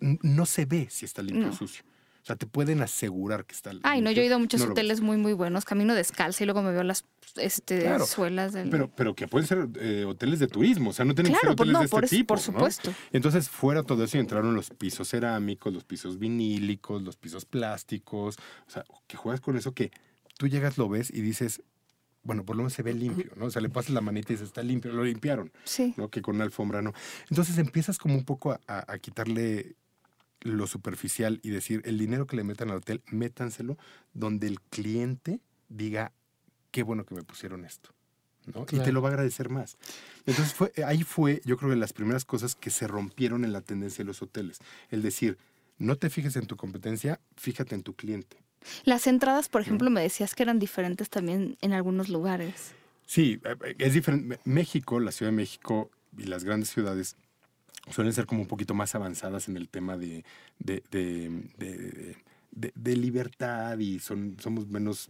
no 0.00 0.46
se 0.46 0.64
ve 0.64 0.86
si 0.90 1.06
está 1.06 1.22
limpio 1.22 1.46
o 1.46 1.50
No. 1.50 1.52
sucio. 1.52 1.82
Sea, 2.28 2.36
te 2.36 2.46
pueden 2.46 2.82
asegurar 2.82 3.44
que 3.46 3.54
está 3.54 3.70
Ay, 3.82 4.00
no, 4.02 4.10
yo 4.10 4.20
he 4.22 4.26
ido 4.26 4.36
a 4.36 4.38
muchos 4.38 4.60
No 4.60 4.70
hoteles 4.72 5.00
muy, 5.00 5.16
muy 5.16 5.32
buenos. 5.32 5.64
Camino 5.64 5.94
descalza 5.94 6.44
y 6.44 6.46
luego 6.46 6.62
me 6.62 6.72
veo 6.72 6.82
las 6.84 7.04
este, 7.36 7.80
Claro, 7.80 8.04
suelas 8.06 8.52
del... 8.52 8.68
Pero, 8.70 8.90
pero 8.94 9.14
que 9.14 9.26
pueden 9.28 9.46
ser 9.48 9.68
eh, 9.80 10.04
hoteles 10.06 10.38
de 10.38 10.46
turismo, 10.46 10.90
o 10.90 10.92
sea, 10.92 11.04
no 11.06 11.14
tienen 11.14 11.32
Claro, 11.32 11.40
que 11.40 11.46
ser 11.46 11.52
hoteles 11.52 11.72
no, 11.72 11.78
de 11.80 11.84
este 11.86 11.96
por 11.96 12.06
tipo, 12.08 12.26
por 12.34 12.38
¿no? 12.38 12.42
supuesto. 12.44 12.94
Entonces, 13.12 13.48
fuera 13.48 13.82
todo 13.82 14.04
eso 14.04 14.16
y 14.16 14.20
entraron 14.20 14.54
los 14.54 14.70
pisos 14.70 15.08
cerámicos, 15.08 15.72
los 15.72 15.84
pisos 15.84 16.18
vinílicos, 16.18 17.02
los 17.02 17.16
pisos 17.16 17.44
plásticos. 17.44 18.36
O 18.66 18.70
sea, 18.70 18.84
que 19.06 19.16
juegas 19.16 19.40
con 19.40 19.56
eso 19.56 19.72
que 19.72 19.90
tú 20.36 20.48
llegas, 20.48 20.76
lo 20.78 20.88
ves 20.88 21.10
y 21.10 21.20
dices, 21.22 21.62
bueno, 22.24 22.44
por 22.44 22.56
lo 22.56 22.62
menos 22.62 22.74
se 22.74 22.82
ve 22.82 22.92
limpio, 22.92 23.30
¿no? 23.36 23.46
O 23.46 23.50
sea, 23.50 23.62
le 23.62 23.68
pasas 23.70 23.90
la 23.92 24.00
manita 24.02 24.32
y 24.32 24.34
dices, 24.36 24.48
está 24.48 24.62
limpio, 24.62 24.92
lo 24.92 25.04
limpiaron. 25.04 25.50
Sí. 25.64 25.94
¿no? 25.96 26.10
Que 26.10 26.20
con 26.22 26.34
una 26.36 26.44
alfombra 26.44 26.82
no. 26.82 26.92
Entonces 27.30 27.56
empiezas 27.58 27.96
como 27.98 28.14
un 28.14 28.24
poco 28.24 28.52
a, 28.52 28.60
a- 28.66 28.92
a 28.92 28.98
quitarle 28.98 29.76
lo 30.40 30.66
superficial 30.66 31.40
y 31.42 31.50
decir, 31.50 31.82
el 31.84 31.98
dinero 31.98 32.26
que 32.26 32.36
le 32.36 32.44
metan 32.44 32.70
al 32.70 32.78
hotel, 32.78 33.02
métanselo 33.10 33.76
donde 34.12 34.46
el 34.46 34.60
cliente 34.60 35.40
diga, 35.68 36.12
qué 36.70 36.82
bueno 36.82 37.04
que 37.04 37.14
me 37.14 37.22
pusieron 37.22 37.64
esto. 37.64 37.90
¿no? 38.46 38.66
Y 38.70 38.78
te 38.80 38.92
lo 38.92 39.02
va 39.02 39.10
a 39.10 39.12
agradecer 39.12 39.50
más. 39.50 39.76
Entonces 40.24 40.54
fue, 40.54 40.72
ahí 40.86 41.02
fue, 41.02 41.42
yo 41.44 41.56
creo 41.56 41.70
que 41.70 41.76
las 41.76 41.92
primeras 41.92 42.24
cosas 42.24 42.54
que 42.54 42.70
se 42.70 42.86
rompieron 42.86 43.44
en 43.44 43.52
la 43.52 43.60
tendencia 43.60 43.98
de 43.98 44.06
los 44.06 44.22
hoteles. 44.22 44.58
El 44.90 45.02
decir, 45.02 45.38
no 45.76 45.96
te 45.96 46.10
fijes 46.10 46.36
en 46.36 46.46
tu 46.46 46.56
competencia, 46.56 47.20
fíjate 47.36 47.74
en 47.74 47.82
tu 47.82 47.94
cliente. 47.94 48.38
Las 48.84 49.06
entradas, 49.06 49.48
por 49.48 49.60
ejemplo, 49.60 49.90
me 49.90 50.00
decías 50.02 50.34
que 50.34 50.42
eran 50.42 50.58
diferentes 50.58 51.10
también 51.10 51.56
en 51.60 51.72
algunos 51.72 52.08
lugares. 52.08 52.74
Sí, 53.06 53.40
eh, 53.44 53.74
es 53.78 53.94
diferente. 53.94 54.40
México, 54.44 54.98
la 55.00 55.12
Ciudad 55.12 55.30
de 55.30 55.36
México 55.36 55.90
y 56.16 56.24
las 56.24 56.44
grandes 56.44 56.70
ciudades 56.70 57.16
suelen 57.90 58.12
ser 58.12 58.26
como 58.26 58.42
un 58.42 58.48
poquito 58.48 58.74
más 58.74 58.94
avanzadas 58.94 59.48
en 59.48 59.56
el 59.56 59.68
tema 59.68 59.96
de, 59.96 60.24
de, 60.58 60.82
de- 62.50 62.72
de 62.74 62.96
libertad 62.96 63.78
y 63.78 63.98
son, 64.00 64.36
somos 64.40 64.66
menos 64.68 65.08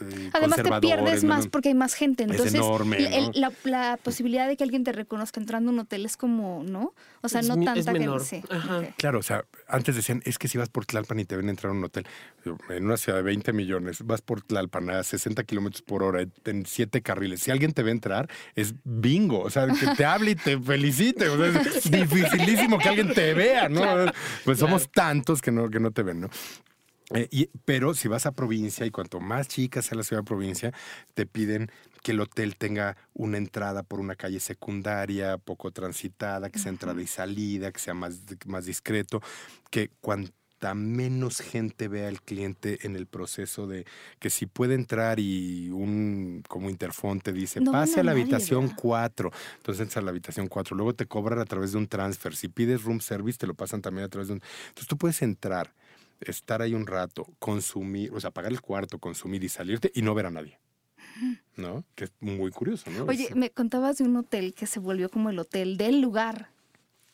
eh, 0.00 0.30
Además 0.34 0.62
te 0.62 0.80
pierdes 0.80 1.24
más 1.24 1.46
porque 1.48 1.68
hay 1.70 1.74
más 1.74 1.94
gente. 1.94 2.24
Es 2.24 2.30
Entonces, 2.30 2.54
enorme, 2.54 2.98
el- 3.16 3.30
la, 3.40 3.52
la 3.64 3.98
posibilidad 4.02 4.46
de 4.48 4.56
que 4.56 4.64
alguien 4.64 4.84
te 4.84 4.92
reconozca 4.92 5.40
entrando 5.40 5.70
a 5.70 5.74
un 5.74 5.78
hotel 5.80 6.04
es 6.04 6.16
como, 6.16 6.62
¿no? 6.64 6.92
O 7.22 7.28
sea, 7.28 7.40
Es 7.40 7.48
no 7.48 7.56
mi- 7.56 7.66
es 7.66 7.84
tanta 7.84 7.92
gente. 7.92 8.24
Sí. 8.24 8.42
Ajá. 8.50 8.78
ok. 8.80 8.84
Claro, 8.96 9.18
o 9.18 9.22
sea, 9.22 9.44
antes 9.68 9.96
decían, 9.96 10.20
es 10.24 10.38
que 10.38 10.48
si 10.48 10.58
vas 10.58 10.68
por 10.68 10.84
Tlalpan 10.84 11.20
y 11.20 11.24
te 11.24 11.36
ven 11.36 11.48
entrar 11.48 11.70
a 11.70 11.74
un 11.74 11.84
hotel, 11.84 12.06
en 12.70 12.84
una 12.86 12.96
ciudad 12.96 13.18
de 13.18 13.22
20 13.24 13.52
millones, 13.52 14.02
vas 14.04 14.20
por 14.20 14.42
Tlalpan 14.42 14.90
a 14.90 15.02
60 15.02 15.44
kilómetros 15.44 15.82
por 15.82 16.02
hora, 16.02 16.24
en 16.44 16.66
siete 16.66 17.02
carriles. 17.02 17.40
Si 17.40 17.50
alguien 17.50 17.72
te 17.72 17.82
ve 17.82 17.90
entrar, 17.92 18.28
es 18.56 18.74
bingo. 18.84 19.40
O 19.40 19.50
sea, 19.50 19.66
que 19.68 19.86
te 19.96 20.04
hable 20.04 20.32
y 20.32 20.34
te 20.34 20.58
felicite. 20.58 21.28
O 21.28 21.36
sea, 21.36 21.46
es 21.62 21.90
dificilísimo 21.90 22.78
que 22.78 22.88
alguien 22.88 23.12
te 23.14 23.32
vea, 23.34 23.68
¿no? 23.68 23.82
Pues 24.44 24.58
somos 24.58 24.90
tantos 24.90 25.40
que 25.40 25.50
no, 25.52 25.70
que 25.70 25.80
no 25.80 25.90
te 25.92 26.02
ven, 26.02 26.20
¿no? 26.22 26.30
Eh, 27.12 27.28
y- 27.30 27.50
pero 27.64 27.94
si 27.94 28.08
vas 28.08 28.26
a 28.26 28.32
provincia 28.32 28.86
y 28.86 28.90
cuanto 28.90 29.20
más 29.20 29.48
chica 29.48 29.82
sea 29.82 29.96
la 29.96 30.04
ciudad 30.04 30.22
de 30.22 30.26
provincia, 30.26 30.72
te 31.14 31.26
piden 31.26 31.70
que 32.02 32.12
el 32.12 32.20
hotel 32.20 32.56
tenga 32.56 32.96
una 33.14 33.36
entrada 33.36 33.82
por 33.82 34.00
una 34.00 34.14
calle 34.16 34.40
secundaria, 34.40 35.36
poco 35.38 35.70
transitada, 35.70 36.50
que 36.50 36.58
sea 36.58 36.70
entrada 36.70 37.00
y 37.02 37.06
salida, 37.06 37.72
que 37.72 37.80
sea 37.80 37.94
más, 37.94 38.20
más 38.46 38.64
discreto, 38.64 39.20
que 39.70 39.90
cuanta 40.00 40.34
menos 40.74 41.40
gente 41.40 41.88
vea 41.88 42.08
al 42.08 42.20
cliente 42.22 42.86
en 42.86 42.94
el 42.94 43.06
proceso 43.06 43.66
de 43.66 43.86
que 44.18 44.28
si 44.30 44.44
puede 44.46 44.74
entrar 44.74 45.18
y 45.18 45.70
un 45.70 46.42
como 46.48 46.68
interfón 46.70 47.20
te 47.20 47.32
dice 47.32 47.60
No, 47.60 47.72
pase 47.72 47.94
no, 47.96 48.00
a 48.00 48.04
la 48.04 48.10
nadie, 48.12 48.22
habitación 48.22 48.60
¿verdad? 48.66 48.76
4, 48.78 49.30
entonces 49.56 49.80
entras 49.80 49.96
a 49.98 50.02
la 50.02 50.10
habitación 50.10 50.48
4, 50.48 50.76
luego 50.76 50.94
te 50.94 51.06
cobran 51.06 51.38
a 51.38 51.46
través 51.46 51.72
de 51.72 51.78
un 51.78 51.88
transfer, 51.88 52.36
si 52.36 52.48
pides 52.48 52.82
room 52.84 53.00
service 53.00 53.38
te 53.38 53.46
lo 53.46 53.54
pasan 53.54 53.80
también 53.82 54.04
a 54.04 54.08
través 54.08 54.28
de 54.28 54.34
un... 54.34 54.42
Entonces 54.68 54.86
tú 54.86 54.96
puedes 54.98 55.22
entrar 55.22 55.74
estar 56.20 56.62
ahí 56.62 56.74
un 56.74 56.86
rato, 56.86 57.26
consumir, 57.38 58.12
o 58.12 58.20
sea, 58.20 58.30
pagar 58.30 58.52
el 58.52 58.60
cuarto, 58.60 58.98
consumir 58.98 59.44
y 59.44 59.48
salirte 59.48 59.90
y 59.94 60.02
no 60.02 60.14
ver 60.14 60.26
a 60.26 60.30
nadie. 60.30 60.58
¿No? 61.56 61.84
Que 61.94 62.04
es 62.04 62.12
muy 62.20 62.50
curioso, 62.50 62.90
¿no? 62.90 63.04
Oye, 63.04 63.34
me 63.34 63.50
contabas 63.50 63.98
de 63.98 64.04
un 64.04 64.16
hotel 64.16 64.54
que 64.54 64.66
se 64.66 64.80
volvió 64.80 65.10
como 65.10 65.30
el 65.30 65.38
hotel 65.38 65.76
del 65.76 66.00
lugar, 66.00 66.50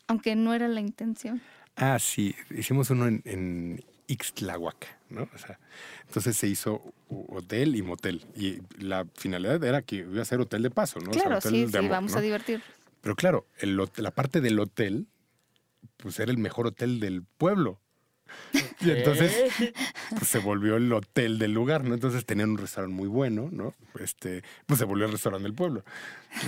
aunque 0.06 0.36
no 0.36 0.54
era 0.54 0.68
la 0.68 0.80
intención. 0.80 1.40
Ah, 1.76 1.98
sí, 1.98 2.34
hicimos 2.50 2.90
uno 2.90 3.06
en, 3.06 3.22
en 3.24 3.84
Ixtlahuaca, 4.06 4.86
¿no? 5.10 5.28
O 5.34 5.38
sea, 5.38 5.58
entonces 6.06 6.36
se 6.36 6.46
hizo 6.46 6.82
hotel 7.08 7.76
y 7.76 7.82
motel. 7.82 8.24
Y 8.34 8.58
la 8.78 9.06
finalidad 9.14 9.62
era 9.62 9.82
que 9.82 9.96
iba 9.96 10.22
a 10.22 10.24
ser 10.24 10.40
hotel 10.40 10.62
de 10.62 10.70
paso, 10.70 11.00
¿no? 11.00 11.10
O 11.10 11.14
sea, 11.14 11.22
claro, 11.22 11.38
hotel 11.38 11.52
sí, 11.52 11.64
de 11.64 11.70
sí, 11.70 11.76
amor, 11.78 11.90
vamos 11.90 12.12
¿no? 12.12 12.18
a 12.18 12.20
divertir. 12.22 12.62
Pero 13.00 13.14
claro, 13.16 13.46
el 13.58 13.76
la 13.96 14.10
parte 14.10 14.40
del 14.40 14.58
hotel, 14.58 15.06
pues 15.96 16.18
era 16.18 16.30
el 16.30 16.38
mejor 16.38 16.66
hotel 16.66 17.00
del 17.00 17.22
pueblo. 17.22 17.80
Y 18.80 18.90
entonces 18.90 19.32
pues, 20.10 20.28
se 20.28 20.38
volvió 20.38 20.76
el 20.76 20.92
hotel 20.92 21.38
del 21.38 21.52
lugar, 21.52 21.84
¿no? 21.84 21.94
Entonces 21.94 22.24
tenían 22.24 22.50
un 22.50 22.58
restaurante 22.58 22.94
muy 22.94 23.08
bueno, 23.08 23.48
¿no? 23.50 23.74
Este, 24.00 24.42
pues 24.66 24.78
se 24.78 24.84
volvió 24.84 25.06
el 25.06 25.12
restaurante 25.12 25.44
del 25.44 25.54
pueblo. 25.54 25.84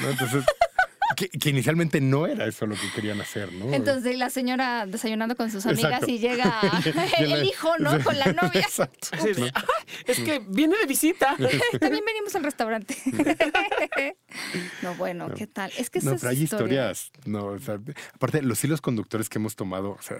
¿no? 0.02 0.10
Entonces, 0.10 0.44
que, 1.16 1.50
inicialmente 1.50 2.00
no 2.00 2.26
era 2.26 2.46
eso 2.46 2.66
lo 2.66 2.74
que 2.74 2.90
querían 2.94 3.20
hacer, 3.20 3.52
¿no? 3.52 3.72
Entonces 3.72 4.16
la 4.16 4.30
señora 4.30 4.86
desayunando 4.86 5.36
con 5.36 5.50
sus 5.50 5.66
amigas 5.66 6.06
y 6.06 6.18
llega 6.18 6.60
el, 7.18 7.44
hijo, 7.44 7.76
¿no? 7.78 8.02
Con 8.04 8.18
la 8.18 8.32
novia. 8.32 8.60
Exacto. 8.60 9.08
es 10.06 10.20
que 10.20 10.40
viene 10.48 10.76
de 10.78 10.86
visita. 10.86 11.36
También 11.80 12.04
venimos 12.04 12.34
al 12.36 12.44
restaurante. 12.44 12.96
no, 14.82 14.94
bueno, 14.94 15.30
¿qué 15.34 15.46
tal? 15.46 15.72
Es 15.76 15.90
que 15.90 16.00
no, 16.00 16.16
pero 16.16 16.28
hay 16.28 16.42
historias. 16.42 17.10
No, 17.24 17.46
o 17.46 17.58
sea, 17.58 17.80
aparte, 18.14 18.42
los 18.42 18.62
hilos 18.62 18.80
conductores 18.80 19.28
que 19.28 19.38
hemos 19.38 19.56
tomado, 19.56 19.90
o 19.90 20.02
sea, 20.02 20.18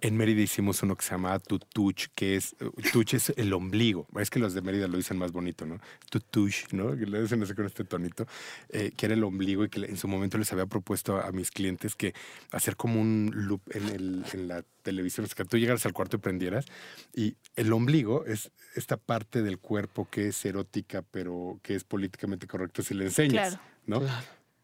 en 0.00 0.16
Mérida 0.16 0.42
hicimos 0.42 0.82
uno 0.82 0.96
que 0.96 1.04
se 1.04 1.12
llama 1.12 1.38
tutuch, 1.38 2.08
que 2.14 2.36
es, 2.36 2.54
tuch 2.92 3.14
es 3.14 3.30
el 3.36 3.52
ombligo. 3.52 4.06
Es 4.18 4.30
que 4.30 4.38
los 4.38 4.54
de 4.54 4.62
Mérida 4.62 4.88
lo 4.88 4.96
dicen 4.96 5.16
más 5.18 5.32
bonito, 5.32 5.66
¿no? 5.66 5.78
Tutuch, 6.10 6.72
¿no? 6.72 6.96
Que 6.96 7.06
le 7.06 7.22
dicen 7.22 7.42
así 7.42 7.54
con 7.54 7.66
este 7.66 7.84
tonito, 7.84 8.26
eh, 8.68 8.92
que 8.96 9.06
era 9.06 9.14
el 9.14 9.24
ombligo 9.24 9.64
y 9.64 9.68
que 9.68 9.84
en 9.84 9.96
su 9.96 10.08
momento 10.08 10.38
les 10.38 10.52
había 10.52 10.66
propuesto 10.66 11.20
a, 11.20 11.32
mis 11.32 11.50
clientes 11.50 11.94
que 11.94 12.14
hacer 12.52 12.76
como 12.76 13.00
un 13.00 13.30
loop 13.34 13.60
en, 13.70 13.88
el, 13.88 14.24
en 14.32 14.48
la 14.48 14.62
televisión, 14.82 15.26
es 15.26 15.34
que 15.34 15.44
tú 15.44 15.58
llegaras 15.58 15.84
al 15.86 15.92
cuarto 15.92 16.16
y 16.16 16.20
prendieras. 16.20 16.66
Y 17.14 17.36
el 17.56 17.72
ombligo 17.72 18.24
es 18.26 18.50
esta 18.74 18.96
parte 18.96 19.42
del 19.42 19.58
cuerpo 19.58 20.08
que 20.10 20.28
es 20.28 20.44
erótica, 20.44 21.02
pero 21.02 21.58
que 21.62 21.74
es 21.74 21.84
políticamente 21.84 22.46
correcto 22.46 22.82
si 22.82 22.94
le 22.94 23.04
enseñas, 23.04 23.58
¿no? 23.86 24.02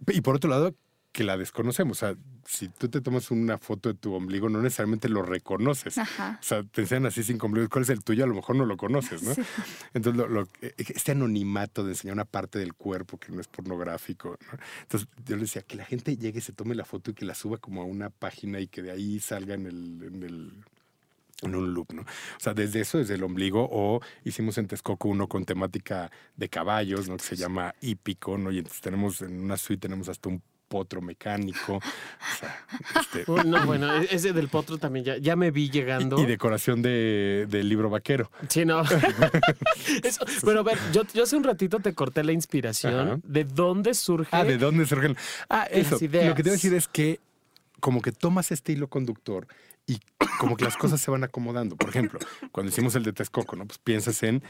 Y 0.08 0.20
por 0.20 0.36
otro 0.36 0.50
lado, 0.50 0.74
que 1.12 1.24
la 1.24 1.36
desconocemos. 1.36 1.98
O 1.98 2.06
sea, 2.06 2.16
si 2.46 2.68
tú 2.68 2.88
te 2.88 3.00
tomas 3.00 3.30
una 3.30 3.58
foto 3.58 3.90
de 3.90 3.94
tu 3.94 4.14
ombligo, 4.14 4.48
no 4.48 4.60
necesariamente 4.62 5.08
lo 5.08 5.22
reconoces. 5.22 5.96
O 5.98 6.04
sea, 6.40 6.62
te 6.64 6.80
enseñan 6.80 7.06
así 7.06 7.22
sin 7.22 7.38
ombligo. 7.40 7.68
¿Cuál 7.68 7.82
es 7.82 7.90
el 7.90 8.02
tuyo? 8.02 8.24
A 8.24 8.26
lo 8.26 8.34
mejor 8.34 8.56
no 8.56 8.64
lo 8.64 8.76
conoces, 8.76 9.22
¿no? 9.22 9.32
Entonces, 9.94 10.28
lo, 10.28 10.48
este 10.60 11.12
anonimato 11.12 11.84
de 11.84 11.92
enseñar 11.92 12.14
una 12.14 12.24
parte 12.24 12.58
del 12.58 12.74
cuerpo 12.74 13.18
que 13.18 13.30
no 13.30 13.40
es 13.40 13.48
pornográfico. 13.48 14.38
Entonces, 14.82 15.08
yo 15.26 15.36
le 15.36 15.42
decía 15.42 15.62
que 15.62 15.76
la 15.76 15.84
gente 15.84 16.16
llegue, 16.16 16.40
se 16.40 16.52
tome 16.52 16.74
la 16.74 16.84
foto 16.84 17.10
y 17.10 17.14
que 17.14 17.26
la 17.26 17.34
suba 17.34 17.58
como 17.58 17.82
a 17.82 17.84
una 17.84 18.08
página 18.08 18.58
y 18.60 18.66
que 18.66 18.82
de 18.82 18.90
ahí 18.90 19.20
salga 19.20 19.54
en 19.54 19.66
el, 19.66 20.02
en 20.02 20.22
el 20.22 20.52
en 21.42 21.56
un 21.56 21.74
loop, 21.74 21.92
¿no? 21.92 22.02
O 22.02 22.40
sea, 22.40 22.54
desde 22.54 22.80
eso, 22.80 22.98
desde 22.98 23.14
el 23.14 23.22
ombligo, 23.24 23.68
o 23.70 24.00
hicimos 24.24 24.58
en 24.58 24.68
Texcoco 24.68 25.08
uno 25.08 25.26
con 25.26 25.44
temática 25.44 26.10
de 26.36 26.48
caballos, 26.48 27.08
¿no? 27.08 27.16
Que 27.16 27.24
se 27.24 27.36
llama 27.36 27.74
hípico, 27.80 28.38
¿no? 28.38 28.52
Y 28.52 28.58
entonces 28.58 28.80
tenemos 28.80 29.22
en 29.22 29.40
una 29.40 29.56
suite 29.56 29.80
tenemos 29.80 30.08
hasta 30.08 30.28
un 30.28 30.40
potro 30.72 31.02
mecánico. 31.02 31.80
este, 32.98 33.30
no, 33.44 33.66
bueno, 33.66 33.94
e-, 33.94 34.08
ese 34.10 34.32
del 34.32 34.48
potro 34.48 34.78
también 34.78 35.04
ya, 35.04 35.18
ya 35.18 35.36
me 35.36 35.50
vi 35.50 35.68
llegando. 35.68 36.18
Y, 36.18 36.24
decoración 36.24 36.80
de, 36.80 37.46
del 37.50 37.68
libro 37.68 37.90
vaquero. 37.90 38.30
Sí, 38.48 38.64
no. 38.64 38.82
bueno, 40.42 40.60
a 40.60 40.62
ver, 40.62 40.78
yo, 40.94 41.02
yo, 41.12 41.24
hace 41.24 41.36
un 41.36 41.44
ratito 41.44 41.78
te 41.80 41.92
corté 41.92 42.24
la 42.24 42.32
inspiración. 42.32 43.20
¿De 43.22 43.44
dónde 43.44 43.92
surge? 43.92 44.30
Ah, 44.32 44.44
¿de 44.44 44.56
dónde 44.56 44.86
surgen? 44.86 45.14
Ah, 45.50 45.66
eso. 45.70 45.98
Lo 46.00 46.00
que 46.00 46.08
te 46.08 46.42
voy 46.42 46.48
a 46.48 46.52
decir 46.52 46.72
es 46.72 46.88
que 46.88 47.20
como 47.80 48.00
que 48.00 48.12
tomas 48.12 48.50
este 48.50 48.72
hilo 48.72 48.88
conductor 48.88 49.46
y 49.86 50.00
como 50.38 50.56
que 50.56 50.64
las 50.64 50.78
cosas 50.78 51.02
se 51.02 51.10
van 51.10 51.22
acomodando. 51.24 51.76
Por 51.76 51.90
ejemplo, 51.90 52.18
cuando 52.50 52.72
hicimos 52.72 52.94
el 52.94 53.02
de 53.02 53.12
Texcoco, 53.12 53.56
¿no? 53.56 53.66
Pues 53.66 53.78
piensas 53.78 54.22
en 54.22 54.42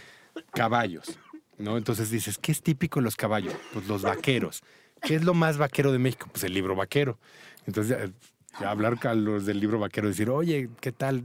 caballos, 0.52 1.18
¿no? 1.58 1.76
Entonces 1.76 2.10
dices, 2.10 2.38
¿qué 2.38 2.52
es 2.52 2.62
típico 2.62 3.00
en 3.00 3.06
los 3.06 3.16
caballos? 3.16 3.54
Pues 3.72 3.88
los 3.88 4.02
vaqueros. 4.02 4.62
¿Qué 5.02 5.16
es 5.16 5.24
lo 5.24 5.34
más 5.34 5.58
vaquero 5.58 5.92
de 5.92 5.98
México? 5.98 6.28
Pues 6.30 6.44
el 6.44 6.54
libro 6.54 6.76
vaquero. 6.76 7.18
Entonces, 7.66 8.12
hablar 8.58 8.98
con 9.00 9.24
los 9.24 9.46
del 9.46 9.60
libro 9.60 9.78
vaquero, 9.78 10.08
decir, 10.08 10.30
oye, 10.30 10.68
¿qué 10.80 10.92
tal? 10.92 11.24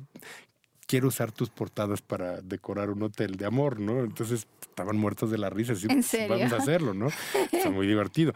Quiero 0.87 1.09
usar 1.09 1.31
tus 1.31 1.49
portadas 1.49 2.01
para 2.01 2.41
decorar 2.41 2.89
un 2.89 3.03
hotel 3.03 3.35
de 3.35 3.45
amor, 3.45 3.79
¿no? 3.79 3.99
Entonces 3.99 4.47
estaban 4.61 4.97
muertos 4.97 5.29
de 5.29 5.37
la 5.37 5.49
risa. 5.49 5.73
Así, 5.73 5.87
¿En 5.89 6.01
serio? 6.01 6.37
Vamos 6.37 6.53
a 6.53 6.57
hacerlo, 6.57 6.93
¿no? 6.93 7.09
Está 7.51 7.69
muy 7.69 7.87
divertido. 7.87 8.33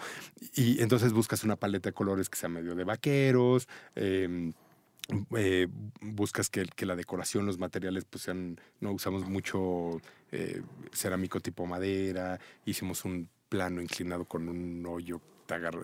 Y 0.54 0.82
entonces 0.82 1.14
buscas 1.14 1.44
una 1.44 1.56
paleta 1.56 1.90
de 1.90 1.94
colores 1.94 2.30
que 2.30 2.38
sea 2.38 2.50
medio 2.50 2.76
de 2.76 2.84
vaqueros. 2.84 3.70
Em, 3.96 4.52
eh, 5.38 5.68
buscas 6.02 6.50
que, 6.50 6.66
que, 6.76 6.86
la 6.86 6.96
decoración, 6.96 7.46
los 7.46 7.58
materiales, 7.58 8.06
pues 8.06 8.24
sean, 8.24 8.60
no 8.82 8.92
usamos 8.92 9.28
mucho 9.28 10.02
eh, 10.32 10.62
cerámico 10.94 11.40
tipo 11.40 11.66
madera, 11.66 12.40
hicimos 12.66 13.06
un 13.06 13.30
plano 13.52 13.82
inclinado 13.82 14.24
con 14.24 14.48
un 14.48 14.86
hoyo 14.88 15.20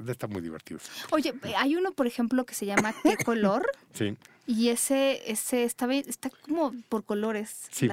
Está 0.07 0.27
muy 0.27 0.41
divertido. 0.41 0.79
Oye, 1.11 1.33
hay 1.57 1.75
uno, 1.75 1.91
por 1.91 2.07
ejemplo, 2.07 2.45
que 2.45 2.53
se 2.53 2.65
llama 2.65 2.95
¿Qué 3.03 3.17
color? 3.25 3.69
sí. 3.93 4.15
Y 4.45 4.69
ese, 4.69 5.29
ese 5.29 5.65
está, 5.65 5.93
está 5.93 6.29
como 6.29 6.73
por 6.87 7.03
colores. 7.03 7.67
Sí. 7.69 7.89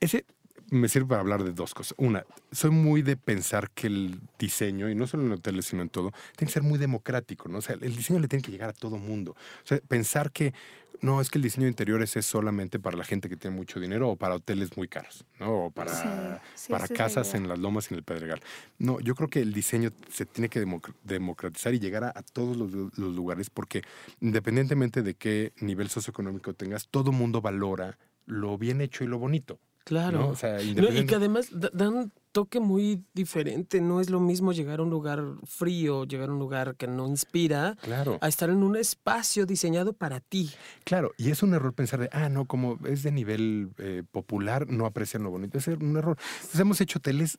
Ese 0.00 0.24
me 0.72 0.88
sirve 0.88 1.08
para 1.08 1.20
hablar 1.20 1.44
de 1.44 1.52
dos 1.52 1.74
cosas. 1.74 1.94
Una, 1.98 2.24
soy 2.50 2.70
muy 2.70 3.02
de 3.02 3.16
pensar 3.16 3.70
que 3.70 3.88
el 3.88 4.20
diseño, 4.38 4.88
y 4.88 4.94
no 4.94 5.06
solo 5.06 5.24
en 5.24 5.32
hoteles, 5.32 5.66
sino 5.66 5.82
en 5.82 5.90
todo, 5.90 6.12
tiene 6.36 6.48
que 6.48 6.54
ser 6.54 6.62
muy 6.62 6.78
democrático, 6.78 7.48
¿no? 7.48 7.58
O 7.58 7.62
sea, 7.62 7.76
el 7.80 7.94
diseño 7.94 8.20
le 8.20 8.28
tiene 8.28 8.42
que 8.42 8.50
llegar 8.50 8.70
a 8.70 8.72
todo 8.72 8.96
mundo. 8.96 9.32
O 9.32 9.66
sea, 9.66 9.78
pensar 9.86 10.32
que 10.32 10.54
no, 11.02 11.20
es 11.20 11.28
que 11.28 11.38
el 11.38 11.42
diseño 11.42 11.64
de 11.64 11.70
interiores 11.70 12.16
es 12.16 12.24
solamente 12.24 12.78
para 12.78 12.96
la 12.96 13.04
gente 13.04 13.28
que 13.28 13.36
tiene 13.36 13.54
mucho 13.54 13.80
dinero 13.80 14.10
o 14.10 14.16
para 14.16 14.36
hoteles 14.36 14.76
muy 14.76 14.88
caros, 14.88 15.26
¿no? 15.38 15.66
O 15.66 15.70
para, 15.70 16.40
para 16.70 16.88
casas 16.88 17.34
en 17.34 17.48
las 17.48 17.58
lomas 17.58 17.90
y 17.90 17.94
en 17.94 17.98
el 17.98 18.04
Pedregal. 18.04 18.40
No, 18.78 18.98
yo 19.00 19.14
creo 19.14 19.28
que 19.28 19.40
el 19.40 19.52
diseño 19.52 19.90
se 20.08 20.24
tiene 20.24 20.48
que 20.48 20.64
democratizar 21.02 21.74
y 21.74 21.80
llegar 21.80 22.04
a, 22.04 22.22
todos 22.32 22.56
los, 22.56 22.72
los, 22.72 23.14
lugares 23.14 23.50
porque 23.50 23.82
independientemente 24.20 25.02
de 25.02 25.14
qué 25.14 25.52
nivel 25.60 25.90
socioeconómico 25.90 26.54
tengas, 26.54 26.88
todo 26.88 27.12
mundo 27.12 27.42
valora 27.42 27.98
lo 28.24 28.56
bien 28.56 28.80
hecho 28.80 29.04
y 29.04 29.08
lo 29.08 29.18
bonito. 29.18 29.58
Claro. 29.84 30.34
y 30.62 31.06
que 31.06 31.14
además 31.14 31.48
dan 31.50 31.94
un 31.94 32.12
toque 32.32 32.60
muy 32.60 33.04
diferente. 33.12 33.80
No 33.80 34.00
es 34.00 34.10
lo 34.10 34.20
mismo 34.20 34.52
llegar 34.52 34.80
a 34.80 34.82
un 34.82 34.90
lugar 34.90 35.22
frío, 35.44 36.04
llegar 36.04 36.30
a 36.30 36.32
un 36.32 36.38
lugar 36.38 36.76
que 36.76 36.86
no 36.86 37.06
inspira, 37.06 37.76
claro. 37.82 38.18
a 38.20 38.28
estar 38.28 38.50
en 38.50 38.62
un 38.62 38.76
espacio 38.76 39.46
diseñado 39.46 39.92
para 39.92 40.20
ti. 40.20 40.50
Claro, 40.84 41.12
y 41.16 41.30
es 41.30 41.42
un 41.42 41.54
error 41.54 41.74
pensar 41.74 42.00
de, 42.00 42.08
ah, 42.12 42.28
no, 42.28 42.46
como 42.46 42.78
es 42.86 43.02
de 43.02 43.12
nivel 43.12 43.70
eh, 43.78 44.02
popular, 44.10 44.68
no 44.68 44.86
aprecian 44.86 45.22
lo 45.22 45.30
bonito. 45.30 45.58
Es 45.58 45.66
un 45.68 45.96
error. 45.96 46.16
Entonces 46.36 46.60
hemos 46.60 46.80
hecho 46.80 46.98
hoteles 46.98 47.38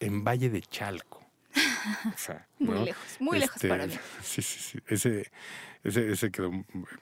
en 0.00 0.24
Valle 0.24 0.50
de 0.50 0.60
Chalco. 0.62 1.22
muy 2.58 2.86
lejos, 2.86 3.04
muy 3.20 3.38
lejos 3.38 3.62
para 3.62 3.86
mí. 3.86 3.94
Sí, 4.22 4.40
sí, 4.40 4.58
sí. 4.58 4.78
Ese, 4.86 5.30
ese, 5.84 6.30
quedó 6.30 6.50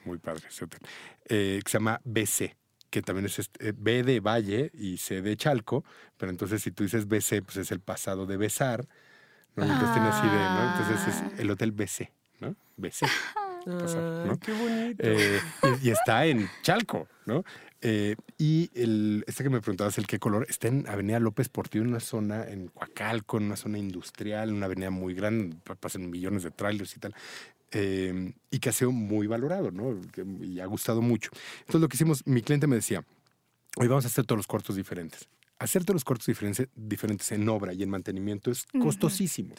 muy 0.03 0.17
padre, 0.17 0.43
ese 0.49 0.65
hotel. 0.65 0.81
Eh, 1.25 1.61
que 1.63 1.71
se 1.71 1.77
llama 1.77 2.01
BC 2.03 2.60
que 2.91 3.01
también 3.01 3.25
es 3.25 3.39
este, 3.39 3.71
B 3.71 4.03
de 4.03 4.19
Valle 4.19 4.69
y 4.73 4.97
C 4.97 5.21
de 5.21 5.35
Chalco, 5.37 5.83
pero 6.17 6.29
entonces 6.29 6.61
si 6.61 6.71
tú 6.71 6.83
dices 6.83 7.07
BC, 7.07 7.41
pues 7.41 7.57
es 7.57 7.71
el 7.71 7.79
pasado 7.79 8.27
de 8.27 8.37
besar, 8.37 8.85
¿no? 9.55 9.63
Entonces 9.63 9.93
tiene 9.93 10.07
así 10.09 10.27
de, 10.27 10.35
¿no? 10.35 10.71
Entonces 10.71 11.07
es 11.07 11.21
ah. 11.21 11.31
el 11.39 11.49
hotel 11.49 11.71
BC, 11.71 12.11
¿no? 12.41 12.55
BC. 12.75 13.05
Ah, 13.05 14.37
qué 14.41 14.51
bonito. 14.51 15.03
Eh, 15.03 15.39
y, 15.81 15.89
está 15.89 16.25
en 16.25 16.49
Chalco, 16.61 17.07
¿no? 17.25 17.43
Eh, 17.79 18.15
y 18.37 18.69
el, 18.75 19.23
este 19.25 19.43
que 19.43 19.49
me 19.49 19.61
preguntabas, 19.61 19.97
el 19.97 20.05
qué 20.05 20.19
color, 20.19 20.45
está 20.49 20.67
en 20.67 20.87
Avenida 20.87 21.19
López 21.19 21.47
Portillo, 21.47 21.83
en 21.83 21.91
una 21.91 21.99
zona 22.01 22.43
en 22.43 22.67
Coacalco, 22.67 23.37
en 23.37 23.45
una 23.45 23.55
zona 23.55 23.77
industrial, 23.77 24.49
en 24.49 24.55
una 24.55 24.65
avenida 24.65 24.89
muy 24.89 25.13
grande, 25.13 25.55
pasan 25.79 26.09
millones 26.09 26.43
de 26.43 26.51
trailers 26.51 26.95
y 26.97 26.99
tal. 26.99 27.15
Em, 27.73 28.33
y 28.49 28.59
que 28.59 28.67
ha 28.67 28.73
sido 28.73 28.91
muy 28.91 29.27
valorado, 29.27 29.71
¿no? 29.71 29.97
y 30.41 30.59
ha 30.59 30.65
gustado 30.65 31.01
mucho. 31.01 31.31
Entonces 31.59 31.79
lo 31.79 31.87
que 31.87 31.95
hicimos, 31.95 32.27
mi 32.27 32.41
cliente 32.41 32.67
me 32.67 32.75
decía, 32.75 33.05
hoy 33.77 33.87
vamos 33.87 34.03
a 34.03 34.09
hacer 34.09 34.25
todos 34.25 34.37
los 34.37 34.47
cuartos 34.47 34.75
diferentes. 34.75 35.29
Hacer 35.57 35.85
todos 35.85 35.95
los 35.95 36.03
cuartos 36.03 36.25
diferentes, 36.25 36.67
diferentes 36.75 37.31
en 37.31 37.47
obra 37.47 37.71
y 37.73 37.81
en 37.83 37.89
mantenimiento 37.89 38.51
es 38.51 38.65
costosísimo. 38.81 39.55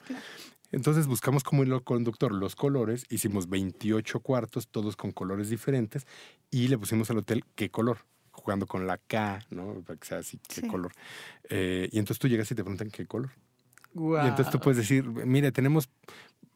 Entonces 0.73 1.07
buscamos 1.07 1.43
como 1.43 1.63
hilo 1.63 1.83
conductor 1.85 2.33
los 2.33 2.55
colores, 2.55 3.07
hicimos 3.09 3.49
28 3.49 4.21
cuartos, 4.21 4.69
todos 4.69 4.97
con 4.97 5.13
colores 5.13 5.49
diferentes, 5.49 6.07
y 6.51 6.69
le 6.69 6.77
pusimos 6.77 7.11
al 7.11 7.19
hotel 7.19 7.45
qué 7.55 7.71
color, 7.71 7.99
jugando 8.31 8.67
con 8.67 8.87
la 8.87 8.99
K, 8.99 9.47
¿no? 9.51 9.81
Para 9.87 9.99
que 9.99 10.07
sea 10.07 10.19
así, 10.19 10.39
qué 10.49 10.67
color. 10.67 10.93
Eh, 11.49 11.89
y 11.91 11.99
entonces 11.99 12.19
tú 12.19 12.29
llegas 12.29 12.51
y 12.51 12.55
te 12.55 12.63
preguntan 12.63 12.91
qué 12.91 13.07
color. 13.07 13.31
Y 13.95 14.27
entonces 14.27 14.51
tú 14.51 14.59
puedes 14.59 14.79
decir, 14.79 15.05
mire, 15.05 15.53
tenemos 15.53 15.91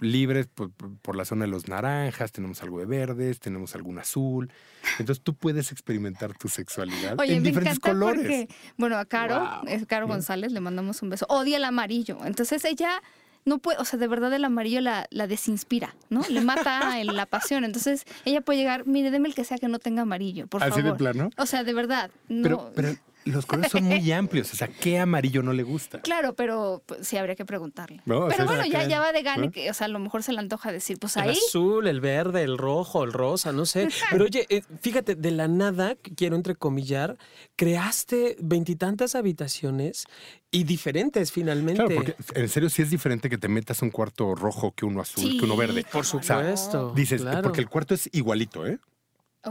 libres 0.01 0.47
por, 0.47 1.17
la 1.17 1.25
zona 1.25 1.45
de 1.45 1.51
los 1.51 1.69
naranjas, 1.69 2.33
tenemos 2.33 2.63
algo 2.63 2.79
de 2.79 2.87
verdes, 2.87 3.41
tenemos 3.41 3.75
algún 3.75 3.99
azul. 3.99 4.53
Entonces 4.99 5.23
tú 5.23 5.35
puedes 5.35 5.73
experimentar 5.73 6.37
tu 6.37 6.49
sexualidad 6.49 7.17
en 7.25 7.43
diferentes 7.43 7.79
colores. 7.79 8.49
bueno, 8.77 8.97
a 8.99 9.05
Caro, 9.05 9.63
Caro 9.87 10.07
González, 10.07 10.53
le 10.53 10.61
mandamos 10.61 11.03
un 11.03 11.11
beso. 11.11 11.27
Odia 11.29 11.57
el 11.57 11.65
amarillo. 11.65 12.19
Entonces 12.25 12.65
ella 12.65 13.03
no 13.47 13.59
puede, 13.59 13.79
o 13.79 13.85
sea, 13.85 13.99
de 13.99 14.09
verdad 14.09 14.33
el 14.35 14.45
amarillo 14.45 14.81
la, 14.81 15.07
la 15.11 15.27
desinspira, 15.27 15.95
¿no? 16.11 16.23
Le 16.29 16.41
mata 16.41 17.03
la 17.05 17.27
pasión. 17.27 17.65
Entonces 17.65 18.05
ella 18.25 18.41
puede 18.41 18.59
llegar, 18.59 18.87
mire, 18.87 19.11
deme 19.11 19.29
el 19.29 19.35
que 19.35 19.45
sea 19.45 19.57
que 19.57 19.69
no 19.69 19.79
tenga 19.79 20.03
amarillo, 20.03 20.47
por 20.49 20.63
¿Así 20.63 20.73
favor. 20.73 20.93
de 20.93 20.95
plano? 20.95 21.31
O 21.39 21.47
sea, 21.47 21.65
de 21.65 21.73
verdad. 21.73 22.11
No. 22.29 22.71
Pero, 22.75 22.97
los 23.27 23.47
colores 23.47 23.73
son 23.73 23.85
muy 23.85 24.11
amplios. 24.13 24.53
O 24.53 24.57
sea, 24.57 24.69
¿qué 24.69 24.99
amarillo 24.99 25.43
no 25.43 25.53
le 25.53 25.63
gusta? 25.63 26.01
Claro, 26.01 26.35
pero 26.35 26.83
pues, 26.87 27.07
sí 27.07 27.17
habría 27.17 27.35
que 27.35 27.45
preguntarle. 27.45 28.01
pero 28.05 28.47
bueno, 28.47 28.65
ya, 28.67 28.87
ya 28.87 29.01
va 29.01 29.13
de 29.13 29.23
gane, 29.23 29.51
que, 29.51 29.71
o 29.71 29.75
sea, 29.75 29.87
a 29.87 29.89
lo 29.89 29.99
mejor 29.99 30.23
se 30.23 30.33
le 30.33 30.39
antoja 30.39 30.73
decir, 30.73 30.99
pues 30.99 31.17
ahí. 31.17 31.31
El 31.31 31.37
azul, 31.37 31.87
el 31.87 32.01
verde, 32.01 32.43
el 32.43 32.59
rojo, 32.59 33.05
el 33.05 33.13
rosa, 33.13 33.53
no 33.53 33.67
sé. 33.67 33.89
Pero 34.11 34.25
oye, 34.25 34.47
eh, 34.49 34.63
fíjate, 34.81 35.15
de 35.15 35.31
la 35.31 35.49
nada, 35.49 35.97
quiero 36.17 36.37
entrecomillar, 36.37 37.17
creaste 37.57 38.37
veintitantas 38.41 39.15
habitaciones 39.15 40.07
y 40.51 40.65
diferentes 40.65 41.33
finalmente. 41.33 41.85
Claro, 41.85 41.95
porque 41.95 42.41
en 42.41 42.49
serio 42.49 42.71
sí 42.71 42.83
es 42.83 42.91
diferente 42.91 43.29
que 43.29 43.39
te 43.39 43.49
metas 43.49 43.83
un 43.83 43.91
cuarto 43.91 44.35
rojo 44.35 44.73
que 44.73 44.85
uno 44.85 45.01
azul, 45.01 45.39
que 45.39 45.45
uno 45.45 45.57
verde. 45.57 45.85
Por 45.91 46.05
supuesto. 46.05 46.93
dices, 46.95 47.23
porque 47.43 47.61
el 47.61 47.69
cuarto 47.69 47.95
es 47.95 48.09
igualito, 48.13 48.67
¿eh? 48.67 48.79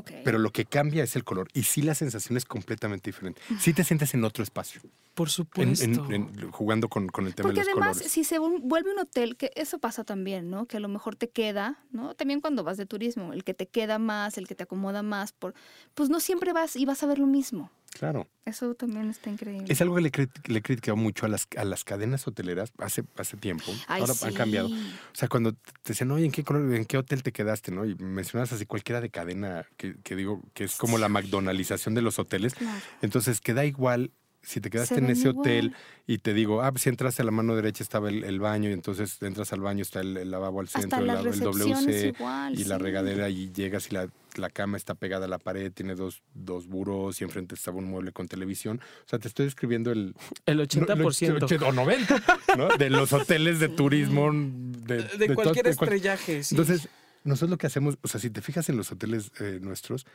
Pero 0.04 0.40
lo 0.40 0.52
que 0.52 0.66
cambia 0.66 1.04
es 1.04 1.16
el 1.16 1.24
color. 1.24 1.48
Y 1.54 1.64
sí 1.64 1.82
la 1.82 1.96
sensación 1.96 2.38
es 2.38 2.46
completamente 2.46 3.10
diferente. 3.10 3.42
Sí 3.60 3.74
te 3.74 3.84
sientes 3.84 4.14
en 4.14 4.24
otro 4.24 4.44
espacio. 4.44 4.82
Por 5.16 5.30
supuesto. 5.30 6.08
jugando 6.52 6.90
con, 6.90 7.08
con, 7.08 7.26
el 7.26 7.34
tema 7.34 7.50
de 7.50 7.56
los 7.56 7.68
además, 7.68 7.98
si 7.98 8.26
se 8.26 8.38
vuelve 8.38 8.92
un 8.92 9.00
hotel, 9.00 9.38
que 9.38 9.50
eso 9.56 9.80
pasa 9.80 10.04
también, 10.04 10.50
¿no? 10.50 10.66
Que 10.66 10.78
a 10.78 10.80
lo 10.82 10.90
mejor 10.90 11.16
te 11.16 11.30
queda, 11.30 11.80
¿no? 11.92 12.16
También 12.16 12.42
cuando 12.42 12.66
vas 12.66 12.76
de 12.76 12.86
turismo, 12.86 13.32
el 13.32 13.46
que 13.46 13.54
te 13.54 13.66
queda 13.66 13.98
más, 13.98 14.38
el 14.38 14.46
que 14.46 14.56
te 14.56 14.64
acomoda 14.64 15.04
más, 15.04 15.32
por, 15.32 15.54
pues 15.94 16.10
no 16.10 16.20
siempre 16.20 16.52
vas 16.52 16.76
y 16.76 16.86
vas 16.86 17.02
a 17.02 17.08
ver 17.08 17.20
lo 17.20 17.28
mismo. 17.28 17.72
Claro. 17.98 18.28
Eso 18.44 18.76
también 18.76 19.10
está 19.10 19.30
increíble. 19.30 19.68
Es 19.70 19.80
algo 19.80 19.96
que 19.96 20.02
le, 20.02 20.12
le 20.48 20.60
he 20.60 20.62
criticado 20.62 20.98
mucho 20.98 21.26
a 21.26 21.30
las, 21.30 21.48
a 21.56 21.64
las 21.64 21.86
cadenas 21.86 22.28
hoteleras 22.28 22.74
hace, 22.78 23.06
hace 23.18 23.38
tiempo. 23.38 23.72
Ahora 23.88 24.14
han 24.22 24.34
cambiado. 24.34 24.68
O 24.68 25.14
sea, 25.14 25.30
cuando 25.30 25.54
te 25.54 25.94
dicen, 25.94 26.12
oye, 26.12 26.26
¿en 26.26 26.32
qué, 26.34 26.44
¿en 26.46 26.86
qué 26.86 26.98
hotel 26.98 27.24
te 27.24 27.32
quedaste? 27.32 27.72
¿no? 27.72 27.86
Y 27.86 27.96
mencionas 27.96 28.52
así 28.52 28.66
cualquiera 28.66 29.00
de 29.00 29.10
cadena 29.10 29.66
que, 29.78 29.96
que 30.04 30.18
digo 30.18 30.44
que 30.54 30.66
es 30.66 30.76
como 30.76 30.98
la 30.98 31.08
McDonaldización 31.08 31.96
de 31.96 32.02
los 32.02 32.20
hoteles. 32.20 32.54
Entonces, 33.02 33.40
queda 33.40 33.64
igual 33.64 34.12
si 34.46 34.62
te 34.62 34.70
quedaste 34.70 35.00
en 35.00 35.10
ese 35.10 35.30
hotel 35.30 35.76
y 36.08 36.20
te 36.20 36.34
digo, 36.34 36.62
ah, 36.62 36.72
si 36.76 36.90
entras 36.90 37.20
a 37.20 37.24
la 37.24 37.32
mano 37.32 37.56
derecha 37.56 37.84
estaba 37.84 38.10
el, 38.10 38.40
baño 38.40 38.70
y 38.70 38.74
entonces 38.74 39.22
entras 39.22 39.52
al 39.54 39.62
baño, 39.62 39.82
está 39.82 40.02
el, 40.02 40.30
lavabo 40.30 40.60
al 40.60 40.68
centro, 40.68 41.00
el, 41.00 41.08
WC 41.40 42.14
y 42.54 42.64
la 42.66 42.78
regadera 42.78 43.30
y 43.30 43.52
llegas 43.52 43.88
y 43.90 43.96
la, 43.96 44.08
la, 44.36 44.50
cama 44.50 44.78
está 44.78 44.94
pegada 44.94 45.26
a 45.26 45.28
la 45.28 45.40
pared, 45.40 45.72
tiene 45.72 45.96
dos, 45.96 46.22
dos 46.34 46.68
buros 46.68 47.20
y 47.22 47.24
enfrente 47.24 47.56
estaba 47.56 47.78
un 47.78 47.86
mueble 47.86 48.12
con 48.12 48.28
televisión. 48.28 48.80
O 49.06 49.10
sea, 49.10 49.20
te 49.20 49.28
estoy 49.28 49.46
describiendo 49.46 49.92
el... 49.92 50.16
El 50.46 50.60
80%. 50.60 51.62
o 51.64 51.72
90%, 51.74 52.78
De 52.78 52.90
los 52.90 53.12
hoteles 53.14 53.60
de 53.60 53.70
turismo. 53.70 54.32
De, 54.32 55.04
de, 55.04 55.34
cualquier 55.34 55.68
estrellaje, 55.68 56.42
Entonces, 56.52 56.88
nosotros 57.24 57.50
lo 57.50 57.58
que 57.58 57.68
hacemos, 57.68 57.98
o 58.02 58.08
sea, 58.08 58.20
si 58.22 58.30
te 58.30 58.42
fijas 58.42 58.70
en 58.70 58.78
los 58.78 58.92
hoteles 58.92 59.32
eh, 59.40 59.60
nuestros, 59.62 60.06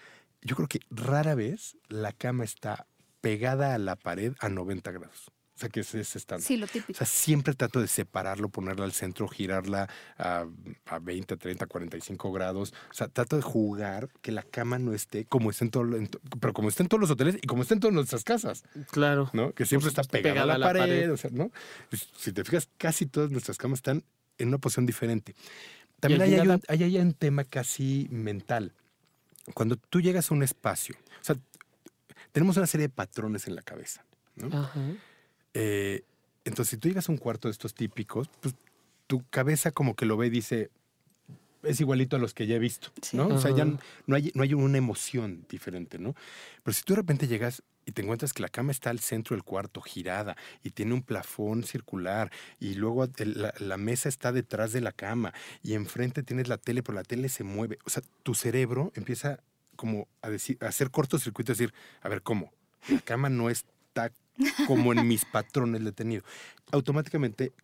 yo 0.43 0.55
creo 0.55 0.68
que 0.68 0.81
rara 0.91 1.35
vez 1.35 1.76
la 1.89 2.12
cama 2.12 2.45
está 2.45 2.87
pegada 3.21 3.75
a 3.75 3.79
la 3.79 3.97
pared 3.97 4.35
a 4.41 4.49
90 4.49 4.91
grados. 4.93 5.31
O 5.55 5.61
sea, 5.61 5.68
que 5.68 5.81
es 5.81 5.95
ese 5.95 6.16
estándar. 6.16 6.47
Sí, 6.47 6.57
lo 6.57 6.66
típico. 6.66 6.93
O 6.93 6.95
sea, 6.95 7.07
siempre 7.07 7.53
trato 7.53 7.83
de 7.83 7.87
separarlo, 7.87 8.49
ponerla 8.49 8.87
al 8.87 8.93
centro, 8.93 9.29
girarla 9.29 9.91
a, 10.16 10.47
a 10.87 10.99
20, 10.99 11.37
30, 11.37 11.66
45 11.66 12.33
grados. 12.33 12.73
O 12.91 12.95
sea, 12.95 13.09
trato 13.09 13.37
de 13.37 13.43
jugar 13.43 14.09
que 14.23 14.33
la 14.33 14.43
cama 14.43 14.79
no 14.79 14.95
esté 14.95 15.27
como 15.27 15.51
está 15.51 15.66
en 15.66 15.71
todo, 15.71 15.85
pero 16.41 16.55
como 16.55 16.71
está 16.71 16.83
en 16.83 16.89
todos 16.89 17.03
los 17.03 17.11
hoteles 17.11 17.37
y 17.43 17.47
como 17.47 17.61
está 17.61 17.75
en 17.75 17.81
todas 17.81 17.93
nuestras 17.93 18.25
casas. 18.25 18.64
Claro. 18.91 19.29
¿No? 19.35 19.53
Que 19.53 19.66
siempre 19.66 19.91
está 19.91 20.03
pegada, 20.05 20.55
a 20.55 20.59
la, 20.59 20.66
pared, 20.66 21.12
O 21.12 21.18
sea, 21.18 21.29
¿no? 21.31 21.51
Si 22.16 22.33
te 22.33 22.43
fijas, 22.43 22.71
casi 22.79 23.05
todas 23.05 23.31
nuestras 23.31 23.59
camas 23.59 23.81
están 23.81 24.03
en 24.39 24.49
una 24.49 24.57
posición 24.57 24.87
diferente. 24.87 25.35
También 26.01 26.23
hay, 26.23 26.59
hay, 26.68 26.83
hay 26.85 26.97
un 26.97 27.12
tema 27.12 27.45
casi 27.45 28.09
mental. 28.11 28.73
Cuando 29.53 29.77
tú 29.77 30.01
llegas 30.01 30.31
a 30.31 30.35
un 30.35 30.43
espacio, 30.43 30.97
o 31.21 31.25
sea, 31.25 31.37
tenemos 32.33 32.57
una 32.57 32.66
serie 32.66 32.89
de 32.89 32.95
patrones 32.95 33.47
en 33.47 33.57
la 33.57 33.62
cabeza. 33.62 34.05
¿no? 34.37 34.70
Eh, 35.55 36.05
entonces, 36.45 36.70
si 36.70 36.76
tú 36.76 36.89
llegas 36.89 37.09
a 37.09 37.12
un 37.12 37.18
cuarto 37.18 37.49
de 37.49 37.53
estos 37.53 37.74
típicos, 37.74 38.28
pues 38.41 38.55
tu 39.07 39.24
cabeza 39.28 39.72
como 39.72 39.95
que 39.95 40.07
lo 40.07 40.16
ve 40.16 40.28
y 40.28 40.31
dice, 40.31 40.70
es 41.62 41.81
igualito 41.81 42.16
a 42.16 42.18
los 42.18 42.35
que 42.35 42.47
ya 42.47 42.57
he 42.57 42.59
visto, 42.59 42.91
¿no? 43.12 43.28
O 43.28 43.41
sea, 43.41 43.55
ya 43.55 43.64
no 43.64 44.16
hay, 44.16 44.31
no 44.35 44.43
hay 44.43 44.55
una 44.55 44.78
emoción 44.78 45.45
diferente, 45.49 45.99
¿no? 45.99 46.14
Pero 46.62 46.74
si 46.74 46.83
tú 46.83 46.95
de 46.95 46.99
repente 46.99 47.26
llegas 47.26 47.62
y 47.85 47.93
te 47.93 48.03
encuentras 48.03 48.33
que 48.33 48.43
la 48.43 48.49
cama 48.49 48.72
está 48.72 48.91
al 48.91 49.01
centro 49.01 49.35
del 49.35 49.43
cuarto, 49.43 49.81
girada, 49.81 50.37
y 50.62 50.70
tiene 50.70 50.95
un 50.95 51.03
plafón 51.03 51.64
circular, 51.64 52.31
y 52.61 52.74
luego 52.74 53.09
la, 53.18 53.53
la, 53.59 53.76
mesa 53.76 54.09
está 54.09 54.33
detrás 54.33 54.72
de 54.72 54.81
la 54.81 54.93
cama, 54.93 55.35
y 55.62 55.74
enfrente 55.74 56.22
tienes 56.22 56.49
la 56.49 56.57
tele, 56.57 56.83
pero 56.83 56.97
la 56.97 57.05
tele 57.05 57.28
se 57.28 57.43
mueve. 57.43 57.78
O 57.85 57.91
sea, 57.91 58.03
tu 58.22 58.35
cerebro 58.35 58.93
empieza 58.95 59.41
como 59.81 60.09
a, 60.20 60.28
decir, 60.28 60.59
a 60.61 60.66
hacer 60.66 60.91
cortocircuito, 60.91 61.53
decir, 61.53 61.72
a 62.03 62.11
ver, 62.11 62.20
¿cómo? 62.20 62.53
La 62.91 63.01
cama 63.01 63.31
no 63.31 63.49
está 63.49 64.12
como 64.66 64.93
en 64.93 65.09
mis 65.09 65.24
patrones 65.24 65.81
he 65.87 65.93
tenido. 65.93 66.22
Automáticamente, 66.70 67.55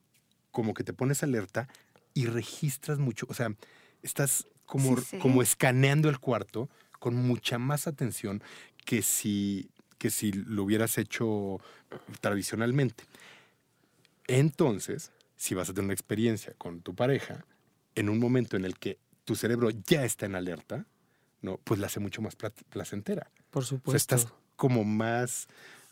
como 0.50 0.72
que 0.72 0.82
te 0.82 0.94
pones 0.94 1.22
alerta 1.22 1.68
y 2.14 2.24
registras 2.24 2.98
mucho, 2.98 3.26
o 3.28 3.34
sea, 3.34 3.54
estás 4.02 4.46
como, 4.64 4.96
como 5.20 5.42
escaneando 5.42 6.08
el 6.08 6.18
cuarto 6.18 6.70
con 7.00 7.16
mucha 7.16 7.58
más 7.58 7.86
atención 7.86 8.42
que 8.86 9.02
si, 9.02 9.68
que 9.98 10.08
si 10.08 10.32
lo 10.32 10.64
hubieras 10.64 10.96
hecho 10.96 11.60
tradicionalmente. 12.22 13.04
Entonces, 14.26 15.12
si 15.36 15.54
vas 15.54 15.68
a 15.68 15.74
tener 15.74 15.84
una 15.84 15.92
experiencia 15.92 16.54
con 16.56 16.80
tu 16.80 16.94
pareja, 16.94 17.44
en 17.94 18.08
un 18.08 18.18
momento 18.18 18.56
en 18.56 18.64
el 18.64 18.78
que 18.78 18.96
tu 19.26 19.36
cerebro 19.36 19.68
ya 19.68 20.06
está 20.06 20.24
en 20.24 20.34
alerta, 20.34 20.86
¿no? 21.40 21.58
Pues 21.64 21.80
la 21.80 21.86
hace 21.86 22.00
mucho 22.00 22.22
más 22.22 22.36
placentera. 22.70 23.30
Por 23.50 23.64
supuesto. 23.64 23.96
estás 23.96 24.32
como 24.56 24.84
más 24.84 25.48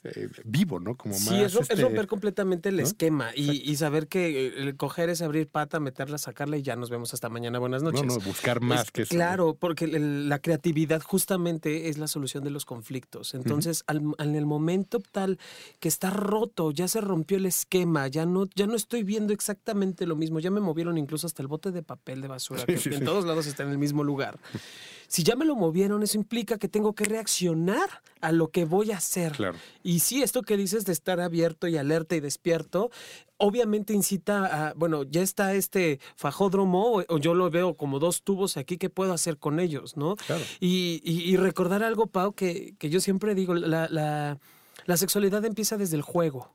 eh, 0.07 0.29
vivo, 0.45 0.81
¿no? 0.81 0.97
Como 0.97 1.15
sí, 1.15 1.35
es, 1.41 1.55
este, 1.55 1.77
romper 1.77 2.07
completamente 2.07 2.69
el 2.69 2.79
esquema 2.79 3.31
y, 3.35 3.75
saber 3.77 4.07
que 4.07 4.49
el 4.49 4.77
coger 4.77 5.09
es 5.09 5.23
abrir 5.23 5.49
pata, 5.49 5.81
meterla, 5.81 6.19
sacarla 6.19 6.59
y 6.59 6.63
ya 6.63 6.77
nos 6.77 6.91
vemos 6.91 7.15
hasta 7.15 7.31
mañana. 7.31 7.59
Buenas 7.59 7.83
noches. 7.83 8.05
No, 8.05 8.17
no, 8.17 8.21
buscar 8.21 8.61
más 8.61 8.91
que 8.91 9.03
eso. 9.03 9.15
Claro, 9.15 9.57
porque 9.59 9.87
la 9.87 10.41
creatividad 10.41 11.01
justamente 11.01 11.89
es 11.89 11.97
la 11.97 12.07
solución 12.07 12.45
de 12.45 12.51
los 12.51 12.67
conflictos. 12.67 13.33
Entonces, 13.33 13.83
en 13.89 14.35
el 14.35 14.45
momento 14.45 15.01
tal 15.01 15.39
que 15.81 15.89
está 15.89 16.11
roto, 16.11 16.71
ya 16.71 16.87
se 16.87 17.01
rompió 17.01 17.39
el 17.39 17.47
esquema, 17.47 18.07
ya 18.07 18.27
no, 18.27 18.47
ya 18.55 18.67
no 18.67 18.75
estoy 18.75 19.05
viendo 19.05 19.33
exactamente 19.33 20.07
lo 20.07 20.17
mismo, 20.17 20.39
ya 20.39 20.51
me 20.51 20.61
movieron 20.61 20.99
incluso 20.99 21.27
hasta 21.27 21.41
el 21.41 21.49
bote 21.49 21.71
de 21.71 21.83
papel 21.83 22.21
de 22.21 22.29
basura, 22.29 22.67
que 22.67 22.75
en 22.75 23.07
todos 23.07 23.25
lados 23.25 23.47
está 23.47 23.63
en 23.63 23.71
el 23.71 23.79
mismo 23.79 24.05
lugar. 24.05 24.39
Si 25.09 25.23
ya 25.23 25.37
me 25.37 25.45
lo 25.45 25.55
movieron, 25.57 26.03
eso 26.03 26.17
implica 26.17 26.59
que 26.59 26.69
tengo 26.69 26.95
que 26.95 27.05
reaccionar 27.05 27.89
a 28.21 28.33
lo 28.33 28.49
que 28.49 28.65
voy 28.65 28.93
a 28.93 28.97
hacer. 28.97 29.33
Claro. 29.33 29.59
Y 29.83 30.01
sí, 30.01 30.23
esto 30.23 30.43
que 30.43 30.57
dices 30.57 30.85
de 30.85 30.93
estar 30.93 31.21
abierto 31.21 31.69
y 31.69 31.77
alerta 31.77 32.17
y 32.17 32.21
despierto, 32.21 32.91
obviamente 33.37 33.93
incita 33.93 34.69
a, 34.69 34.75
bueno, 34.75 35.05
ya 35.05 35.23
está 35.23 35.55
este 35.55 36.01
fajódromo, 36.17 37.03
o, 37.09 37.19
yo 37.19 37.35
lo 37.35 37.51
veo 37.51 37.75
como 37.75 37.99
dos 37.99 38.23
tubos 38.23 38.57
aquí, 38.57 38.79
¿qué 38.79 38.91
puedo 38.91 39.13
hacer 39.13 39.39
con 39.39 39.61
ellos? 39.61 39.97
¿no? 39.97 40.17
Claro. 40.17 40.43
Y, 40.61 41.37
recordar 41.37 41.83
algo, 41.83 42.07
Pau, 42.07 42.33
que, 42.33 42.75
que 42.79 42.91
yo 42.91 43.01
siempre 43.01 43.35
digo, 43.35 43.55
la, 43.55 43.89
la, 43.89 44.39
la 44.87 44.97
sexualidad 44.97 45.45
empieza 45.45 45.77
desde 45.77 45.97
el 45.97 46.03
juego. 46.03 46.51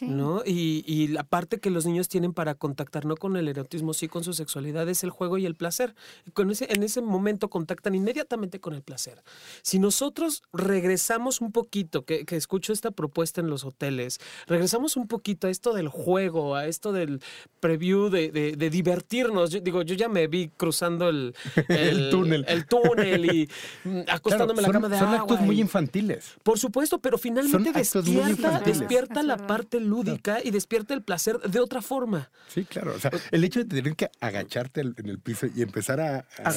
¿No? 0.00 0.42
Y, 0.44 1.08
la 1.08 1.22
parte 1.22 1.60
que 1.60 1.70
los 1.70 1.86
niños 1.86 2.08
tienen 2.08 2.32
para 2.32 2.54
contactar 2.54 3.04
no 3.04 3.16
con 3.16 3.36
el 3.36 3.46
erotismo, 3.48 3.94
sí 3.94 4.08
con 4.08 4.24
su 4.24 4.32
sexualidad, 4.32 4.88
es 4.88 5.04
el 5.04 5.10
juego 5.10 5.38
y 5.38 5.46
el 5.46 5.54
placer. 5.54 5.94
Con 6.32 6.50
ese, 6.50 6.66
en 6.72 6.82
ese 6.82 7.02
momento 7.02 7.48
contactan 7.50 7.94
inmediatamente 7.94 8.58
con 8.60 8.74
el 8.74 8.82
placer. 8.82 9.22
Si 9.62 9.78
nosotros 9.78 10.42
regresamos 10.52 11.40
un 11.40 11.52
poquito, 11.52 12.04
que, 12.04 12.24
escucho 12.30 12.72
esta 12.72 12.90
propuesta 12.90 13.40
en 13.40 13.48
los 13.48 13.64
hoteles, 13.64 14.20
regresamos 14.46 14.96
un 14.96 15.06
poquito 15.06 15.46
a 15.46 15.50
esto 15.50 15.72
del 15.72 15.88
juego, 15.88 16.56
a 16.56 16.66
esto 16.66 16.92
del 16.92 17.20
preview 17.60 18.08
de, 18.08 18.30
de, 18.30 18.70
divertirnos. 18.70 19.50
Yo 19.50 19.60
digo, 19.60 19.82
yo 19.82 19.94
ya 19.94 20.08
me 20.08 20.26
vi 20.26 20.48
cruzando 20.56 21.08
el, 21.08 21.34
el, 21.68 22.10
túnel. 22.10 22.44
El 22.48 22.66
túnel 22.66 23.24
y 23.26 23.48
acostándome 24.08 24.62
en 24.62 24.66
la 24.66 24.72
cama 24.72 24.88
de 24.88 24.98
son 24.98 25.08
agua. 25.08 25.18
Son 25.18 25.30
actos 25.30 25.46
muy 25.46 25.60
infantiles. 25.60 26.34
Por 26.42 26.58
supuesto, 26.58 26.98
pero 26.98 27.18
finalmente 27.18 27.72
despierta, 27.72 28.60
despierta 28.60 29.22
la 29.22 29.36
parte 29.36 29.73
lúdica 29.80 30.38
y 30.42 30.50
despierta 30.50 30.94
el 30.94 31.02
placer 31.02 31.38
de 31.40 31.60
otra 31.60 31.82
forma. 31.82 32.30
Sí, 32.48 32.64
claro. 32.64 32.94
O 32.94 32.98
sea, 32.98 33.10
el 33.30 33.44
hecho 33.44 33.60
de 33.60 33.66
tener 33.66 33.96
que 33.96 34.10
agacharte 34.20 34.80
en 34.80 35.08
el 35.08 35.18
piso 35.18 35.46
y 35.54 35.62
empezar 35.62 36.00
a, 36.00 36.26
a, 36.42 36.52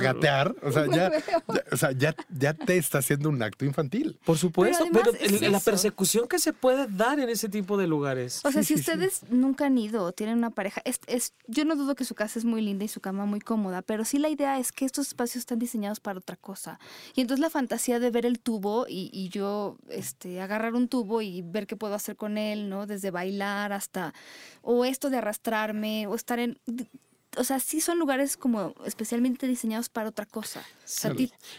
gatear. 0.00 0.54
o 0.62 0.72
sea, 0.72 0.86
ya, 0.92 1.12
o 1.70 1.76
sea 1.76 1.92
ya, 1.92 2.14
ya, 2.30 2.54
te 2.54 2.76
está 2.76 2.98
haciendo 2.98 3.28
un 3.28 3.42
acto 3.42 3.64
infantil. 3.64 4.18
Por 4.24 4.38
supuesto, 4.38 4.84
pero, 4.92 5.12
la 5.50 5.60
persecución 5.60 6.28
que 6.28 6.38
se 6.38 6.52
puede 6.52 6.86
dar 6.86 7.18
en 7.20 7.28
ese 7.28 7.48
tipo 7.48 7.76
de 7.76 7.86
lugares. 7.86 8.40
O 8.44 8.52
sea, 8.52 8.62
si 8.62 8.74
ustedes 8.74 9.22
nunca 9.30 9.66
han 9.66 9.78
ido 9.78 10.04
o 10.04 10.12
tienen 10.12 10.38
una 10.38 10.50
pareja, 10.50 10.80
es, 10.84 11.00
es, 11.06 11.34
yo 11.46 11.64
no 11.64 11.76
dudo 11.76 11.94
que 11.94 12.04
su 12.04 12.14
casa 12.14 12.38
es 12.38 12.44
muy 12.44 12.62
linda 12.62 12.84
y 12.84 12.88
su 12.88 13.00
cama 13.00 13.26
muy 13.26 13.40
cómoda, 13.40 13.82
pero 13.82 14.04
sí 14.04 14.18
la 14.18 14.28
idea 14.28 14.58
es 14.58 14.72
que 14.72 14.84
estos 14.84 15.08
espacios 15.08 15.42
están 15.42 15.58
diseñados 15.58 16.00
para 16.00 16.18
otra 16.18 16.36
cosa. 16.36 16.78
Y 17.14 17.20
entonces 17.20 17.40
la 17.40 17.50
fantasía 17.50 17.98
de 17.98 18.10
ver 18.10 18.26
el 18.26 18.40
tubo 18.40 18.86
y, 18.88 19.10
y 19.12 19.28
yo 19.28 19.76
este, 19.88 20.40
agarrar 20.40 20.74
un 20.74 20.88
tubo 20.88 21.22
y 21.22 21.42
ver 21.42 21.66
qué 21.66 21.76
puedo 21.76 21.94
hacer 21.94 22.16
con 22.16 22.38
él, 22.38 22.53
¿no? 22.56 22.86
Desde 22.86 23.10
bailar 23.10 23.72
hasta, 23.72 24.14
o 24.62 24.84
esto 24.84 25.10
de 25.10 25.18
arrastrarme, 25.18 26.06
o 26.06 26.14
estar 26.14 26.38
en, 26.38 26.58
o 27.36 27.44
sea, 27.44 27.60
sí 27.60 27.80
son 27.80 27.98
lugares 27.98 28.36
como 28.36 28.74
especialmente 28.84 29.46
diseñados 29.46 29.88
para 29.88 30.08
otra 30.08 30.26
cosa. 30.26 30.62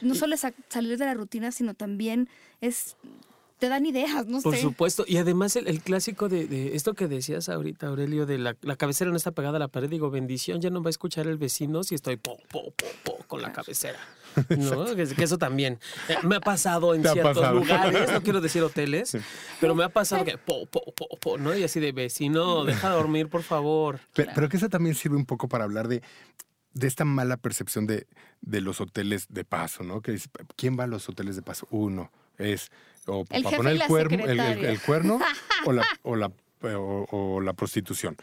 no 0.02 0.16
solo 0.16 0.36
es 0.36 0.46
salir 0.70 0.98
de 0.98 1.06
la 1.06 1.14
rutina, 1.14 1.52
sino 1.52 1.74
también 1.74 2.30
es 2.62 2.96
te 3.66 3.70
dan 3.70 3.84
ideas, 3.86 4.28
no 4.28 4.41
Por 4.41 4.55
sé. 4.55 4.61
supuesto. 4.61 5.05
Y 5.07 5.18
además 5.18 5.55
el, 5.55 5.68
el 5.68 5.82
clásico 5.82 6.30
de, 6.30 6.45
de 6.47 6.76
esto 6.76 6.93
que 6.93 7.07
decías 7.07 7.49
ahorita, 7.49 7.88
Aurelio, 7.88 8.28
de 8.28 8.38
la, 8.38 8.55
la 8.61 8.76
cabecera 8.76 9.09
no 9.09 9.18
está 9.18 9.32
pegada 9.32 9.55
a 9.57 9.59
la 9.59 9.68
pared, 9.70 9.89
digo, 9.89 10.11
bendición, 10.11 10.61
ya 10.61 10.70
no 10.70 10.84
va 10.84 10.89
a 10.89 10.91
escuchar 10.91 11.26
el 11.26 11.38
vecino 11.38 11.84
si 11.84 11.95
estoy 11.95 12.18
po, 12.18 12.38
po, 12.51 12.72
po, 12.76 12.86
po 13.03 13.18
con 13.28 13.41
la 13.41 13.51
cabecera. 13.51 13.97
¿No? 14.57 14.86
Que, 14.95 15.07
que 15.07 15.24
eso 15.24 15.38
también 15.39 15.80
eh, 16.09 16.16
me 16.24 16.36
ha 16.36 16.39
pasado 16.41 16.93
en 16.93 17.01
ciertos 17.01 17.36
pasado. 17.38 17.55
lugares, 17.55 18.11
no 18.11 18.22
quiero 18.24 18.39
decir 18.41 18.61
hoteles, 18.61 19.18
pero 19.59 19.74
me 19.74 19.84
ha 19.84 19.89
pasado 19.89 20.24
que 20.26 20.38
po, 20.38 20.66
po, 20.68 20.82
po, 20.93 21.07
po, 21.20 21.38
¿no? 21.39 21.55
Y 21.57 21.63
así 21.63 21.80
de 21.80 21.91
vecino, 21.91 22.66
deja 22.66 22.89
dormir, 22.89 23.30
por 23.30 23.41
favor. 23.43 23.99
Pe- 24.13 24.28
Pero, 24.36 24.47
que 24.49 24.57
eso 24.57 24.70
también 24.70 24.93
sirve 24.93 25.16
un 25.16 25.26
poco 25.26 25.47
para 25.47 25.63
hablar 25.63 25.88
de, 25.88 26.03
de 26.74 26.88
esta 26.88 27.03
mala 27.05 27.38
percepción 27.38 27.88
de, 27.88 28.05
de 28.41 28.61
los 28.61 28.80
hoteles 28.82 29.26
de 29.30 29.43
paso, 29.43 29.84
¿no? 29.84 30.01
Que 30.01 30.11
dice, 30.11 30.30
¿quién 30.55 30.78
va 30.78 30.84
a 30.84 30.88
los 30.88 31.07
hoteles 31.09 31.36
de 31.36 31.41
paso? 31.41 31.66
Uno 31.72 32.11
es 32.38 32.70
o 33.08 33.26
El 33.30 33.43
para 33.43 33.58
poner 33.58 33.74
el, 33.74 33.84
cuerno, 33.88 34.16
el, 34.24 34.30
el- 34.32 34.38
secretaria. 34.38 34.70
el 34.72 34.82
cuerno 34.82 35.20
o 35.66 35.72
la, 35.72 35.86
o 36.03 36.16
la, 36.16 36.32
o- 36.76 37.06
o 37.12 37.41
la 37.41 37.53
prostitución. 37.53 38.16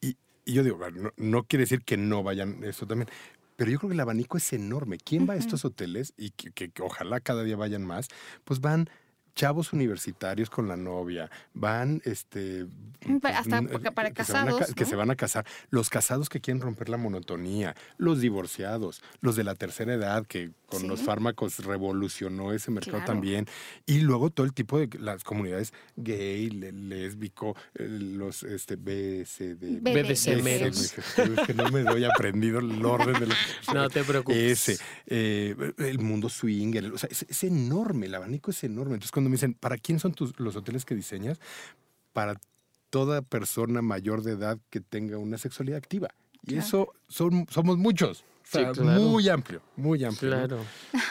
Y, 0.00 0.16
y 0.44 0.52
yo 0.54 0.62
digo, 0.62 0.78
no, 0.90 1.10
no 1.16 1.42
quiere 1.44 1.64
decir 1.64 1.82
que 1.82 1.96
no 1.96 2.22
vayan 2.22 2.62
eso 2.64 2.86
también. 2.86 3.08
Pero 3.56 3.70
yo 3.70 3.78
creo 3.78 3.90
que 3.90 3.94
el 3.94 4.00
abanico 4.00 4.36
es 4.36 4.52
enorme. 4.52 4.98
¿Quién 4.98 5.28
va 5.28 5.34
a 5.34 5.36
estos 5.36 5.64
hoteles? 5.64 6.12
Y 6.16 6.30
que, 6.30 6.50
que- 6.50 6.70
que 6.70 6.82
ojalá 6.82 7.20
cada 7.20 7.44
día 7.44 7.56
vayan 7.56 7.84
más. 7.84 8.08
Pues 8.44 8.60
van 8.60 8.88
chavos 9.34 9.72
universitarios 9.72 10.48
con 10.50 10.68
la 10.68 10.76
novia, 10.76 11.30
van 11.54 12.00
este 12.04 12.66
Pa- 13.20 13.30
hasta 13.38 13.58
n- 13.58 13.68
porque 13.68 13.90
para 13.92 14.10
que 14.12 14.24
se 14.24 14.32
a 14.32 14.44
casados, 14.44 14.74
que 14.74 14.84
se 14.84 14.96
van 14.96 15.10
a 15.10 15.16
casar, 15.16 15.44
los 15.70 15.90
casados 15.90 16.28
que 16.28 16.40
quieren 16.40 16.60
romper 16.60 16.88
la 16.88 16.96
monotonía, 16.96 17.74
los 17.98 18.20
divorciados, 18.20 19.02
los 19.20 19.36
de 19.36 19.44
la 19.44 19.54
tercera 19.54 19.94
edad 19.94 20.26
que 20.26 20.50
con 20.66 20.80
Sí. 20.82 20.86
los 20.86 21.02
fármacos 21.02 21.58
revolucionó 21.64 22.52
ese 22.52 22.70
mercado 22.70 22.98
Claro. 22.98 23.12
también 23.12 23.46
y 23.86 24.00
luego 24.00 24.30
todo 24.30 24.46
el 24.46 24.52
tipo 24.52 24.78
de 24.78 24.88
las 24.98 25.22
comunidades 25.24 25.72
gay, 25.96 26.50
le- 26.50 26.72
lésbico, 26.72 27.56
eh, 27.74 27.86
los 27.88 28.42
este 28.42 28.76
BSD, 28.76 29.80
es 29.84 31.46
que 31.46 31.54
no 31.54 31.70
me 31.70 31.82
doy 31.82 32.04
aprendido 32.04 32.58
el 32.60 32.84
orden 32.84 33.18
de 33.20 33.26
los 33.26 33.36
No 33.74 33.88
te 33.88 34.02
preocupes. 34.04 34.68
ese, 34.68 34.82
eh, 35.06 35.54
el 35.78 35.98
mundo 35.98 36.28
swinger, 36.28 36.86
o 36.92 36.98
sea, 36.98 37.08
es, 37.10 37.24
es 37.28 37.44
enorme, 37.44 38.06
el 38.06 38.14
abanico 38.14 38.50
es 38.50 38.64
enorme. 38.64 38.94
Entonces, 38.94 39.10
cuando 39.12 39.23
me 39.30 39.34
dicen, 39.34 39.54
¿para 39.54 39.76
quién 39.78 39.98
son 39.98 40.12
tus, 40.14 40.38
los 40.38 40.56
hoteles 40.56 40.84
que 40.84 40.94
diseñas? 40.94 41.40
Para 42.12 42.38
toda 42.90 43.22
persona 43.22 43.82
mayor 43.82 44.22
de 44.22 44.32
edad 44.32 44.58
que 44.70 44.80
tenga 44.80 45.18
una 45.18 45.38
sexualidad 45.38 45.78
activa. 45.78 46.08
Y 46.42 46.48
Claro. 46.52 46.62
eso 46.66 46.88
son, 47.08 47.46
somos 47.50 47.78
muchos. 47.78 48.20
O 48.44 48.46
sea, 48.46 48.74
Sí, 48.74 48.80
claro. 48.82 49.00
Muy 49.00 49.26
amplio, 49.30 49.62
muy 49.74 50.04
amplio. 50.04 50.30
Claro. 50.30 50.58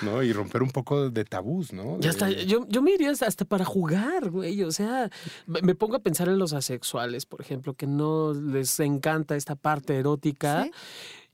¿no? 0.03 0.21
Y 0.21 0.31
romper 0.31 0.61
un 0.61 0.69
poco 0.69 1.09
de 1.09 1.25
tabús, 1.25 1.73
¿no? 1.73 1.99
Ya 1.99 2.11
está, 2.11 2.29
yo, 2.29 2.67
yo 2.69 2.81
me 2.83 2.91
iría 2.91 3.09
hasta- 3.09 3.25
hasta 3.25 3.43
para 3.43 3.65
jugar, 3.65 4.29
güey. 4.29 4.61
O 4.63 4.71
sea, 4.71 5.09
me 5.47 5.61
me 5.63 5.73
pongo 5.73 5.95
a 5.95 5.99
pensar 5.99 6.29
en 6.29 6.37
los 6.37 6.53
asexuales, 6.53 7.25
por 7.25 7.41
ejemplo, 7.41 7.73
que 7.73 7.87
no 7.87 8.33
les 8.33 8.79
encanta 8.79 9.35
esta 9.35 9.55
parte 9.55 9.95
erótica. 9.97 10.65
Sí. 10.65 10.71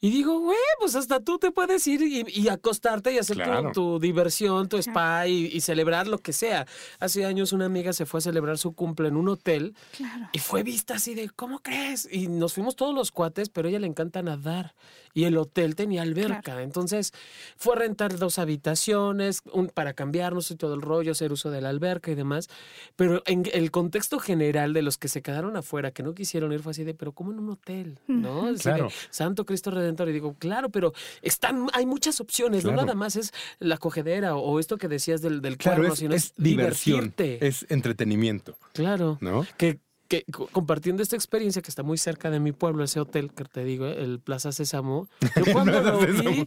Y 0.02 0.12
digo, 0.12 0.40
güey, 0.40 0.58
pues 0.80 0.96
hasta 0.96 1.20
tú 1.20 1.38
te 1.40 1.52
puedes 1.52 1.86
ir 1.88 2.02
y, 2.02 2.24
y 2.28 2.48
acostarte 2.48 3.12
y 3.14 3.18
hacer 3.18 3.38
tu- 3.74 4.00
diversión, 4.00 4.70
tu 4.70 4.78
spa 4.78 5.28
y, 5.28 5.48
y 5.48 5.62
celebrar 5.62 6.08
lo 6.08 6.20
que 6.20 6.32
sea. 6.32 6.66
Hace 7.00 7.26
años 7.26 7.52
una 7.52 7.66
amiga 7.66 7.92
se 7.92 8.06
fue 8.06 8.20
a 8.20 8.22
celebrar 8.22 8.58
su 8.58 8.72
cumple 8.74 9.10
en 9.10 9.18
un 9.18 9.28
hotel 9.28 9.76
Claro. 9.98 10.30
y 10.32 10.40
fue 10.40 10.64
vista 10.64 10.96
así 10.96 11.16
de, 11.16 11.30
¿cómo 11.30 11.60
crees? 11.60 12.08
Y 12.12 12.28
nos 12.30 12.54
fuimos 12.54 12.76
todos 12.78 12.96
los 12.96 13.12
cuates, 13.12 13.50
pero 13.50 13.68
a 13.68 13.72
ella 13.72 13.80
le 13.80 13.88
encanta 13.88 14.22
nadar. 14.22 14.74
Y 15.14 15.24
el 15.26 15.38
hotel 15.38 15.76
tenía 15.76 16.02
alberca. 16.04 16.62
Entonces 16.62 17.12
fue 17.58 17.76
a 17.76 17.80
rentar 17.80 18.18
dos 18.18 18.38
habitaciones 18.40 19.42
un- 19.54 19.68
para 19.68 19.94
cambiarnos 19.94 20.52
y 20.52 20.56
todo 20.56 20.74
el 20.76 20.82
rollo, 20.82 21.12
hacer 21.12 21.32
uso 21.32 21.50
de 21.52 21.62
la 21.62 21.70
alberca 21.70 22.12
y 22.12 22.16
demás. 22.16 22.48
Pero 22.96 23.24
en 23.26 23.44
el 23.54 23.72
contexto 23.72 24.20
general 24.20 24.74
de 24.74 24.82
los 24.82 24.98
que 24.98 25.08
se 25.08 25.22
quedaron 25.22 25.56
afuera, 25.58 25.92
que 25.92 26.04
no 26.04 26.14
quisieron 26.14 26.52
ir, 26.54 26.60
fue 26.62 26.72
así 26.72 26.84
de, 26.84 26.94
pero 26.94 27.12
¿cómo 27.12 27.32
en 27.32 27.40
un 27.40 27.50
hotel? 27.50 27.98
¿No? 28.08 28.46
Así 28.48 28.54
de, 28.56 28.62
Claro. 28.64 28.90
Santo 29.10 29.46
Cristo 29.46 29.72
Redentor. 29.72 30.10
Y 30.10 30.14
digo, 30.14 30.36
claro, 30.38 30.70
pero 30.70 30.94
están, 31.22 31.68
hay 31.74 31.86
muchas 31.86 32.22
opciones. 32.22 32.64
No 32.64 32.72
nada 32.74 32.94
más 32.94 33.16
es 33.16 33.34
la 33.60 33.78
cogedera 33.78 34.36
o, 34.36 34.42
o 34.42 34.60
esto 34.60 34.78
que 34.78 34.88
decías 34.88 35.22
del, 35.22 35.42
del 35.42 35.58
Claro, 35.58 35.78
cuerno, 35.78 35.94
es, 35.94 36.00
sino 36.00 36.14
es 36.16 36.34
diversión, 36.38 37.00
divertirte. 37.16 37.48
es 37.48 37.66
entretenimiento, 37.70 38.58
Claro 38.74 39.18
¿no? 39.22 39.46
que, 39.58 39.80
que 40.10 40.26
co- 40.32 40.48
compartiendo 40.48 41.02
esta 41.02 41.16
experiencia 41.16 41.62
que 41.62 41.70
está 41.70 41.84
muy 41.84 41.98
cerca 41.98 42.30
de 42.30 42.42
mi 42.42 42.52
pueblo, 42.52 42.84
ese 42.84 43.00
hotel 43.00 43.32
que 43.32 43.46
te 43.46 43.64
digo, 43.64 43.86
el 43.86 44.20
Plaza 44.20 44.52
Sésamo, 44.52 45.08
yo 45.38 45.54
cuando 45.54 45.82
lo 45.82 46.00
vi, 46.00 46.46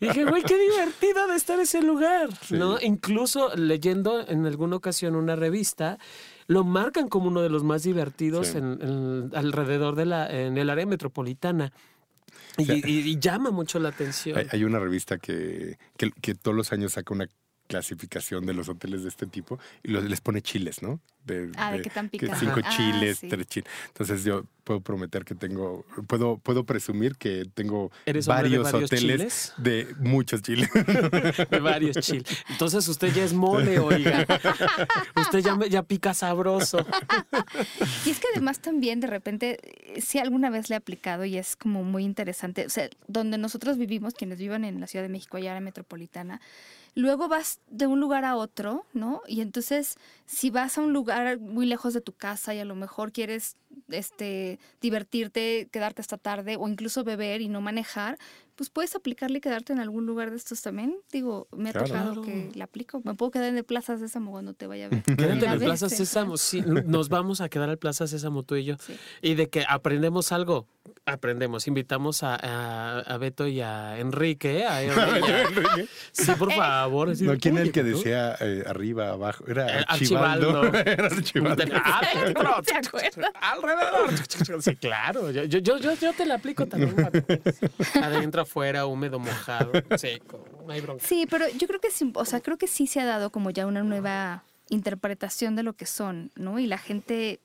dije, 0.00 0.24
güey, 0.24 0.42
qué 0.42 0.58
divertido 0.58 1.28
de 1.28 1.36
estar 1.36 1.60
ese 1.60 1.82
lugar, 1.82 2.30
Sí. 2.42 2.54
¿no? 2.56 2.80
Incluso 2.80 3.54
leyendo 3.54 4.26
en 4.26 4.46
alguna 4.46 4.74
ocasión 4.76 5.14
una 5.14 5.36
revista, 5.36 5.98
lo 6.48 6.64
marcan 6.64 7.08
como 7.08 7.28
uno 7.28 7.42
de 7.42 7.50
los 7.50 7.62
más 7.62 7.82
divertidos 7.84 8.48
Sí. 8.48 8.58
en, 8.58 8.78
en- 8.82 9.30
alrededor 9.34 9.94
de 9.94 10.06
la, 10.06 10.28
en 10.28 10.56
el 10.58 10.68
área 10.70 10.86
metropolitana. 10.86 11.72
Y, 12.56 12.64
sea, 12.64 12.76
y- 12.76 12.82
y 12.84 13.18
llama 13.18 13.50
mucho 13.50 13.78
la 13.78 13.90
atención. 13.90 14.38
Hay, 14.38 14.46
hay 14.50 14.64
una 14.64 14.78
revista 14.78 15.18
que, 15.18 15.76
que, 15.96 16.10
que 16.22 16.34
todos 16.34 16.56
los 16.56 16.72
años 16.72 16.92
saca 16.92 17.12
una 17.14 17.28
clasificación 17.66 18.44
de 18.46 18.54
los 18.54 18.68
hoteles 18.68 19.02
de 19.02 19.08
este 19.08 19.26
tipo 19.26 19.58
y 19.82 19.88
los- 19.92 20.04
les 20.04 20.20
pone 20.20 20.42
chiles, 20.42 20.82
¿no? 20.82 21.00
De, 21.24 21.50
Ah, 21.56 21.72
de 21.72 21.80
qué 21.80 21.88
tan 21.88 22.10
que 22.10 22.18
picante. 22.18 22.44
cinco 22.44 22.60
Ah, 22.62 22.68
chiles, 22.76 23.18
sí. 23.18 23.28
tres 23.28 23.46
chiles. 23.46 23.70
Entonces 23.88 24.24
yo 24.24 24.44
puedo 24.62 24.80
prometer 24.82 25.24
que 25.24 25.34
tengo, 25.34 25.86
puedo, 26.06 26.36
puedo 26.36 26.64
presumir 26.64 27.16
que 27.16 27.46
tengo 27.54 27.90
¿Eres 28.04 28.28
hombre 28.28 28.50
de 28.50 28.58
varios, 28.58 28.72
varios 28.72 28.90
hoteles 28.92 29.18
chiles? 29.18 29.52
de 29.56 29.94
muchos 30.00 30.42
chiles. 30.42 30.68
De 31.50 31.60
varios 31.60 31.96
chiles. 32.00 32.26
Entonces 32.50 32.86
usted 32.88 33.12
ya 33.14 33.24
es 33.24 33.32
mole, 33.32 33.78
oiga. 33.78 34.26
Usted 35.16 35.38
ya, 35.38 35.56
me- 35.56 35.70
ya 35.70 35.82
pica 35.82 36.12
sabroso. 36.12 36.84
Y 38.04 38.10
es 38.10 38.20
que 38.20 38.26
además 38.32 38.58
también 38.60 39.00
de 39.00 39.06
repente, 39.06 39.58
sí 40.02 40.18
alguna 40.18 40.50
vez 40.50 40.68
le 40.68 40.74
he 40.74 40.76
aplicado 40.76 41.24
y 41.24 41.38
es 41.38 41.56
como 41.56 41.84
muy 41.84 42.04
interesante, 42.04 42.66
o 42.66 42.70
sea, 42.70 42.90
donde 43.08 43.38
nosotros 43.38 43.78
vivimos, 43.78 44.12
quienes 44.12 44.38
vivan 44.38 44.64
en 44.66 44.78
la 44.78 44.86
Ciudad 44.86 45.02
de 45.04 45.08
México, 45.08 45.38
en 45.38 45.44
la 45.46 45.60
metropolitana, 45.60 46.40
luego 46.94 47.28
vas 47.28 47.60
de 47.68 47.86
un 47.86 48.00
lugar 48.00 48.24
a 48.24 48.36
otro, 48.36 48.86
¿no? 48.92 49.22
Y 49.26 49.40
entonces, 49.40 49.96
si 50.26 50.50
vas 50.50 50.78
a 50.78 50.80
un 50.80 50.92
lugar 50.92 51.38
muy 51.40 51.66
lejos 51.66 51.94
de 51.94 52.00
tu 52.00 52.12
casa 52.12 52.54
y 52.54 52.60
a 52.60 52.64
lo 52.64 52.74
mejor 52.74 53.12
quieres 53.12 53.56
este, 53.88 54.58
divertirte, 54.80 55.68
quedarte 55.72 56.00
hasta 56.00 56.18
tarde 56.18 56.56
o 56.56 56.68
incluso 56.68 57.04
beber 57.04 57.40
y 57.40 57.48
no 57.48 57.60
manejar, 57.60 58.18
pues 58.56 58.70
puedes 58.70 58.94
aplicarle 58.94 59.38
y 59.38 59.40
quedarte 59.40 59.72
en 59.72 59.80
algún 59.80 60.06
lugar 60.06 60.30
de 60.30 60.36
estos 60.36 60.62
también. 60.62 60.96
Digo, 61.12 61.48
me 61.56 61.70
ha 61.70 61.72
Claro. 61.72 61.86
tocado 61.88 62.12
Claro. 62.12 62.22
que 62.22 62.50
le 62.54 62.62
aplico. 62.62 63.00
Me 63.04 63.14
puedo 63.14 63.30
quedar 63.32 63.48
en 63.48 63.56
el 63.58 63.64
Plaza 63.64 63.98
Sésamo 63.98 64.30
cuando 64.30 64.54
te 64.54 64.66
vaya 64.66 64.86
a 64.86 64.88
ver. 64.88 65.02
Quédate 65.38 65.46
en 65.46 65.52
el 65.52 65.58
Plaza 65.60 65.88
Sésamo. 65.88 66.36
Sí, 66.36 66.62
nos 66.62 67.08
vamos 67.08 67.40
a 67.40 67.48
quedar 67.48 67.68
al 67.70 67.78
Plaza 67.78 68.06
Sésamo 68.06 68.42
tú 68.42 68.56
y 68.56 68.64
yo. 68.64 68.76
Sí. 68.78 68.96
Y 69.22 69.34
de 69.34 69.48
que 69.48 69.64
aprendemos 69.68 70.32
algo, 70.32 70.66
aprendemos. 71.06 71.66
Invitamos 71.66 72.22
a, 72.22 72.34
a- 72.36 73.00
a 73.00 73.18
Beto 73.18 73.46
y 73.46 73.60
a 73.60 73.98
Enrique. 73.98 74.64
A 74.64 74.82
Enrique. 74.84 75.86
Sí, 76.12 76.32
por 76.38 76.52
favor. 76.52 77.10
así 77.10 77.24
no, 77.24 77.36
¿quién 77.38 77.54
era 77.54 77.62
el 77.62 77.68
"Oye, 77.68 77.72
que 77.72 77.82
Beto". 77.82 77.96
decía 77.98 78.36
eh, 78.40 78.62
arriba, 78.66 79.10
abajo? 79.10 79.44
Era 79.48 79.80
Eh, 79.80 79.84
Archibaldo. 79.88 80.60
Archibaldo. 80.62 80.78
Era 80.90 81.06
Archibaldo. 81.06 81.62
Adentro. 81.84 82.54
¿Se 82.64 82.76
acuerdan? 82.76 83.32
Alrededor. 83.40 84.62
Sí, 84.62 84.76
claro. 84.76 85.30
Yo, 85.30 85.44
yo, 85.44 85.78
yo, 85.78 85.94
yo 85.94 86.12
te 86.12 86.26
la 86.26 86.34
aplico 86.36 86.66
también. 86.66 86.94
Adentro, 88.02 88.43
afuera, 88.44 88.86
húmedo, 88.86 89.18
mojado, 89.18 89.72
seco. 89.98 90.44
No 90.66 90.72
hay 90.72 90.80
bronca. 90.80 91.04
Sí, 91.06 91.26
pero 91.28 91.46
yo 91.58 91.66
creo 91.66 91.80
que 91.80 91.90
sí, 91.90 92.10
o 92.14 92.24
sea, 92.24 92.40
creo 92.40 92.56
que 92.56 92.66
sí 92.68 92.86
se 92.86 93.00
ha 93.00 93.04
dado 93.04 93.30
como 93.30 93.50
ya 93.50 93.66
una 93.66 93.82
nueva 93.82 94.44
interpretación 94.70 95.56
de 95.56 95.62
lo 95.62 95.74
que 95.74 95.84
son, 95.86 96.30
¿no? 96.36 96.58
Y 96.58 96.66
la 96.66 96.78
gente, 96.78 97.40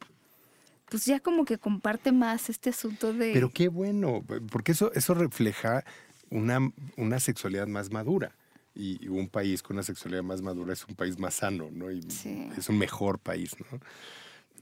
pues 0.90 1.06
ya 1.06 1.20
como 1.20 1.44
que 1.46 1.58
comparte 1.58 2.12
más 2.12 2.50
este 2.50 2.70
asunto 2.70 3.12
de... 3.14 3.34
Pero 3.34 3.52
qué 3.52 3.68
bueno, 3.68 4.24
porque 4.52 4.72
eso, 4.72 4.92
eso 4.94 5.14
refleja 5.16 5.84
una, 6.30 6.60
una 6.96 7.20
sexualidad 7.20 7.68
más 7.68 7.92
madura. 7.92 8.32
Y 8.76 9.10
un 9.10 9.28
país 9.28 9.62
con 9.62 9.76
una 9.76 9.84
sexualidad 9.84 10.24
más 10.24 10.42
madura 10.42 10.72
es 10.72 10.86
un 10.86 10.96
país 10.96 11.20
más 11.20 11.34
sano, 11.34 11.70
¿no? 11.72 11.92
Y 11.92 12.02
Sí. 12.10 12.50
es 12.58 12.70
un 12.70 12.78
mejor 12.78 13.20
país, 13.20 13.56
¿no? 13.60 13.80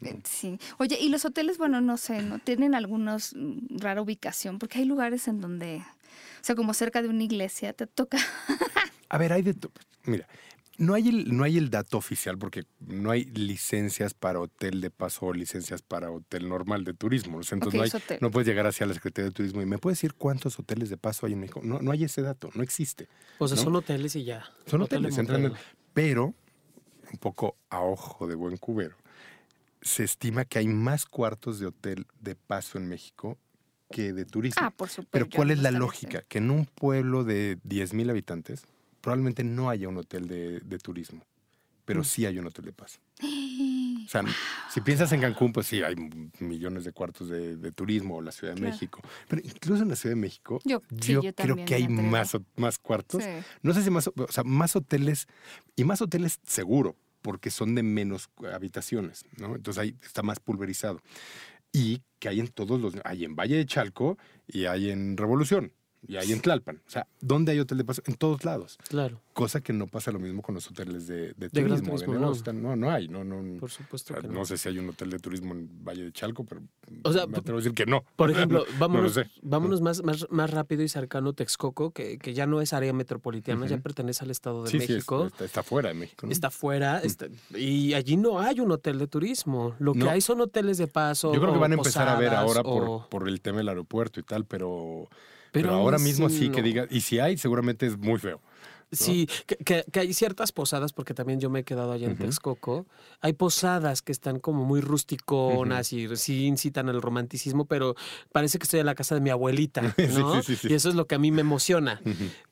Eh, 0.07 0.19
Sí. 0.23 0.59
Oye, 0.79 0.97
y 0.99 1.09
los 1.09 1.25
hoteles, 1.25 1.57
bueno, 1.59 1.81
no 1.81 1.97
sé, 1.97 2.21
¿no? 2.23 2.39
Tienen 2.39 2.73
algunos 2.73 3.33
mm, 3.35 3.77
rara 3.79 4.01
ubicación, 4.01 4.57
porque 4.57 4.79
hay 4.79 4.85
lugares 4.85 5.27
en 5.27 5.39
donde, 5.41 5.83
sea, 6.47 6.55
como 6.55 6.73
cerca 6.73 7.01
de 7.01 7.09
una 7.09 7.23
iglesia, 7.23 7.73
te 7.73 7.87
toca. 7.87 8.17
A 9.09 9.17
ver, 9.17 9.33
hay 9.33 9.41
de 9.41 9.55
Mira, 10.05 10.27
no 10.77 10.93
hay, 10.93 11.09
el, 11.09 11.35
no 11.35 11.43
hay 11.43 11.57
el 11.57 11.69
dato 11.69 11.97
oficial 11.97 12.37
porque 12.37 12.65
no 12.79 13.09
hay 13.11 13.25
licencias 13.25 14.13
para 14.13 14.39
hotel 14.39 14.79
de 14.79 14.91
paso 14.91 15.25
o 15.25 15.33
licencias 15.33 15.81
para 15.81 16.11
hotel 16.11 16.47
normal 16.47 16.83
de 16.83 16.93
turismo. 16.93 17.39
O 17.39 17.43
sea, 17.43 17.55
Entonces 17.55 17.77
no, 17.77 17.83
hay- 17.83 17.89
hotel. 17.93 18.17
no 18.21 18.31
puedes 18.31 18.47
llegar 18.47 18.67
hacia 18.67 18.85
la 18.85 18.93
Secretaría 18.93 19.29
de 19.29 19.33
Turismo 19.33 19.61
y 19.61 19.65
me 19.65 19.77
puedes 19.79 19.97
decir 19.97 20.13
cuántos 20.13 20.59
hoteles 20.59 20.89
de 20.89 20.97
paso 20.97 21.25
hay 21.25 21.33
en 21.33 21.39
México. 21.39 21.61
No, 21.63 21.79
no 21.79 21.91
hay 21.91 22.03
ese 22.03 22.21
dato, 22.21 22.49
no 22.53 22.61
existe. 22.63 23.07
O 23.39 23.47
sea, 23.47 23.57
¿no? 23.57 23.63
son 23.63 23.75
hoteles 23.75 24.15
y 24.15 24.23
ya. 24.23 24.45
Son 24.67 24.81
Hotel 24.81 24.99
hoteles, 24.99 25.17
entran 25.17 25.53
pero 25.93 26.35
un 27.11 27.17
poco 27.19 27.57
a 27.69 27.81
ojo 27.81 28.27
de 28.27 28.35
buen 28.35 28.57
cubero. 28.57 28.95
Se 29.81 30.03
estima 30.03 30.45
que 30.45 30.59
hay 30.59 30.67
más 30.67 31.05
cuartos 31.05 31.59
de 31.59 31.67
hotel 31.67 32.05
de 32.19 32.35
paso 32.35 32.77
en 32.77 32.87
México 32.87 33.37
que 33.89 34.13
de 34.13 34.25
turismo. 34.25 34.61
Ah, 34.63 34.71
por 34.71 34.89
supuesto. 34.89 35.09
pero 35.11 35.25
yo 35.25 35.35
¿cuál 35.35 35.51
es 35.51 35.59
la 35.59 35.71
lógica? 35.71 36.23
Que 36.27 36.39
en 36.39 36.51
un 36.51 36.65
pueblo 36.65 37.23
de 37.23 37.57
10.000 37.63 38.09
habitantes 38.09 38.65
probablemente 39.01 39.43
no 39.43 39.69
haya 39.69 39.87
un 39.87 39.97
hotel 39.97 40.27
de, 40.27 40.59
de 40.59 40.77
turismo. 40.79 41.25
pero 41.85 42.03
sí 42.03 42.25
hay 42.25 42.37
un 42.37 42.47
hotel 42.47 42.65
de 42.65 42.73
paso. 42.73 42.99
O 44.07 44.09
sea, 44.09 44.23
si 44.69 44.79
piensas 44.79 45.11
en 45.11 45.19
Cancún, 45.19 45.51
pues 45.51 45.67
sí, 45.67 45.83
hay 45.83 45.95
millones 46.39 46.85
de 46.85 46.93
cuartos 46.93 47.27
de, 47.27 47.71
turismo 47.73 48.15
o 48.15 48.21
la 48.21 48.31
Ciudad 48.31 48.55
de 48.55 48.61
México. 48.61 49.01
Pero 49.27 49.41
incluso 49.43 49.83
en 49.83 49.89
la 49.89 49.97
Ciudad 49.97 50.15
de 50.15 50.21
México, 50.21 50.61
yo, 50.63 50.81
creo 51.35 51.65
que 51.65 51.75
hay 51.75 51.89
más, 51.89 52.37
más 52.55 52.79
cuartos. 52.79 53.21
No 53.61 53.73
sé 53.73 53.83
si 53.83 53.89
más, 53.89 54.07
o 54.07 54.13
sea, 54.29 54.45
más 54.45 54.77
hoteles 54.77 55.27
y 55.75 55.83
más 55.83 56.01
hoteles 56.01 56.39
seguro, 56.45 56.95
porque 57.21 57.51
son 57.51 57.75
de 57.75 57.83
menos 57.83 58.29
habitaciones, 58.53 59.25
¿no? 59.35 59.57
Entonces 59.57 59.81
ahí 59.81 59.95
está 60.01 60.23
más 60.23 60.39
pulverizado. 60.39 61.01
Y 61.77 62.01
que 62.17 62.29
hay 62.29 62.39
en 62.39 62.47
todos 62.47 62.81
los, 62.81 62.95
hay 63.03 63.23
en 63.23 63.35
Valle 63.35 63.57
de 63.57 63.65
Chalco 63.67 64.17
y 64.47 64.65
hay 64.65 64.89
en 64.89 65.15
Revolución 65.15 65.73
y 66.05 66.15
hay 66.17 66.31
en 66.31 66.41
Tlalpan. 66.41 66.81
O 66.85 66.89
sea, 66.89 67.07
¿dónde 67.19 67.51
hay 67.51 67.59
hotel 67.59 67.79
de 67.79 67.85
paso? 67.85 68.01
En 68.05 68.15
todos 68.15 68.45
lados. 68.45 68.77
Claro. 68.89 69.21
Cosa 69.33 69.61
que 69.61 69.73
no 69.73 69.87
pasa 69.87 70.11
lo 70.11 70.19
mismo 70.19 70.41
con 70.41 70.55
los 70.55 70.67
hoteles 70.69 71.07
de, 71.07 71.33
de, 71.33 71.49
turismo. 71.49 71.95
no. 72.53 72.75
no. 72.75 72.91
hay. 72.91 73.07
No, 73.07 73.23
no, 73.23 73.59
por 73.59 73.69
supuesto 73.69 74.13
que 74.15 74.27
no. 74.27 74.33
No 74.33 74.45
sé 74.45 74.57
si 74.57 74.69
hay 74.69 74.79
un 74.79 74.89
hotel 74.89 75.09
de 75.09 75.19
turismo 75.19 75.53
en 75.53 75.69
Valle 75.83 76.05
de 76.05 76.11
Chalco, 76.11 76.43
pero 76.45 76.61
o 77.03 77.11
sea, 77.11 77.27
me 77.27 77.37
atrevo 77.37 77.57
a 77.57 77.61
decir 77.61 77.73
que 77.73 77.85
no. 77.85 78.03
Por 78.15 78.31
ejemplo, 78.31 78.65
vámonos, 78.79 79.19
vámonos 79.41 79.81
más, 79.81 80.03
más, 80.03 80.27
más 80.29 80.51
rápido 80.51 80.83
y 80.83 80.89
cercano 80.89 81.33
Texcoco, 81.33 81.91
que, 81.91 82.17
que 82.17 82.33
ya 82.33 82.45
no 82.45 82.61
es 82.61 82.73
área 82.73 82.93
metropolitana, 82.93 83.67
ya 83.67 83.77
pertenece 83.77 84.23
al 84.23 84.31
Estado 84.31 84.63
de 84.63 84.77
México. 84.77 85.29
Sí, 85.37 85.43
está, 85.43 85.63
fuera 85.63 85.89
de 85.89 85.95
México. 85.95 86.27
Está 86.29 86.49
fuera. 86.49 87.01
y 87.55 87.93
allí 87.93 88.17
no 88.17 88.39
hay 88.39 88.59
un 88.59 88.71
hotel 88.71 88.99
de 88.99 89.07
turismo. 89.07 89.75
Lo 89.79 89.93
que 89.93 90.09
hay 90.09 90.21
son 90.21 90.41
hoteles 90.41 90.77
de 90.77 90.87
paso. 90.87 91.33
Yo 91.33 91.41
creo 91.41 91.53
que 91.53 91.59
van 91.59 91.71
a 91.71 91.75
empezar 91.75 92.07
a 92.07 92.15
ver 92.17 92.33
ahora 92.33 92.63
por, 92.63 93.09
por 93.09 93.27
el 93.27 93.41
tema 93.41 93.57
del 93.57 93.69
aeropuerto 93.69 94.19
y 94.19 94.23
tal, 94.23 94.45
pero 94.45 95.09
pero, 95.61 95.73
ahora 95.73 95.97
mismo 95.97 96.29
sí, 96.29 96.49
que 96.49 96.61
diga, 96.61 96.87
y 96.89 97.01
si 97.01 97.19
hay, 97.19 97.37
seguramente 97.37 97.85
es 97.87 97.97
muy 97.97 98.19
feo. 98.19 98.41
Sí, 98.91 99.27
que, 99.65 99.83
hay 99.99 100.13
ciertas 100.13 100.53
posadas, 100.53 100.93
porque 100.93 101.13
también 101.13 101.41
yo 101.41 101.49
me 101.49 101.59
he 101.59 101.63
quedado 101.63 101.91
allá 101.91 102.07
en 102.07 102.17
Texcoco. 102.17 102.87
Hay 103.19 103.33
posadas 103.33 104.01
que 104.01 104.13
están 104.13 104.39
como 104.39 104.63
muy 104.63 104.79
rusticonas 104.79 105.91
y 105.91 106.15
sí 106.15 106.45
incitan 106.45 106.87
al 106.87 107.01
romanticismo, 107.01 107.65
pero 107.65 107.95
parece 108.31 108.59
que 108.59 108.63
estoy 108.63 108.79
en 108.79 108.85
la 108.85 108.95
casa 108.95 109.13
de 109.15 109.21
mi 109.21 109.29
abuelita, 109.29 109.81
¿no? 110.17 110.41
y 110.63 110.73
eso 110.73 110.89
es 110.89 110.95
lo 110.95 111.05
que 111.05 111.15
a 111.15 111.19
mí 111.19 111.31
me 111.31 111.41
emociona. 111.41 112.01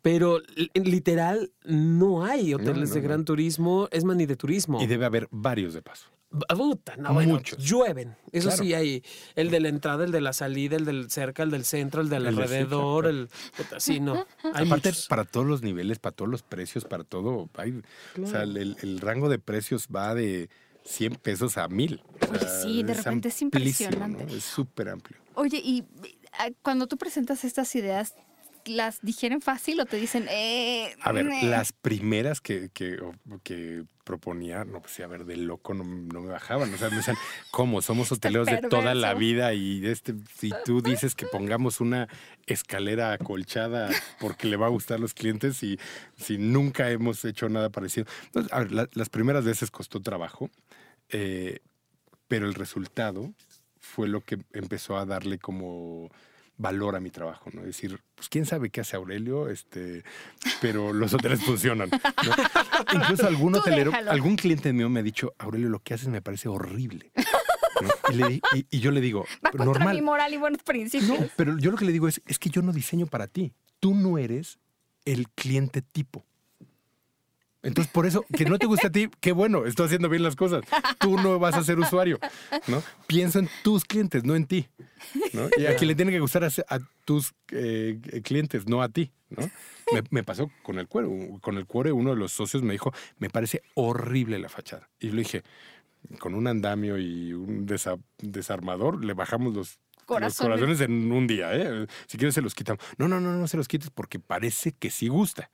Pero 0.01 0.41
literal, 0.73 1.51
no 1.63 2.25
hay 2.25 2.53
hoteles 2.53 2.93
de 2.93 2.99
gran 2.99 3.23
turismo, 3.23 3.87
es 3.91 4.03
más 4.03 4.17
ni 4.17 4.25
de 4.25 4.35
turismo. 4.35 4.81
Y 4.81 4.87
debe 4.87 5.05
haber 5.05 5.29
varios 5.31 5.73
de 5.73 5.81
paso. 5.81 6.09
Puta, 6.49 6.95
no, 6.97 7.13
bueno, 7.13 7.41
llueven. 7.57 8.15
Eso 8.31 8.51
sí 8.51 8.73
hay. 8.73 9.03
El 9.35 9.49
de 9.51 9.59
la 9.59 9.69
entrada, 9.69 10.05
el 10.05 10.11
de 10.11 10.21
la 10.21 10.33
salida, 10.33 10.75
el 10.75 10.85
del 10.85 11.09
cerca, 11.09 11.43
el 11.43 11.51
del 11.51 11.65
centro, 11.65 12.01
el 12.01 12.09
del 12.09 12.27
alrededor, 12.27 13.07
el. 13.07 13.29
Puta, 13.55 13.79
sí, 13.79 13.99
no. 13.99 14.25
Hay 14.53 14.65
Aparte, 14.65 14.91
para 15.07 15.25
todos 15.25 15.45
los 15.45 15.61
niveles, 15.61 15.99
para 15.99 16.15
todos 16.15 16.29
los 16.29 16.43
precios, 16.43 16.85
para 16.85 17.03
todo. 17.03 17.49
Hay, 17.55 17.81
O 18.21 18.27
sea, 18.27 18.43
el, 18.43 18.99
rango 18.99 19.29
de 19.29 19.39
precios 19.39 19.87
va 19.93 20.15
de 20.15 20.49
100 20.83 21.15
pesos 21.15 21.57
a 21.57 21.67
1000. 21.67 22.01
Oye, 22.29 22.39
sí, 22.61 22.83
de 22.83 22.93
repente 22.93 23.29
es 23.29 23.41
impresionante. 23.41 24.25
Es 24.35 24.43
súper 24.43 24.89
amplio. 24.89 25.19
Oye, 25.35 25.61
y 25.63 25.83
ah, 26.33 26.49
cuando 26.61 26.87
tú 26.87 26.97
presentas 26.97 27.43
estas 27.43 27.73
ideas, 27.75 28.15
las 28.65 29.01
digieren 29.01 29.41
fácil 29.41 29.79
o 29.79 29.85
te 29.85 29.97
dicen, 29.97 30.27
eh, 30.29 30.95
A 31.01 31.11
ver, 31.11 31.25
las 31.43 31.71
primeras 31.73 32.41
que, 32.41 32.69
que, 32.73 32.99
que, 33.43 33.83
proponía, 34.03 34.65
no, 34.65 34.81
pues 34.81 34.99
a 34.99 35.07
ver, 35.07 35.25
de 35.25 35.35
loco 35.35 35.73
no, 35.73 35.83
me 35.83 36.29
bajaban. 36.29 36.71
O 36.73 36.77
sea, 36.77 36.89
me 36.89 36.97
decían, 36.97 37.17
¿cómo? 37.51 37.81
Somos 37.81 38.11
hoteleros 38.11 38.47
de 38.47 38.61
toda 38.69 38.93
la 38.93 39.13
vida 39.15 39.53
y 39.53 39.85
este, 39.85 40.13
si 40.37 40.51
tú 40.63 40.81
dices 40.81 41.15
que 41.15 41.25
pongamos 41.25 41.81
una 41.81 42.07
escalera 42.45 43.13
acolchada 43.13 43.89
porque 44.19 44.47
le 44.47 44.57
va 44.57 44.67
a 44.67 44.69
gustar 44.69 44.97
a 44.97 45.01
los 45.01 45.13
clientes 45.13 45.63
y 45.63 45.79
si 46.17 46.37
nunca 46.37 46.91
hemos 46.91 47.25
hecho 47.25 47.49
nada 47.49 47.69
parecido. 47.69 48.05
Entonces, 48.25 48.53
a 48.53 48.59
ver, 48.59 48.89
las 48.93 49.09
primeras 49.09 49.43
veces 49.43 49.71
costó 49.71 49.99
trabajo, 50.01 50.51
eh, 51.09 51.59
pero 52.27 52.45
el 52.45 52.53
resultado 52.53 53.33
fue 53.79 54.07
lo 54.07 54.21
que 54.21 54.39
empezó 54.53 54.97
a 54.97 55.05
darle 55.05 55.39
como 55.39 56.09
valor 56.57 56.95
a 56.95 56.99
mi 56.99 57.09
trabajo, 57.09 57.49
¿no? 57.53 57.61
Es 57.61 57.67
decir, 57.67 57.99
pues 58.15 58.29
quién 58.29 58.45
sabe 58.45 58.69
qué 58.69 58.81
hace 58.81 58.95
Aurelio, 58.95 59.49
este, 59.49 60.03
pero 60.61 60.93
los 60.93 61.13
hoteles 61.13 61.41
funcionan. 61.45 61.89
Incluso 62.93 63.27
algún 63.27 63.55
hotelero, 63.55 63.91
algún 63.93 64.35
cliente 64.35 64.71
mío 64.73 64.89
me 64.89 65.01
ha 65.01 65.03
dicho, 65.03 65.33
Aurelio, 65.37 65.69
lo 65.69 65.79
que 65.79 65.93
haces 65.93 66.07
me 66.07 66.21
parece 66.21 66.47
horrible. 66.47 67.11
Y, 68.71 68.79
yo 68.79 68.91
le 68.91 69.01
digo, 69.01 69.25
Va 69.45 69.51
normal. 69.63 69.95
mi 69.95 70.01
moral 70.01 70.33
y 70.33 70.37
buenos 70.37 70.63
principios. 70.63 71.19
No, 71.19 71.27
pero 71.35 71.57
yo 71.57 71.71
lo 71.71 71.77
que 71.77 71.85
le 71.85 71.91
digo 71.91 72.07
es, 72.07 72.21
es 72.25 72.39
que 72.39 72.49
yo 72.49 72.61
no 72.61 72.71
diseño 72.71 73.05
para 73.07 73.27
ti. 73.27 73.53
Tú 73.79 73.93
no 73.93 74.17
eres 74.17 74.59
el 75.03 75.29
cliente 75.29 75.81
tipo. 75.81 76.25
Entonces, 77.65 77.91
por 77.91 78.05
eso, 78.05 78.25
que 78.31 78.45
no 78.45 78.59
te 78.59 78.67
guste 78.67 78.87
a 78.87 78.91
ti, 78.91 79.09
qué 79.19 79.31
bueno, 79.31 79.65
estoy 79.65 79.87
haciendo 79.87 80.07
bien 80.07 80.21
las 80.21 80.35
cosas. 80.35 80.63
Tú 80.99 81.17
no 81.17 81.39
vas 81.39 81.55
a 81.55 81.63
ser 81.63 81.79
usuario, 81.79 82.19
¿no? 82.67 82.83
Pienso 83.07 83.39
en 83.39 83.49
tus 83.63 83.85
clientes, 83.85 84.23
no 84.23 84.35
en 84.35 84.45
ti. 84.45 84.67
¿no? 85.33 85.49
Y 85.57 85.65
a 85.65 85.75
quien 85.75 85.87
le 85.87 85.95
tiene 85.95 86.11
que 86.11 86.19
gustar 86.19 86.43
a, 86.43 86.79
tus 87.05 87.33
eh, 87.51 87.99
clientes, 88.23 88.67
no 88.67 88.83
a 88.83 88.89
ti, 88.89 89.11
¿no? 89.29 89.49
Me, 90.11 90.23
pasó 90.23 90.51
con 90.61 90.77
el 90.77 90.87
cuero. 90.87 91.09
Con 91.41 91.57
el 91.57 91.65
cuero, 91.65 91.95
uno 91.95 92.11
de 92.11 92.17
los 92.17 92.31
socios 92.31 92.61
me 92.61 92.73
dijo, 92.73 92.93
me 93.17 93.31
parece 93.31 93.63
horrible 93.73 94.37
la 94.37 94.49
fachada. 94.49 94.87
Y 94.99 95.09
le 95.09 95.23
dije, 95.23 95.43
con 96.19 96.35
un 96.35 96.45
andamio 96.45 96.99
y 96.99 97.33
un 97.33 97.65
desarmador, 97.65 99.03
le 99.03 99.13
bajamos 99.13 99.55
los 99.55 99.79
corazones. 100.05 100.81
en 100.81 101.11
un 101.11 101.25
día, 101.25 101.55
¿eh? 101.55 101.87
Si 102.05 102.19
quieres 102.19 102.35
se 102.35 102.41
los 102.41 102.53
quitamos. 102.53 102.83
No, 102.97 103.07
no, 103.07 103.19
no, 103.19 103.31
no 103.31 103.47
se 103.47 103.57
los 103.57 103.67
quites 103.67 103.89
porque 103.89 104.19
parece 104.19 104.71
que 104.71 104.91
sí 104.91 105.07
gusta. 105.07 105.49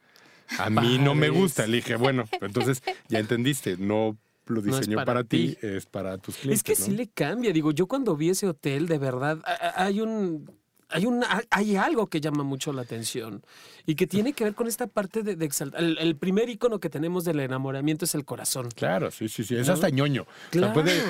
A 0.58 0.70
mí 0.70 0.97
no 0.97 1.16
me 1.16 1.30
gusta. 1.30 1.68
Le 1.68 1.78
dije, 1.78 1.95
bueno, 1.95 2.26
entonces 2.41 2.82
ya 3.08 3.20
entendiste, 3.20 3.78
no 3.78 4.18
lo 4.45 4.62
diseñó 4.62 5.04
para, 5.06 5.24
ti, 5.24 5.58
es 5.62 5.86
para 5.86 6.18
tus 6.18 6.36
clientes. 6.36 6.60
Es 6.60 6.64
que 6.64 6.76
sí 6.76 6.91
le 6.91 7.08
cambia. 7.08 7.54
Digo, 7.54 7.72
yo 7.72 7.88
cuando 7.88 8.16
vi 8.16 8.30
ese 8.30 8.47
hotel, 8.47 8.88
de 8.88 8.97
verdad, 8.97 9.39
hay 9.76 10.02
un 10.02 10.52
hay, 10.92 11.06
un, 11.06 11.24
hay 11.50 11.76
algo 11.76 12.08
que 12.08 12.22
llama 12.22 12.44
mucho 12.44 12.74
la 12.74 12.82
atención 12.82 13.44
y 13.86 13.96
que 13.96 14.08
tiene 14.08 14.34
que 14.34 14.44
ver 14.44 14.56
con 14.56 14.68
esta 14.68 14.88
parte 14.88 15.24
de, 15.24 15.44
exaltar. 15.46 15.82
El, 15.82 16.16
primer 16.16 16.50
icono 16.50 16.80
que 16.80 16.89
tenemos 16.89 17.26
del 17.26 17.39
enamoramiento 17.39 18.06
es 18.06 18.16
el 18.16 18.26
corazón. 18.26 18.70
Claro, 18.76 19.12
sí, 19.12 19.28
sí, 19.30 19.44
sí. 19.44 19.56
Es 19.56 19.70
hasta 19.70 19.89
ñoño. 19.89 20.26
puede, 20.74 21.02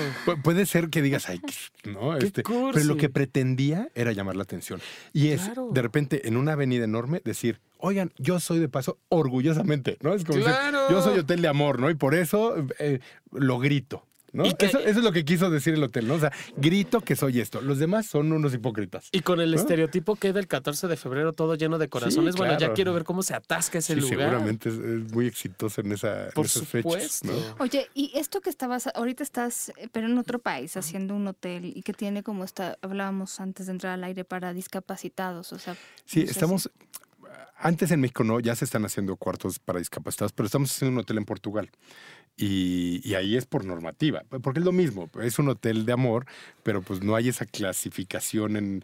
puede, 0.43 0.65
ser 0.65 0.89
que 0.89 1.01
digas, 1.01 1.29
ay, 1.29 1.41
no, 1.85 2.17
este, 2.17 2.43
pero 2.43 2.83
lo 2.83 2.97
que 2.97 3.09
pretendía 3.09 3.89
era 3.95 4.11
llamar 4.11 4.35
la 4.35 4.43
atención. 4.43 4.81
Y 5.13 5.29
es, 5.29 5.51
de 5.71 5.81
repente, 5.81 6.27
en 6.27 6.37
una 6.37 6.53
avenida 6.53 6.85
enorme, 6.85 7.21
decir, 7.23 7.59
oigan, 7.77 8.11
yo 8.17 8.39
soy 8.39 8.59
de 8.59 8.69
paso 8.69 8.99
orgullosamente, 9.09 9.97
¿no? 10.01 10.13
Es 10.13 10.23
como 10.23 10.39
decir, 10.39 10.53
yo 10.89 11.01
soy 11.01 11.19
hotel 11.19 11.41
de 11.41 11.47
amor, 11.47 11.79
¿no? 11.79 11.89
Y 11.89 11.95
por 11.95 12.15
eso 12.15 12.55
eh, 12.79 12.99
lo 13.31 13.59
grito. 13.59 14.05
¿No? 14.33 14.43
eso, 14.43 14.79
es 14.79 14.97
lo 14.97 15.11
que 15.11 15.25
quiso 15.25 15.49
decir 15.49 15.73
el 15.73 15.83
hotel, 15.83 16.07
¿no? 16.07 16.15
O 16.15 16.19
sea, 16.19 16.31
grito 16.57 17.01
que 17.01 17.15
soy 17.15 17.39
esto. 17.39 17.61
Los 17.61 17.79
demás 17.79 18.05
son 18.05 18.31
unos 18.31 18.53
hipócritas. 18.53 19.09
Y 19.11 19.21
con 19.21 19.39
el 19.39 19.53
estereotipo 19.53 20.15
que 20.15 20.33
del 20.33 20.47
14 20.47 20.87
de 20.87 20.97
febrero 20.97 21.33
todo 21.33 21.55
lleno 21.55 21.77
de 21.77 21.89
corazones, 21.89 22.35
bueno, 22.35 22.57
ya 22.57 22.73
quiero 22.73 22.93
ver 22.93 23.03
cómo 23.03 23.23
se 23.23 23.33
atasca 23.33 23.79
ese 23.79 23.95
lugar. 23.95 24.19
Seguramente 24.19 24.69
es, 24.69 25.11
muy 25.11 25.27
exitoso 25.27 25.81
en, 25.81 25.91
esa, 25.91 26.29
Por 26.33 26.45
esas 26.45 26.67
fechas. 26.67 27.21
Oye, 27.59 27.87
y 27.93 28.11
esto 28.15 28.41
que 28.41 28.49
estabas, 28.49 28.87
ahorita 28.93 29.23
estás, 29.23 29.69
eh, 29.77 29.87
pero 29.91 30.07
en 30.07 30.17
otro 30.17 30.39
país, 30.39 30.77
haciendo 30.77 31.15
un 31.15 31.27
hotel 31.27 31.65
y 31.65 31.81
que 31.81 31.93
tiene 31.93 32.23
como 32.23 32.43
está, 32.43 32.77
hablábamos 32.81 33.39
antes 33.39 33.67
de 33.67 33.73
entrar 33.73 33.93
al 33.93 34.03
aire 34.03 34.23
para 34.23 34.53
discapacitados, 34.53 35.53
o 35.53 35.59
sea. 35.59 35.75
Sí, 36.05 36.21
estamos. 36.21 36.69
Antes 37.63 37.91
en 37.91 38.01
México 38.01 38.23
no, 38.23 38.39
ya 38.39 38.55
se 38.55 38.65
están 38.65 38.85
haciendo 38.85 39.15
cuartos 39.17 39.59
para 39.59 39.77
discapacitados, 39.77 40.33
pero 40.33 40.47
estamos 40.47 40.71
haciendo 40.71 40.93
un 40.93 41.01
hotel 41.01 41.19
en 41.19 41.25
Portugal. 41.25 41.69
Y, 42.37 43.13
ahí 43.13 43.35
es 43.35 43.45
por 43.45 43.65
normativa, 43.65 44.23
porque 44.41 44.59
es 44.59 44.65
lo 44.65 44.71
mismo, 44.71 45.09
es 45.21 45.37
un 45.37 45.49
hotel 45.49 45.85
de 45.85 45.93
amor, 45.93 46.25
pero 46.63 46.81
pues 46.81 47.03
no 47.03 47.15
hay 47.15 47.29
esa 47.29 47.45
clasificación 47.45 48.55
en 48.55 48.83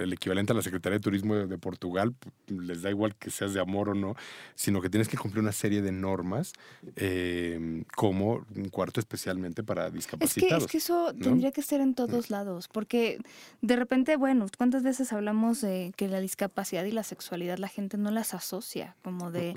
el 0.00 0.12
equivalente 0.12 0.52
a 0.52 0.56
la 0.56 0.62
Secretaría 0.62 0.98
de 0.98 1.02
Turismo 1.02 1.34
de, 1.34 1.58
Portugal, 1.58 2.14
les 2.46 2.82
da 2.82 2.90
igual 2.90 3.14
que 3.16 3.30
seas 3.30 3.52
de 3.52 3.60
amor 3.60 3.90
o 3.90 3.94
no, 3.94 4.14
sino 4.54 4.80
que 4.80 4.88
tienes 4.88 5.08
que 5.08 5.18
cumplir 5.18 5.42
una 5.42 5.52
serie 5.52 5.82
de 5.82 5.92
normas, 5.92 6.52
em, 6.96 7.84
como 7.94 8.46
un 8.56 8.68
cuarto 8.70 9.00
especialmente 9.00 9.62
para 9.62 9.90
discapacitados. 9.90 10.64
Es 10.64 10.70
que, 10.70 10.78
eso 10.78 11.12
tendría 11.14 11.52
que 11.52 11.62
ser 11.62 11.80
en 11.80 11.94
todos 11.94 12.30
lados, 12.30 12.68
porque 12.68 13.18
de 13.60 13.76
repente, 13.76 14.16
bueno, 14.16 14.46
¿cuántas 14.56 14.82
veces 14.82 15.12
hablamos 15.12 15.60
de 15.60 15.92
que 15.96 16.08
la 16.08 16.20
discapacidad 16.20 16.84
y 16.84 16.92
la 16.92 17.02
sexualidad 17.02 17.58
la 17.58 17.68
gente 17.68 17.98
no 17.98 18.10
las 18.10 18.34
asocia? 18.34 18.96
Como 19.02 19.30
de, 19.30 19.54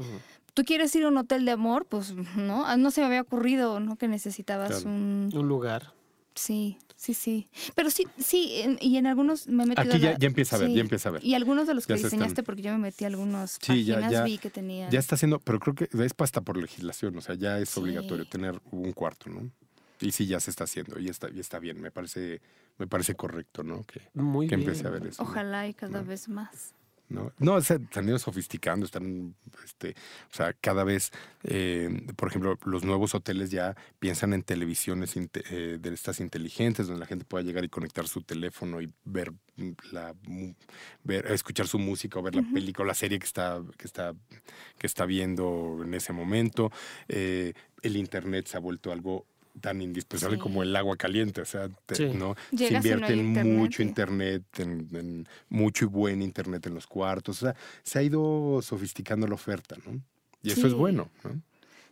tú 0.56 0.64
quieres 0.64 0.96
ir 0.96 1.04
a 1.04 1.10
un 1.10 1.18
hotel 1.18 1.46
de 1.46 1.52
amor, 1.52 1.86
pues 1.86 2.16
no, 2.36 2.66
ah, 2.66 2.78
no 2.78 2.90
se 2.90 3.02
me 3.02 3.08
había 3.08 3.22
ocurrido, 3.22 3.80
¿no? 3.80 3.98
Que 3.98 4.08
necesitabas 4.08 4.86
un... 4.86 5.30
Un 5.32 5.48
lugar. 5.48 5.94
Sí, 6.34 6.80
sí, 6.96 7.14
sí. 7.14 7.48
Pero 7.76 7.92
sí, 7.92 8.08
sí, 8.18 8.78
y 8.82 8.98
en 8.98 9.06
algunos 9.06 9.48
me 9.48 9.64
he 9.64 9.68
metido... 9.68 9.94
Aquí 9.94 10.00
ya, 10.00 10.18
ya 10.18 10.28
empieza 10.28 10.56
a 10.56 10.60
ver, 10.60 10.72
ya 10.72 10.82
empieza 10.82 11.10
a 11.10 11.12
ver. 11.12 11.24
Y 11.24 11.36
algunos 11.36 11.68
de 11.68 11.76
los 11.76 11.86
que 11.86 11.94
diseñaste, 11.94 12.42
porque 12.42 12.64
yo 12.64 12.72
me 12.72 12.80
metí 12.80 13.04
a 13.04 13.08
algunos 13.08 13.52
sí, 13.52 13.68
páginas, 13.68 14.12
ya, 14.12 14.24
vi 14.24 14.38
que 14.38 14.50
tenía... 14.50 14.90
Ya 14.90 14.98
está 14.98 15.16
haciendo, 15.16 15.40
pero 15.40 15.60
creo 15.60 15.76
que 15.76 15.90
es 15.92 16.14
hasta 16.18 16.42
por 16.42 16.58
legislación, 16.58 17.18
o 17.18 17.22
sea, 17.22 17.36
ya 17.36 17.60
es 17.60 17.78
obligatorio 17.78 18.26
tener 18.26 18.60
un 18.72 18.92
cuarto, 18.94 19.30
¿no? 19.30 19.52
Y 20.02 20.12
sí, 20.12 20.26
ya 20.26 20.40
se 20.40 20.52
está 20.52 20.64
haciendo 20.66 21.00
y 21.00 21.10
está, 21.10 21.30
y 21.30 21.40
está 21.40 21.60
bien, 21.60 21.82
me 21.82 21.92
parece, 21.92 22.42
me 22.78 22.88
parece 22.88 23.16
correcto, 23.16 23.64
¿no? 23.64 23.84
Que, 23.84 24.02
Muy 24.14 24.48
que 24.48 24.56
empiece 24.56 24.88
a 24.88 24.90
ver 24.90 25.06
eso. 25.06 25.22
Ojalá 25.22 25.68
y 25.68 25.74
cada 25.74 26.02
vez 26.02 26.28
más. 26.28 26.74
¿No? 27.10 27.32
No, 27.38 27.62
se 27.62 27.80
han 27.94 28.08
ido 28.08 28.20
sofisticando, 28.20 28.86
están, 28.86 29.36
este, 29.64 29.96
o 30.32 30.36
sea, 30.36 30.54
cada 30.54 30.84
vez, 30.84 31.12
eh, 31.44 32.06
por 32.16 32.30
ejemplo, 32.30 32.58
los 32.66 32.84
nuevos 32.84 33.14
hoteles 33.14 33.52
ya 33.52 33.76
piensan 34.00 34.34
en 34.34 34.44
televisiones 34.44 35.16
eh, 35.16 35.78
de 35.80 35.94
estas 35.94 36.20
inteligentes, 36.20 36.88
donde 36.88 37.00
la 37.00 37.06
gente 37.06 37.26
pueda 37.26 37.44
llegar 37.44 37.64
y 37.64 37.70
conectar 37.70 38.08
su 38.08 38.22
teléfono 38.22 38.82
y 38.82 38.92
ver 39.04 39.34
la, 39.92 40.16
ver, 41.04 41.32
escuchar 41.32 41.68
su 41.68 41.80
música 41.80 42.20
o 42.20 42.24
ver 42.24 42.36
la 42.36 42.44
película, 42.54 42.88
la 42.88 42.94
serie 42.94 43.20
que 43.20 43.26
está, 43.26 43.62
que 43.78 43.86
está, 43.86 44.14
que 44.78 44.88
está 44.88 45.06
viendo 45.06 45.80
en 45.84 45.94
ese 45.94 46.14
momento. 46.14 46.72
Eh, 47.08 47.54
el 47.82 47.98
internet 47.98 48.48
se 48.48 48.58
ha 48.58 48.60
vuelto 48.60 48.92
algo 48.92 49.26
tan 49.62 49.82
indispensable 49.82 50.38
como 50.38 50.64
el 50.64 50.76
agua 50.76 50.98
caliente. 50.98 51.42
O 51.42 51.46
sea, 51.46 51.70
¿no? 52.14 52.36
se 52.56 52.74
invierte 52.74 53.14
en 53.14 53.58
mucho 53.58 53.82
internet, 53.82 54.44
en, 54.58 55.28
mucho 55.50 55.86
y 55.86 55.88
buen 55.88 56.22
internet 56.22 56.66
en 56.68 56.76
los 56.76 56.88
cuartos. 56.88 57.42
O 57.42 57.46
sea, 57.46 57.56
se 57.84 58.00
ha 58.00 58.02
ido 58.02 58.62
sofisticando 58.62 59.28
la 59.28 59.36
oferta, 59.36 59.76
¿no? 59.86 60.02
Y 60.42 60.52
eso 60.52 60.68
es 60.68 60.74
bueno, 60.74 61.10
¿no? 61.24 61.42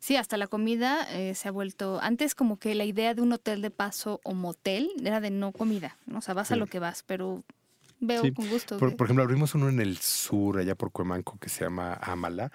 Sí, 0.03 0.17
hasta 0.17 0.35
la 0.35 0.47
comida 0.47 1.07
eh, 1.13 1.33
se 1.33 1.47
ha 1.47 1.51
vuelto. 1.51 1.97
Antes, 2.01 2.35
como 2.35 2.59
que 2.59 2.75
la 2.75 2.83
idea 2.83 3.13
de 3.13 3.21
un 3.21 3.31
hotel 3.31 3.61
de 3.61 3.71
paso 3.71 4.19
o 4.25 4.33
motel 4.33 4.91
era 5.01 5.21
de 5.21 5.31
no 5.31 5.53
comida. 5.53 5.97
¿no? 6.05 6.17
O 6.17 6.21
sea, 6.21 6.33
vas 6.33 6.51
a 6.51 6.57
lo 6.57 6.67
que 6.67 6.79
vas, 6.79 7.03
pero 7.07 7.41
veo 8.01 8.21
con 8.33 8.49
gusto. 8.49 8.77
Por, 8.77 8.97
por, 8.97 9.07
ejemplo, 9.07 9.23
abrimos 9.23 9.55
uno 9.55 9.69
en 9.69 9.79
el 9.79 9.97
sur, 9.99 10.57
allá 10.57 10.75
por 10.75 10.91
Cuemanco, 10.91 11.37
que 11.39 11.47
se 11.47 11.63
llama 11.63 11.93
Amala, 11.93 12.51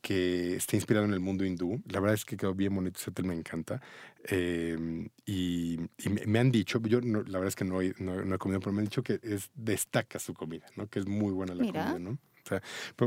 que 0.00 0.56
está 0.56 0.76
inspirado 0.76 1.06
en 1.06 1.12
el 1.12 1.20
mundo 1.20 1.44
hindú. 1.44 1.82
La 1.86 2.00
verdad 2.00 2.14
es 2.14 2.24
que 2.24 2.36
quedó 2.36 2.54
bien 2.54 2.74
bonito 2.74 2.98
ese 2.98 3.10
hotel, 3.10 3.26
me 3.26 3.34
encanta. 3.34 3.80
Em, 4.24 5.08
y, 5.26 5.78
me 6.26 6.38
han 6.38 6.50
dicho, 6.50 6.80
yo 6.80 7.00
la 7.00 7.38
verdad 7.38 7.48
es 7.48 7.56
que 7.56 7.64
no 7.64 7.80
he, 7.80 7.94
no, 7.98 8.34
he, 8.34 8.38
comido, 8.38 8.60
pero 8.60 8.72
me 8.72 8.78
han 8.80 8.86
dicho 8.86 9.02
que 9.02 9.20
es, 9.22 9.50
destaca 9.54 10.18
su 10.18 10.34
comida, 10.34 10.66
¿no? 10.76 10.88
Que 10.88 11.00
es 11.00 11.06
muy 11.06 11.32
buena 11.32 11.54
la 11.54 11.64
comida, 11.64 11.98
¿no? 11.98 12.18
O 12.44 12.48
sea, 12.48 12.62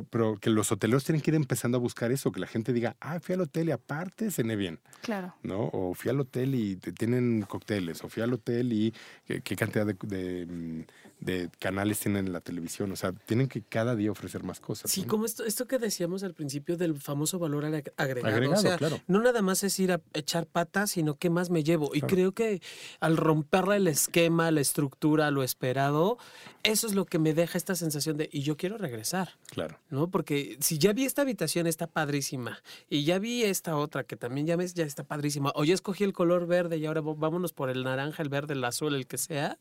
pero, 0.10 0.38
que 0.38 0.50
los 0.50 0.72
hoteleros 0.72 1.04
tienen 1.04 1.22
que 1.22 1.32
ir 1.32 1.36
empezando 1.36 1.78
a 1.78 1.82
buscar 1.82 2.12
eso, 2.12 2.32
que 2.32 2.40
la 2.40 2.48
gente 2.48 2.74
diga, 2.74 2.96
ah, 3.00 3.20
fui 3.20 3.34
al 3.34 3.42
hotel 3.42 3.70
y 3.70 3.72
aparte 3.72 4.32
cené 4.32 4.56
bien. 4.56 4.80
Claro. 5.02 5.36
¿No? 5.44 5.70
O 5.74 5.94
fui 5.94 6.12
al 6.12 6.20
hotel 6.20 6.56
y 6.56 6.76
tienen 6.76 7.44
cócteles, 7.44 8.04
o 8.04 8.10
fui 8.10 8.22
al 8.24 8.34
hotel 8.34 8.74
y 8.74 8.94
qué, 9.26 9.56
cantidad 9.56 9.86
de, 9.86 10.46
mm, 10.46 10.82
de 11.24 11.50
canales 11.60 12.00
tienen 12.00 12.28
en 12.28 12.34
la 12.34 12.42
televisión. 12.42 12.92
O 12.92 12.96
sea, 12.96 13.12
tienen 13.12 13.48
que 13.48 13.62
cada 13.62 13.96
día 13.96 14.12
ofrecer 14.12 14.44
más 14.44 14.60
cosas. 14.60 14.92
Sí, 14.92 15.04
como 15.04 15.26
esto, 15.26 15.46
esto 15.46 15.68
que 15.68 15.80
decíamos 15.80 16.24
al 16.24 16.34
principio 16.34 16.78
del 16.78 17.00
famoso 17.00 17.40
valor 17.40 17.66
agregado. 17.66 18.52
o 18.52 18.56
sea, 18.56 18.78
no 19.08 19.22
nada 19.22 19.42
más 19.42 19.64
es 19.64 19.80
ir 19.80 19.92
a 19.92 20.02
echar 20.14 20.46
patas, 20.46 20.92
sino 20.92 21.16
qué 21.16 21.30
más 21.30 21.50
me 21.50 21.64
llevo. 21.64 21.92
Y 21.94 22.02
creo 22.02 22.34
que 22.34 22.62
al 23.00 23.18
romperle 23.18 23.78
el 23.78 23.88
esquema, 23.88 24.52
la 24.52 24.62
estructura, 24.62 25.32
lo 25.32 25.44
esperado, 25.44 26.18
eso 26.64 26.88
es 26.88 26.96
lo 26.96 27.06
que 27.06 27.20
me 27.20 27.34
deja 27.34 27.58
esta 27.58 27.76
sensación 27.76 28.16
de, 28.18 28.30
y 28.32 28.42
yo 28.42 28.56
quiero 28.56 28.78
regresar. 28.78 29.32
Claro. 29.48 29.78
¿No? 29.90 30.10
Porque 30.10 30.58
si 30.62 30.78
ya 30.78 30.94
vi 30.94 31.04
esta 31.04 31.22
habitación, 31.22 31.68
está 31.68 31.88
padrísima. 31.88 32.62
Y 32.90 33.04
ya 33.04 33.20
vi 33.20 33.44
esta 33.44 33.76
otra 33.76 34.06
que 34.06 34.16
también 34.16 34.48
ya 34.48 34.56
ves, 34.56 34.74
ya 34.74 34.86
está 34.86 35.04
padrísima. 35.04 35.52
O 35.56 35.66
ya 35.66 35.74
escogí 35.74 36.06
el 36.06 36.14
color 36.14 36.48
verde 36.48 36.78
y 36.78 36.86
ahora 36.86 37.02
vámonos 37.02 37.52
por 37.52 37.70
el 37.70 37.84
naranja, 37.84 38.24
el 38.24 38.30
verde, 38.30 38.54
el 38.54 38.64
azul, 38.64 38.96
el 38.96 39.08
que 39.08 39.18
sea. 39.18 39.58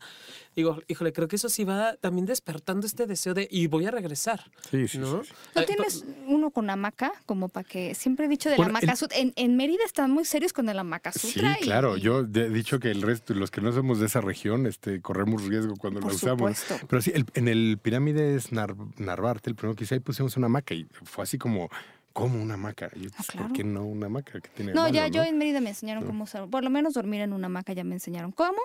Digo, 0.55 0.81
híjole, 0.87 1.13
creo 1.13 1.27
que 1.27 1.37
eso 1.37 1.49
sí 1.49 1.65
va 1.65 1.97
también 1.97 2.25
despertando 2.25 2.87
este 2.87 3.07
deseo 3.07 3.35
de 3.35 3.49
y 3.51 3.67
voy 3.67 3.87
a 3.87 3.91
regresar. 3.91 4.51
Sí, 4.71 4.87
sí. 4.87 4.99
¿No, 4.99 5.23
¿No 5.55 5.65
tienes 5.65 6.05
uno 6.29 6.51
con 6.51 6.71
hamaca? 6.71 7.13
Como 7.27 7.49
para 7.49 7.69
que 7.69 7.97
siempre 7.97 8.27
he 8.27 8.29
dicho 8.29 8.49
de 8.49 8.59
la 8.59 8.67
hamaca 8.67 8.95
en, 9.11 9.33
en, 9.35 9.57
Mérida 9.57 9.85
están 9.85 10.11
muy 10.11 10.25
serios 10.25 10.53
con 10.53 10.69
el 10.69 10.79
hamaca 10.79 11.11
Sí, 11.13 11.41
claro. 11.63 11.97
Yo 11.97 12.21
he 12.21 12.49
dicho 12.51 12.79
que 12.79 12.91
el 12.91 13.03
resto, 13.03 13.35
los 13.35 13.51
que 13.51 13.61
no 13.61 13.73
somos 13.73 13.99
de 13.99 14.07
esa 14.07 14.21
región, 14.21 14.67
este, 14.67 15.01
corremos 15.01 15.45
riesgo 15.45 15.75
cuando 15.77 16.01
lo 16.01 16.07
usamos. 16.07 16.65
Pero 16.93 17.01
sí, 17.01 17.11
en 17.15 17.49
el 17.49 17.79
pirámide 17.81 18.35
es 18.35 18.53
Narvarte, 18.53 19.49
el 19.49 19.57
primero 19.57 19.75
que 19.75 19.85
hice, 19.85 19.95
ahí 19.95 20.01
pusimos 20.01 20.37
una 20.37 20.45
hamaca 20.49 20.75
y 20.75 20.87
fue 21.05 21.25
así 21.25 21.39
como 21.39 21.71
¿Cómo 22.13 22.39
una 22.39 22.53
hamaca? 22.53 22.91
Ah, 23.17 23.23
¿Por 23.39 23.55
qué 23.55 23.65
no 23.65 23.87
una 23.87 24.09
hamaca? 24.09 24.39
Que 24.43 24.51
tiene 24.51 24.75
no, 24.75 24.87
ya 24.91 25.09
yo 25.09 25.23
en 25.23 25.39
Mérida 25.39 25.63
me 25.63 25.71
enseñaron 25.71 26.05
cómo 26.05 26.25
usar, 26.25 26.47
por 26.51 26.63
lo 26.63 26.69
menos 26.69 26.93
dormir 26.93 27.23
en 27.23 27.33
una 27.33 27.47
hamaca 27.47 27.73
ya 27.73 27.83
me 27.83 27.95
enseñaron 27.95 28.31
cómo 28.31 28.59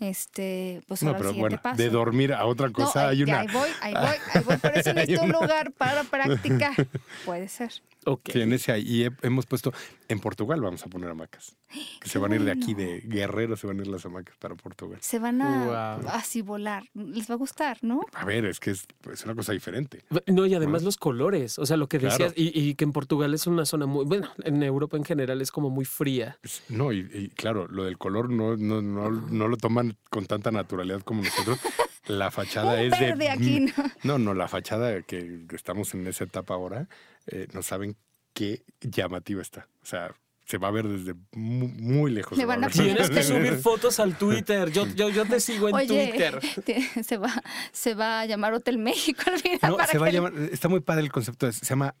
este, 0.00 0.80
pues 0.86 1.02
no, 1.02 1.16
pero 1.16 1.34
bueno, 1.34 1.60
de 1.76 1.90
dormir 1.90 2.32
a 2.32 2.44
otra 2.46 2.70
cosa 2.70 3.08
hay 3.08 3.24
una. 3.24 3.40
Ahí 3.40 3.48
voy, 3.52 3.68
ahí 3.80 3.94
voy, 3.94 4.02
ahí 4.34 4.42
voy, 4.44 4.56
por 4.56 4.78
eso 4.78 4.92
necesito 4.92 5.24
un 5.24 5.32
lugar 5.32 5.72
para 5.72 6.04
practicar. 6.04 6.74
Puede 7.24 7.48
ser. 7.48 7.72
Okay. 8.04 8.44
Sí, 8.44 8.54
ese 8.54 8.78
Y 8.78 9.06
hemos 9.22 9.46
puesto, 9.46 9.72
en 10.08 10.20
Portugal 10.20 10.60
vamos 10.60 10.82
a 10.84 10.88
poner 10.88 11.10
hamacas. 11.10 11.56
Que 12.00 12.08
se 12.08 12.18
van 12.18 12.32
a 12.32 12.36
ir 12.36 12.44
de 12.44 12.52
aquí, 12.52 12.72
de 12.72 13.02
Guerrero, 13.04 13.56
se 13.56 13.66
van 13.66 13.78
a 13.78 13.82
ir 13.82 13.88
las 13.88 14.06
hamacas 14.06 14.36
para 14.38 14.54
Portugal. 14.54 14.98
Se 15.02 15.18
van 15.18 15.42
a 15.42 15.96
así 16.14 16.40
volar. 16.40 16.84
Les 16.94 17.28
va 17.28 17.34
a 17.34 17.36
gustar, 17.36 17.78
¿no? 17.82 18.00
A 18.14 18.24
ver, 18.24 18.46
es 18.46 18.60
que 18.60 18.70
es, 18.70 18.86
una 19.24 19.34
cosa 19.34 19.52
diferente. 19.52 20.04
No, 20.26 20.46
y 20.46 20.54
además 20.54 20.84
los 20.84 20.96
colores. 20.96 21.58
O 21.58 21.66
sea, 21.66 21.76
lo 21.76 21.88
que 21.88 21.98
decías, 21.98 22.32
y, 22.36 22.74
que 22.74 22.84
en 22.84 22.92
Portugal 22.92 23.34
es 23.34 23.46
una 23.46 23.66
zona 23.66 23.86
muy, 23.86 24.06
bueno, 24.06 24.28
en 24.44 24.62
Europa 24.62 24.96
en 24.96 25.04
general 25.04 25.42
es 25.42 25.50
como 25.50 25.68
muy 25.68 25.84
fría. 25.84 26.38
No, 26.68 26.92
y, 26.92 27.30
claro, 27.36 27.66
lo 27.68 27.84
del 27.84 27.98
color 27.98 28.30
no, 28.30 28.56
no, 28.56 28.80
no, 28.80 29.10
no 29.10 29.48
lo 29.48 29.56
toman 29.56 29.87
con 30.10 30.26
tanta 30.26 30.50
naturalidad 30.50 31.02
como 31.02 31.22
nosotros. 31.22 31.58
La 32.06 32.30
fachada 32.30 32.80
es 32.80 32.98
de. 32.98 33.28
Aquí, 33.28 33.60
¿no? 33.60 33.72
no, 34.02 34.18
no, 34.18 34.32
la 34.32 34.48
fachada 34.48 35.02
que 35.02 35.44
estamos 35.52 35.92
en 35.92 36.06
esa 36.06 36.24
etapa 36.24 36.54
ahora, 36.54 36.88
eh, 37.26 37.48
no 37.52 37.62
saben 37.62 37.96
qué 38.32 38.62
llamativa 38.80 39.42
está. 39.42 39.68
O 39.82 39.86
sea, 39.86 40.14
se 40.48 40.56
va 40.56 40.68
a 40.68 40.70
ver 40.70 40.88
desde 40.88 41.14
muy, 41.32 42.10
lejos. 42.10 42.38
Tienes 42.72 43.10
que 43.10 43.22
subir 43.22 43.58
fotos 43.62 44.00
al 44.00 44.16
Twitter. 44.16 44.72
Yo, 44.72 44.86
yo, 44.86 45.10
yo 45.10 45.26
te 45.26 45.40
sigo 45.40 45.68
en 45.68 45.86
Twitter. 45.86 46.40
se, 47.04 47.18
va, 47.18 47.42
se 47.70 47.94
va 47.94 48.20
a 48.20 48.24
llamar 48.24 48.54
Hotel 48.54 48.78
México 48.78 49.20
al 49.26 49.38
final. 49.38 49.76
No, 49.76 49.86
se 49.86 49.98
va 49.98 50.06
a 50.06 50.10
llamar, 50.10 50.32
está 50.50 50.68
muy 50.68 50.80
padre 50.80 51.02
el 51.02 51.12
concepto. 51.12 51.52
Se 51.52 51.66
llama, 51.66 51.94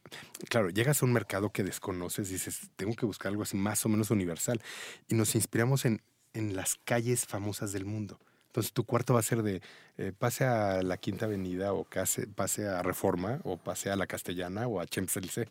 claro, 0.48 0.70
llegas 0.70 1.02
a 1.02 1.04
un 1.04 1.12
mercado 1.12 1.50
que 1.50 1.62
desconoces 1.62 2.30
y 2.30 2.34
dices, 2.34 2.70
tengo 2.76 2.94
que 2.94 3.04
buscar 3.04 3.28
algo 3.28 3.42
así 3.42 3.54
más 3.58 3.84
o 3.84 3.90
menos 3.90 4.10
universal. 4.10 4.62
Y 5.08 5.14
nos 5.14 5.34
inspiramos 5.34 5.84
en, 5.84 6.00
en 6.34 6.56
las 6.56 6.76
calles 6.84 7.26
famosas 7.26 7.72
del 7.72 7.84
mundo. 7.84 8.18
Entonces 8.48 8.72
tu 8.72 8.84
cuarto 8.84 9.14
va 9.14 9.20
a 9.20 9.22
ser 9.22 9.42
de 9.42 9.62
eh, 9.98 10.12
pase 10.18 10.44
a 10.44 10.82
la 10.82 10.96
Quinta 10.96 11.26
Avenida 11.26 11.72
o 11.72 11.86
pase 12.34 12.66
a 12.66 12.82
Reforma 12.82 13.40
o 13.44 13.56
pase 13.56 13.90
a 13.90 13.96
la 13.96 14.06
Castellana 14.06 14.66
o 14.66 14.80
a 14.80 14.86
Champs-Élysées. 14.86 15.48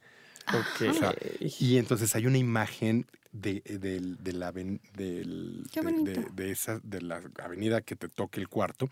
y 1.59 1.77
entonces 1.77 2.15
hay 2.15 2.25
una 2.25 2.37
imagen 2.37 3.05
de, 3.31 3.61
de, 3.65 4.33
la, 4.33 4.51
de, 4.51 6.51
esa, 6.51 6.79
de 6.83 7.01
la 7.01 7.21
avenida 7.43 7.81
que 7.81 7.95
te 7.95 8.09
toque 8.09 8.39
el 8.39 8.47
cuarto. 8.47 8.89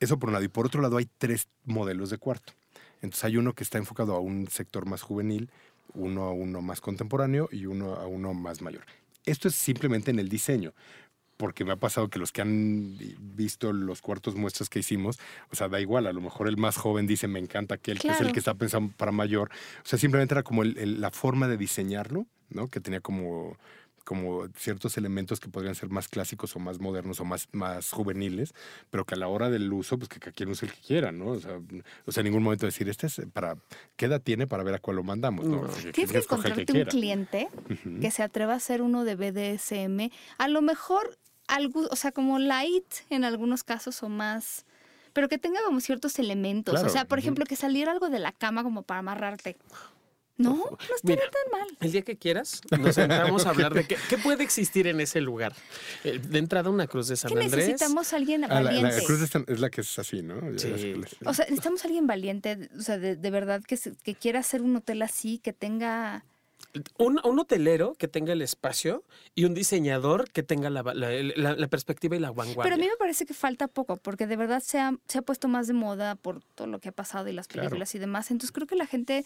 Eso 0.00 0.18
por 0.18 0.30
un 0.30 0.34
lado. 0.34 0.44
Y 0.44 0.48
por 0.48 0.66
otro 0.66 0.80
lado 0.80 0.96
hay 0.96 1.08
tres 1.18 1.48
modelos 1.64 2.10
de 2.10 2.18
cuarto. 2.18 2.52
Entonces 3.02 3.24
hay 3.24 3.36
uno 3.36 3.54
que 3.54 3.64
está 3.64 3.78
enfocado 3.78 4.14
a 4.14 4.20
un 4.20 4.48
sector 4.48 4.86
más 4.86 5.02
juvenil, 5.02 5.50
uno 5.94 6.24
a 6.24 6.32
uno 6.32 6.62
más 6.62 6.80
contemporáneo 6.80 7.48
y 7.52 7.66
uno 7.66 7.94
a 7.94 8.06
uno 8.06 8.34
más 8.34 8.60
mayor. 8.60 8.84
Esto 9.24 9.48
es 9.48 9.54
simplemente 9.54 10.10
en 10.10 10.18
el 10.18 10.28
diseño 10.28 10.72
porque 11.40 11.64
me 11.64 11.72
ha 11.72 11.76
pasado 11.76 12.08
que 12.08 12.18
los 12.18 12.32
que 12.32 12.42
han 12.42 12.98
visto 13.18 13.72
los 13.72 14.02
cuartos 14.02 14.34
muestras 14.34 14.68
que 14.68 14.80
hicimos, 14.80 15.18
o 15.50 15.56
sea, 15.56 15.68
da 15.68 15.80
igual, 15.80 16.06
a 16.06 16.12
lo 16.12 16.20
mejor 16.20 16.48
el 16.48 16.58
más 16.58 16.76
joven 16.76 17.06
dice, 17.06 17.28
me 17.28 17.38
encanta 17.38 17.76
aquel, 17.76 17.98
que 17.98 18.08
es 18.08 18.20
el 18.20 18.32
que 18.32 18.40
está 18.40 18.52
pensando 18.52 18.92
para 18.94 19.10
mayor. 19.10 19.50
O 19.82 19.88
sea, 19.88 19.98
simplemente 19.98 20.34
era 20.34 20.42
como 20.42 20.64
la 20.64 21.10
forma 21.10 21.48
de 21.48 21.56
diseñarlo, 21.56 22.26
¿no? 22.50 22.68
Que 22.68 22.80
tenía 22.80 23.00
como 23.00 23.56
como 24.04 24.48
ciertos 24.56 24.96
elementos 24.96 25.40
que 25.40 25.48
podrían 25.48 25.74
ser 25.74 25.88
más 25.88 26.08
clásicos 26.08 26.54
o 26.56 26.58
más 26.58 26.80
modernos 26.80 27.20
o 27.20 27.24
más, 27.24 27.48
más 27.52 27.90
juveniles, 27.90 28.54
pero 28.90 29.04
que 29.04 29.14
a 29.14 29.18
la 29.18 29.28
hora 29.28 29.50
del 29.50 29.72
uso, 29.72 29.98
pues 29.98 30.08
que 30.08 30.18
cada 30.18 30.32
quien 30.32 30.48
use 30.48 30.66
el 30.66 30.72
que 30.72 30.80
quiera, 30.80 31.12
¿no? 31.12 31.28
O 31.28 31.40
sea, 31.40 31.60
o 32.06 32.12
sea 32.12 32.20
en 32.20 32.26
ningún 32.26 32.42
momento 32.42 32.66
decir, 32.66 32.88
este 32.88 33.06
es 33.06 33.20
para, 33.32 33.56
¿qué 33.96 34.06
edad 34.06 34.20
tiene 34.20 34.46
para 34.46 34.62
ver 34.62 34.74
a 34.74 34.78
cuál 34.78 34.96
lo 34.96 35.02
mandamos? 35.02 35.46
¿no? 35.46 35.66
Tienes 35.92 36.12
que 36.12 36.18
encontrarte 36.18 36.72
un 36.72 36.84
cliente 36.84 37.48
que 38.00 38.10
se 38.10 38.22
atreva 38.22 38.54
a 38.54 38.56
hacer 38.56 38.82
uno 38.82 39.04
de 39.04 39.16
BDSM. 39.16 40.10
A 40.38 40.48
lo 40.48 40.62
mejor 40.62 41.18
algo, 41.46 41.86
o 41.90 41.96
sea, 41.96 42.12
como 42.12 42.38
light 42.38 42.86
en 43.10 43.24
algunos 43.24 43.64
casos 43.64 44.02
o 44.02 44.08
más, 44.08 44.64
pero 45.12 45.28
que 45.28 45.38
tenga 45.38 45.60
como 45.64 45.80
ciertos 45.80 46.18
elementos. 46.18 46.82
O 46.82 46.88
sea, 46.88 47.04
por 47.04 47.18
ejemplo, 47.18 47.44
que 47.44 47.56
saliera 47.56 47.92
algo 47.92 48.08
de 48.08 48.18
la 48.18 48.32
cama 48.32 48.62
como 48.62 48.82
para 48.82 49.00
amarrarte. 49.00 49.56
No, 50.40 50.56
no 50.56 50.96
estaría 50.96 51.30
tan 51.30 51.60
mal. 51.60 51.68
El 51.80 51.92
día 51.92 52.02
que 52.02 52.16
quieras, 52.16 52.60
nos 52.70 52.94
sentamos 52.94 53.46
a 53.46 53.50
hablar 53.50 53.74
de 53.74 53.86
qué, 53.86 53.96
puede 54.18 54.42
existir 54.42 54.86
en 54.86 55.00
ese 55.00 55.20
lugar. 55.20 55.54
Eh, 56.04 56.18
de 56.18 56.38
entrada, 56.38 56.70
una 56.70 56.86
cruz 56.86 57.08
de 57.08 57.16
San 57.16 57.32
Andrés. 57.32 57.50
Necesitamos 57.50 58.12
a 58.12 58.16
alguien 58.16 58.42
valiente. 58.42 58.88
Ah, 58.88 58.98
la, 58.98 59.04
cruz 59.04 59.20
es 59.20 59.60
la 59.60 59.70
que 59.70 59.80
es 59.82 59.98
así, 59.98 60.22
¿no? 60.22 60.40
Sí. 60.58 60.94
O 61.24 61.34
sea, 61.34 61.44
necesitamos 61.44 61.84
a 61.84 61.88
alguien 61.88 62.06
valiente, 62.06 62.70
o 62.78 62.82
sea, 62.82 62.98
de, 62.98 63.30
verdad 63.30 63.62
que, 63.62 63.78
que 64.02 64.14
quiera 64.14 64.40
hacer 64.40 64.62
un 64.62 64.76
hotel 64.76 65.02
así, 65.02 65.38
que 65.38 65.52
tenga 65.52 66.24
un, 66.98 67.38
hotelero 67.38 67.94
que 67.94 68.08
tenga 68.08 68.32
el 68.32 68.42
espacio 68.42 69.02
y 69.34 69.44
un 69.44 69.54
diseñador 69.54 70.30
que 70.30 70.42
tenga 70.42 70.70
la, 70.70 70.82
perspectiva 71.68 72.16
y 72.16 72.20
la 72.20 72.30
vanguardia. 72.30 72.62
Pero 72.62 72.74
a 72.74 72.78
mí 72.78 72.86
me 72.86 72.96
parece 72.96 73.26
que 73.26 73.34
falta 73.34 73.68
poco, 73.68 73.96
porque 73.96 74.26
de 74.26 74.36
verdad 74.36 74.60
se 74.60 74.78
ha, 74.78 74.94
se 75.08 75.18
ha 75.18 75.22
puesto 75.22 75.48
más 75.48 75.66
de 75.66 75.72
moda 75.72 76.14
por 76.14 76.42
todo 76.54 76.66
lo 76.68 76.78
que 76.78 76.90
ha 76.90 76.92
pasado 76.92 77.28
y 77.28 77.32
las 77.32 77.48
películas 77.48 77.94
y 77.94 77.98
demás. 77.98 78.30
Entonces 78.30 78.52
creo 78.52 78.66
que 78.66 78.76
la 78.76 78.86
gente 78.86 79.24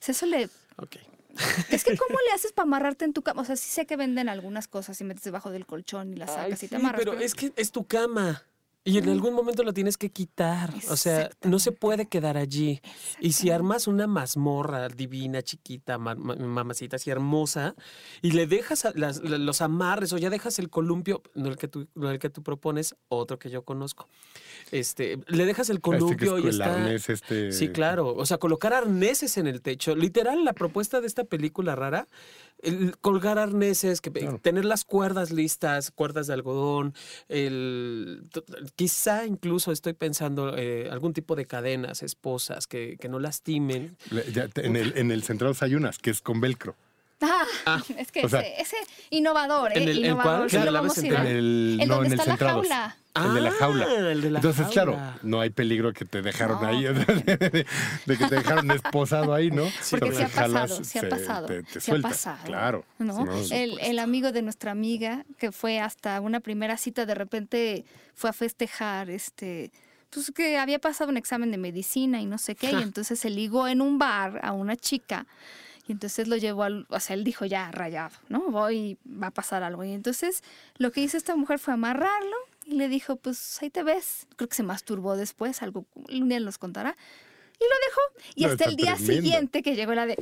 se 0.00 0.14
suele... 0.14 0.48
Ok. 0.76 0.96
Es 1.70 1.84
que 1.84 1.96
¿cómo 1.96 2.18
le 2.26 2.34
haces 2.34 2.52
para 2.52 2.64
amarrarte 2.64 3.04
en 3.04 3.12
tu 3.12 3.22
cama? 3.22 3.42
O 3.42 3.44
sea, 3.44 3.56
sí 3.56 3.68
sé 3.68 3.86
que 3.86 3.96
venden 3.96 4.28
algunas 4.28 4.68
cosas 4.68 4.98
y 5.00 5.04
metes 5.04 5.22
debajo 5.22 5.50
del 5.50 5.66
colchón 5.66 6.12
y 6.12 6.16
las 6.16 6.32
sacas 6.32 6.62
y 6.62 6.68
te 6.68 6.76
amarras. 6.76 6.98
Pero, 6.98 7.12
es 7.18 7.34
que 7.34 7.52
es 7.56 7.72
tu 7.72 7.86
cama. 7.86 8.42
Y 8.86 8.98
en 8.98 9.08
algún 9.08 9.34
momento 9.34 9.64
lo 9.64 9.72
tienes 9.72 9.96
que 9.96 10.10
quitar. 10.10 10.72
O 10.90 10.96
sea, 10.96 11.28
no 11.42 11.58
se 11.58 11.72
puede 11.72 12.06
quedar 12.06 12.36
allí. 12.36 12.80
Y 13.18 13.32
si 13.32 13.50
armas 13.50 13.88
una 13.88 14.06
mazmorra 14.06 14.88
divina, 14.88 15.42
chiquita, 15.42 15.98
mamacita, 15.98 16.94
así 16.94 17.10
hermosa, 17.10 17.74
y 18.22 18.30
le 18.30 18.46
dejas 18.46 18.86
los 18.94 19.60
amarres 19.60 20.12
o 20.12 20.18
ya 20.18 20.30
dejas 20.30 20.60
el 20.60 20.70
columpio, 20.70 21.20
no 21.34 21.48
el 21.48 21.56
que 21.56 21.66
tú, 21.66 21.88
no 21.96 22.10
el 22.10 22.20
que 22.20 22.30
tú 22.30 22.44
propones, 22.44 22.94
otro 23.08 23.40
que 23.40 23.50
yo 23.50 23.62
conozco. 23.62 24.08
Este, 24.70 25.18
le 25.26 25.46
dejas 25.46 25.68
el 25.68 25.80
columpio 25.80 26.38
y 26.38 26.46
está. 26.46 26.92
este... 26.92 27.50
Sí, 27.50 27.70
claro. 27.70 28.14
O 28.14 28.24
sea, 28.24 28.38
colocar 28.38 28.72
arneses 28.72 29.36
en 29.36 29.48
el 29.48 29.62
techo. 29.62 29.96
Literal, 29.96 30.44
la 30.44 30.52
propuesta 30.52 31.00
de 31.00 31.08
esta 31.08 31.24
película 31.24 31.74
rara 31.74 32.06
el 32.62 32.96
colgar 32.98 33.38
arneses, 33.38 34.00
que, 34.00 34.10
tener 34.10 34.64
las 34.64 34.84
cuerdas 34.84 35.30
listas, 35.30 35.90
cuerdas 35.90 36.26
de 36.26 36.34
algodón, 36.34 36.94
el, 37.28 38.22
quizá 38.76 39.26
incluso 39.26 39.72
estoy 39.72 39.94
pensando 39.94 40.56
eh, 40.56 40.88
algún 40.90 41.12
tipo 41.12 41.34
de 41.34 41.46
cadenas, 41.46 42.02
esposas, 42.02 42.66
que, 42.66 42.96
que 43.00 43.08
no 43.08 43.18
lastimen. 43.18 43.96
en, 44.54 44.76
el, 44.76 44.92
en 44.96 45.10
el 45.10 45.22
central 45.22 45.56
hay 45.60 45.74
unas, 45.74 45.98
que 45.98 46.10
es 46.10 46.20
con 46.20 46.40
velcro. 46.40 46.76
Ah, 47.64 47.82
es 47.98 48.12
que 48.12 48.20
ese, 48.20 48.76
innovador, 49.10 49.72
¿eh? 49.72 49.82
¿En 49.82 49.88
el, 49.88 49.98
innovador. 50.04 50.48
¿En, 50.52 50.62
el, 51.26 51.78
no, 51.86 52.04
en 52.04 52.12
el 52.12 52.18
está 52.18 52.30
la 52.30 52.36
jaula. 52.36 52.96
el 53.14 53.34
de 53.34 53.40
la 53.40 53.50
jaula. 53.52 53.86
Ah, 53.88 54.10
el 54.10 54.20
de 54.20 54.30
la 54.30 54.38
Entonces, 54.38 54.66
claro, 54.68 54.98
no 55.22 55.40
hay 55.40 55.50
peligro 55.50 55.92
que 55.92 56.04
te 56.04 56.22
dejaron 56.22 56.64
ahí, 56.64 56.84
de, 56.84 57.66
que 58.06 58.26
te 58.26 58.34
dejaron 58.34 58.70
esposado 58.70 59.34
ahí, 59.34 59.50
¿no? 59.50 59.64
Porque 59.90 60.12
se 60.12 60.24
ha 60.24 60.28
pasado, 60.28 60.84
se 60.84 60.98
ha 60.98 61.08
pasado. 61.08 61.48
se 61.78 61.92
ha 61.92 62.00
pasado. 62.00 62.44
Claro. 62.44 62.84
¿no? 62.98 63.26
el, 63.50 63.78
el 63.80 63.98
amigo 63.98 64.32
de 64.32 64.42
nuestra 64.42 64.72
amiga, 64.72 65.24
que 65.38 65.52
fue 65.52 65.80
hasta 65.80 66.20
una 66.20 66.40
primera 66.40 66.76
cita, 66.76 67.06
de 67.06 67.14
repente 67.14 67.84
fue 68.14 68.30
a 68.30 68.32
festejar, 68.32 69.10
este 69.10 69.70
pues 70.10 70.32
que 70.34 70.56
había 70.56 70.78
pasado 70.78 71.10
un 71.10 71.16
examen 71.16 71.50
de 71.50 71.58
medicina 71.58 72.20
y 72.20 72.26
no 72.26 72.38
sé 72.38 72.54
qué, 72.54 72.72
y 72.72 72.82
entonces 72.82 73.18
se 73.18 73.28
ligó 73.28 73.68
en 73.68 73.80
un 73.80 73.98
bar 73.98 74.40
a 74.42 74.52
una 74.52 74.76
chica 74.76 75.26
y 75.86 75.92
entonces 75.92 76.26
lo 76.26 76.36
llevó 76.36 76.64
al, 76.64 76.86
o 76.88 77.00
sea, 77.00 77.14
él 77.14 77.22
dijo 77.22 77.44
ya 77.44 77.70
rayado, 77.70 78.16
¿no? 78.28 78.50
Voy, 78.50 78.98
va 79.06 79.28
a 79.28 79.30
pasar 79.30 79.62
algo. 79.62 79.84
Y 79.84 79.92
entonces 79.92 80.42
lo 80.78 80.90
que 80.90 81.00
hizo 81.00 81.16
esta 81.16 81.36
mujer 81.36 81.58
fue 81.58 81.74
amarrarlo 81.74 82.36
y 82.64 82.74
le 82.74 82.88
dijo, 82.88 83.16
pues 83.16 83.62
ahí 83.62 83.70
te 83.70 83.84
ves. 83.84 84.26
Creo 84.36 84.48
que 84.48 84.56
se 84.56 84.64
masturbó 84.64 85.16
después, 85.16 85.62
algo, 85.62 85.86
un 85.94 86.28
día 86.28 86.40
nos 86.40 86.58
contará. 86.58 86.96
Y 87.58 87.64
lo 87.64 87.76
dejó. 87.88 88.34
Y 88.34 88.44
hasta 88.44 88.64
el 88.64 88.76
día 88.76 88.96
siguiente 88.96 89.62
que 89.62 89.76
llegó 89.76 89.94
la 89.94 90.06
de, 90.06 90.16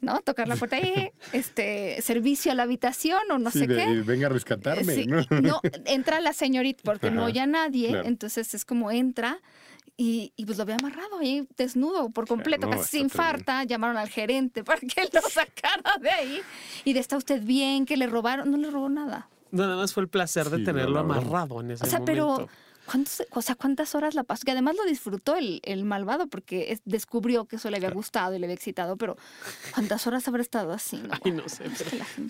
¿no? 0.00 0.20
Tocar 0.20 0.48
la 0.48 0.56
puerta 0.56 0.78
y, 0.80 1.12
este, 1.32 2.02
servicio 2.02 2.52
a 2.52 2.54
la 2.56 2.64
habitación 2.64 3.22
o 3.30 3.38
no 3.38 3.50
sé 3.50 3.68
qué. 3.68 4.02
Venga 4.04 4.26
a 4.26 4.30
rescatarme. 4.30 5.06
¿no? 5.06 5.24
¿no? 5.40 5.60
entra 5.86 6.20
la 6.20 6.32
señorita 6.32 6.82
porque 6.84 7.10
no 7.10 7.24
oye 7.24 7.40
a 7.40 7.46
nadie, 7.46 8.02
entonces 8.04 8.52
es 8.52 8.64
como 8.64 8.90
entra 8.90 9.40
y, 9.96 10.32
pues 10.44 10.58
lo 10.58 10.62
había 10.62 10.76
amarrado 10.76 11.18
ahí 11.20 11.46
desnudo 11.56 12.10
por 12.10 12.26
completo, 12.26 12.68
casi 12.68 12.84
se 12.84 12.98
infarta. 12.98 13.64
Llamaron 13.64 13.96
al 13.96 14.08
gerente 14.08 14.64
para 14.64 14.80
que 14.80 15.08
lo 15.12 15.20
sacara 15.30 15.98
de 16.00 16.10
ahí. 16.10 16.40
Y 16.84 16.92
de 16.92 17.00
está 17.00 17.16
usted 17.16 17.42
bien, 17.42 17.86
que 17.86 17.96
le 17.96 18.06
robaron. 18.06 18.50
No 18.50 18.56
le 18.56 18.70
robó 18.70 18.88
nada. 18.88 19.28
Nada 19.52 19.76
más 19.76 19.92
fue 19.92 20.02
el 20.02 20.08
placer 20.08 20.50
de 20.50 20.64
tenerlo 20.64 20.98
amarrado 20.98 21.60
en 21.60 21.70
ese 21.70 21.84
momento. 21.84 21.86
O 21.86 21.86
sea, 21.86 22.00
pero 22.04 22.48
¿Cuántos, 22.86 23.22
o 23.30 23.42
sea, 23.42 23.54
¿cuántas 23.54 23.94
horas 23.94 24.14
la 24.14 24.24
pasó? 24.24 24.42
Que 24.44 24.52
además 24.52 24.76
lo 24.76 24.84
disfrutó 24.84 25.36
el, 25.36 25.60
el 25.64 25.84
malvado 25.84 26.26
porque 26.26 26.78
descubrió 26.84 27.46
que 27.46 27.56
eso 27.56 27.70
le 27.70 27.78
había 27.78 27.90
gustado 27.90 28.34
y 28.34 28.38
le 28.38 28.46
había 28.46 28.54
excitado, 28.54 28.96
pero 28.96 29.16
¿cuántas 29.72 30.06
horas 30.06 30.26
habrá 30.28 30.42
estado 30.42 30.72
así? 30.72 31.02
Ay, 31.24 31.32
no 31.32 31.48
sé. 31.48 31.64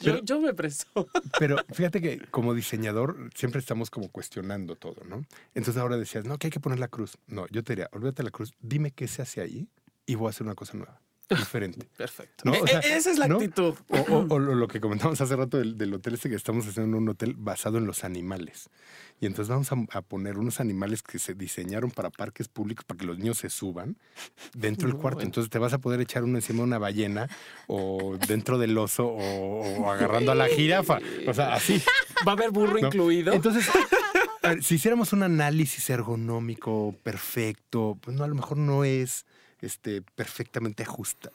Pero, 0.02 0.22
yo, 0.22 0.40
me 0.40 0.55
presto. 0.55 1.09
Pero 1.38 1.57
fíjate 1.72 2.00
que 2.00 2.18
como 2.30 2.55
diseñador 2.55 3.30
siempre 3.34 3.61
estamos 3.61 3.90
como 3.90 4.09
cuestionando 4.09 4.76
todo, 4.76 5.05
¿no? 5.05 5.24
Entonces 5.55 5.80
ahora 5.80 5.96
decías, 5.96 6.24
no, 6.24 6.38
que 6.38 6.48
hay 6.48 6.50
que 6.50 6.61
poner 6.61 6.78
la 6.78 6.88
cruz. 6.88 7.18
No, 7.26 7.46
yo 7.48 7.62
te 7.62 7.72
diría, 7.72 7.88
olvídate 7.92 8.22
la 8.22 8.30
cruz, 8.30 8.52
dime 8.61 8.90
qué 8.90 9.09
se 9.09 9.22
hace 9.22 9.40
ahí 9.40 9.68
y 10.07 10.14
voy 10.14 10.28
a 10.28 10.30
hacer 10.30 10.44
una 10.44 10.55
cosa 10.55 10.76
nueva 10.76 11.00
diferente. 11.29 11.87
Perfecto. 11.97 12.53
E, 12.53 12.59
e, 12.59 12.97
esa 12.97 13.11
es 13.11 13.18
la 13.18 13.27
actitud. 13.27 13.75
O, 14.11 14.39
lo 14.39 14.68
que 14.68 14.81
comentamos 14.81 15.20
hace 15.20 15.37
rato 15.37 15.59
del, 15.59 15.95
hotel 15.95 16.14
este 16.14 16.29
que 16.29 16.37
estamos 16.37 16.66
haciendo 16.66 16.97
un 16.97 17.09
hotel 17.09 17.35
basado 17.37 17.79
en 17.79 17.87
los 17.87 18.05
animales. 18.05 18.70
Y 19.20 19.27
entonces 19.27 19.49
vamos 19.49 19.70
a, 19.93 20.03
poner 20.03 20.39
unos 20.39 20.61
animales 20.61 21.03
que 21.03 21.18
se 21.18 21.35
diseñaron 21.35 21.91
para 21.91 22.11
parques 22.11 22.49
públicos 22.49 22.85
para 22.85 22.99
que 22.99 23.07
los 23.07 23.18
niños 23.18 23.39
se 23.39 23.49
suban 23.49 23.97
dentro 24.55 24.89
del 24.89 24.97
cuarto. 24.97 25.22
Entonces 25.22 25.51
te 25.51 25.59
vas 25.59 25.72
a 25.72 25.79
poder 25.79 26.01
echar 26.01 26.25
uno 26.25 26.37
encima 26.37 26.59
de 26.59 26.64
una 26.64 26.79
ballena 26.79 27.29
o 27.66 28.18
dentro 28.29 28.59
del 28.59 28.77
oso 28.77 29.07
o, 29.07 29.91
agarrando 29.91 30.33
a 30.33 30.35
la 30.35 30.49
jirafa. 30.49 30.99
O 31.27 31.33
sea, 31.33 31.55
así. 31.55 31.83
¿Va 32.27 32.33
a 32.33 32.35
haber 32.35 32.51
burro 32.51 32.79
incluido? 32.79 33.33
Entonces, 33.33 33.68
si 34.61 34.75
hiciéramos 34.75 35.12
un 35.12 35.22
análisis 35.22 35.89
ergonómico 35.91 36.95
perfecto, 37.03 37.97
pues 38.01 38.16
no, 38.16 38.25
a 38.25 38.29
lo 38.29 38.35
mejor 38.35 38.59
no 38.59 38.85
es 38.85 39.25
este, 39.64 40.02
perfectamente 40.02 40.82
ajusta. 40.82 41.30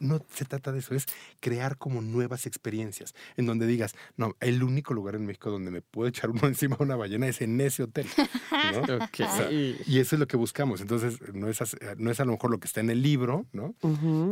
No 0.00 0.24
se 0.32 0.44
trata 0.44 0.72
de 0.72 0.80
eso, 0.80 0.94
es 0.94 1.06
crear 1.38 1.76
como 1.78 2.02
nuevas 2.02 2.46
experiencias 2.46 3.14
en 3.36 3.46
donde 3.46 3.66
digas, 3.66 3.94
no, 4.16 4.34
el 4.40 4.62
único 4.62 4.94
lugar 4.94 5.14
en 5.14 5.26
México 5.26 5.50
donde 5.50 5.70
me 5.70 5.80
puedo 5.80 6.08
echar 6.08 6.30
uno 6.30 6.46
encima 6.46 6.76
de 6.76 6.84
una 6.84 6.96
ballena 6.96 7.28
es 7.28 7.40
en 7.40 7.60
ese 7.60 7.84
hotel. 7.84 8.06
y 9.86 9.98
eso 9.98 10.16
es 10.16 10.20
lo 10.20 10.26
que 10.26 10.36
buscamos. 10.36 10.80
Entonces, 10.80 11.18
no 11.32 11.48
es, 11.48 11.60
no 11.96 12.10
es 12.10 12.20
a 12.20 12.24
lo 12.24 12.32
mejor 12.32 12.50
lo 12.50 12.58
que 12.58 12.66
está 12.66 12.80
en 12.80 12.90
el 12.90 13.02
libro, 13.02 13.46
¿no? 13.52 13.74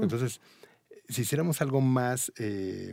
Entonces, 0.02 0.40
si 1.08 1.22
hiciéramos 1.22 1.62
algo 1.62 1.80
más 1.80 2.32
eh, 2.36 2.92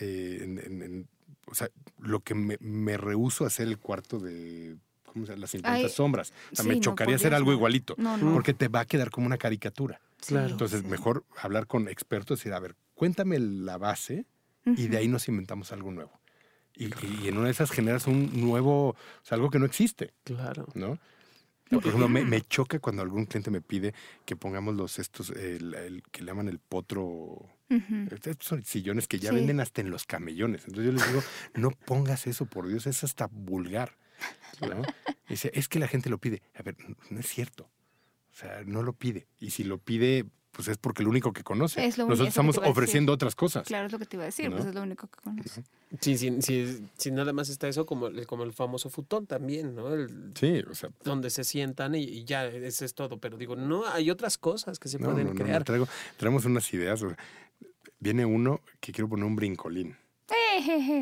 eh, 0.00 1.04
o 1.50 1.54
sea, 1.54 1.70
lo 1.98 2.20
que 2.20 2.34
me, 2.34 2.56
me 2.60 2.96
rehuso 2.96 3.44
a 3.44 3.48
hacer 3.48 3.68
el 3.68 3.78
cuarto 3.78 4.18
de 4.18 4.76
¿cómo 5.12 5.26
se 5.26 5.32
llama? 5.32 5.40
Las 5.40 5.50
50 5.50 5.88
sombras. 5.88 6.32
me 6.64 6.80
chocaría 6.80 7.16
hacer 7.16 7.34
algo 7.34 7.52
igualito, 7.52 7.96
porque 8.32 8.54
te 8.54 8.68
va 8.68 8.80
a 8.80 8.84
quedar 8.84 9.10
como 9.10 9.26
una 9.26 9.38
caricatura. 9.38 10.00
Entonces, 10.30 10.84
mejor 10.84 11.24
hablar 11.40 11.66
con 11.66 11.88
expertos 11.88 12.40
y 12.40 12.40
decir, 12.40 12.52
a 12.54 12.60
ver, 12.60 12.74
cuéntame 12.94 13.38
la 13.38 13.78
base 13.78 14.26
y 14.64 14.88
de 14.88 14.98
ahí 14.98 15.08
nos 15.08 15.28
inventamos 15.28 15.72
algo 15.72 15.90
nuevo. 15.90 16.12
Y, 16.74 17.26
en 17.26 17.36
una 17.36 17.46
de 17.46 17.50
esas 17.50 17.70
generas 17.72 18.06
un 18.06 18.40
nuevo, 18.40 18.90
o 18.90 18.96
sea, 19.22 19.34
algo 19.34 19.50
que 19.50 19.58
no 19.58 19.66
existe. 19.66 20.12
Claro. 20.22 20.66
¿No? 20.74 20.98
Por 21.70 21.86
ejemplo, 21.86 22.08
me, 22.08 22.40
choca 22.42 22.78
cuando 22.78 23.02
algún 23.02 23.26
cliente 23.26 23.50
me 23.50 23.60
pide 23.60 23.94
que 24.24 24.36
pongamos 24.36 24.74
los 24.74 24.98
estos, 24.98 25.30
el, 25.30 26.02
que 26.10 26.22
le 26.22 26.26
llaman 26.28 26.48
el 26.48 26.60
potro. 26.60 27.46
Estos 28.10 28.46
son 28.46 28.64
sillones 28.64 29.06
que 29.06 29.18
ya 29.18 29.32
venden 29.32 29.60
hasta 29.60 29.82
en 29.82 29.90
los 29.90 30.06
camellones. 30.06 30.62
Entonces 30.66 30.86
yo 30.86 30.92
les 30.92 31.06
digo, 31.06 31.22
no 31.54 31.70
pongas 31.70 32.26
eso, 32.26 32.46
por 32.46 32.68
Dios, 32.68 32.86
es 32.86 33.04
hasta 33.04 33.26
vulgar. 33.26 33.96
Dice, 35.28 35.50
es 35.54 35.68
que 35.68 35.78
la 35.78 35.88
gente 35.88 36.10
lo 36.10 36.18
pide. 36.18 36.42
A 36.54 36.62
ver, 36.62 36.76
no 37.10 37.20
es 37.20 37.26
cierto. 37.26 37.70
O 38.32 38.36
sea, 38.36 38.62
no 38.64 38.82
lo 38.82 38.92
pide. 38.92 39.26
Y 39.40 39.50
si 39.50 39.64
lo 39.64 39.78
pide, 39.78 40.26
pues 40.52 40.68
es 40.68 40.78
porque 40.78 41.02
lo 41.02 41.10
único 41.10 41.32
que 41.32 41.44
conoce. 41.44 41.86
Nosotros 41.86 42.20
estamos 42.20 42.58
ofreciendo 42.58 43.12
otras 43.12 43.34
cosas. 43.34 43.66
Claro, 43.66 43.86
es 43.86 43.92
lo 43.92 43.98
que 43.98 44.06
te 44.06 44.16
iba 44.16 44.24
a 44.24 44.26
decir, 44.26 44.50
pues 44.50 44.64
es 44.64 44.74
lo 44.74 44.82
único 44.82 45.06
que 45.06 45.20
conoce. 45.20 45.64
Sí, 46.00 46.18
sí, 46.18 46.88
sí, 46.96 47.10
nada 47.10 47.32
más 47.32 47.48
está 47.48 47.68
eso 47.68 47.86
como, 47.86 48.08
como 48.26 48.44
el 48.44 48.52
famoso 48.52 48.90
futón 48.90 49.26
también, 49.26 49.74
¿no? 49.74 49.88
sí, 50.34 50.62
o 50.68 50.74
sea. 50.74 50.90
Donde 51.04 51.30
se 51.30 51.44
sientan 51.44 51.94
y, 51.94 52.24
ya, 52.24 52.46
ese 52.46 52.84
es 52.84 52.94
todo. 52.94 53.18
Pero 53.18 53.36
digo, 53.36 53.56
no, 53.56 53.86
hay 53.86 54.10
otras 54.10 54.38
cosas 54.38 54.78
que 54.78 54.88
se 54.88 54.98
pueden 54.98 55.34
crear. 55.34 55.64
traigo, 55.64 55.86
traemos 56.16 56.44
unas 56.44 56.72
ideas. 56.72 57.04
Viene 58.00 58.24
uno 58.24 58.60
que 58.80 58.92
quiero 58.92 59.08
poner 59.08 59.24
un 59.24 59.36
brincolín. 59.36 59.96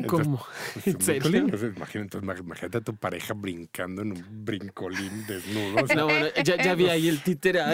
¿Cómo? 0.07 0.45
Imagínate, 0.85 2.17
imagínate, 2.17 2.77
a 2.77 2.81
tu 2.81 2.95
pareja 2.95 3.33
brincando 3.33 4.01
en 4.01 4.11
un 4.13 4.25
brincolín 4.45 5.25
desnudo. 5.27 5.85
no, 5.95 6.05
bueno, 6.05 6.27
ya, 6.43 6.57
ya, 6.57 6.75
vi 6.75 6.89
ahí 6.89 7.07
el 7.07 7.21
títere. 7.21 7.61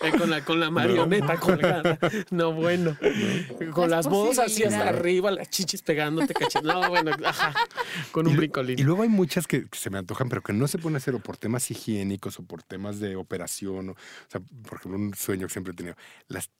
Eh, 0.00 0.10
con, 0.18 0.30
la, 0.30 0.44
con 0.44 0.60
la 0.60 0.70
marioneta 0.70 1.38
colgada. 1.38 1.98
No, 2.30 2.52
bueno. 2.52 2.96
Con 3.72 3.90
las, 3.90 4.06
las 4.06 4.38
así 4.38 4.64
hasta 4.64 4.88
arriba, 4.88 5.30
las 5.30 5.48
chichis 5.50 5.82
pegándote, 5.82 6.34
cachando. 6.34 6.72
No, 6.72 6.88
bueno, 6.88 7.12
ajá. 7.24 7.54
Con 8.10 8.26
un 8.26 8.36
brincolín. 8.36 8.78
Y 8.78 8.82
luego 8.82 9.02
hay 9.02 9.08
muchas 9.08 9.46
que, 9.46 9.66
se 9.72 9.90
me 9.90 9.98
antojan, 9.98 10.28
pero 10.28 10.42
que 10.42 10.52
no 10.52 10.66
se 10.68 10.78
pueden 10.78 10.96
hacer 10.96 11.14
o 11.14 11.20
por 11.20 11.36
temas 11.36 11.70
higiénicos 11.70 12.38
o 12.38 12.42
por 12.42 12.62
temas 12.62 13.00
de 13.00 13.16
operación. 13.16 13.90
O, 13.90 13.96
sea, 14.28 14.40
por 14.40 14.78
ejemplo, 14.78 14.98
un 14.98 15.14
sueño 15.14 15.46
que 15.46 15.52
siempre 15.52 15.72
he 15.72 15.76
tenido. 15.76 15.96
Las, 16.28 16.50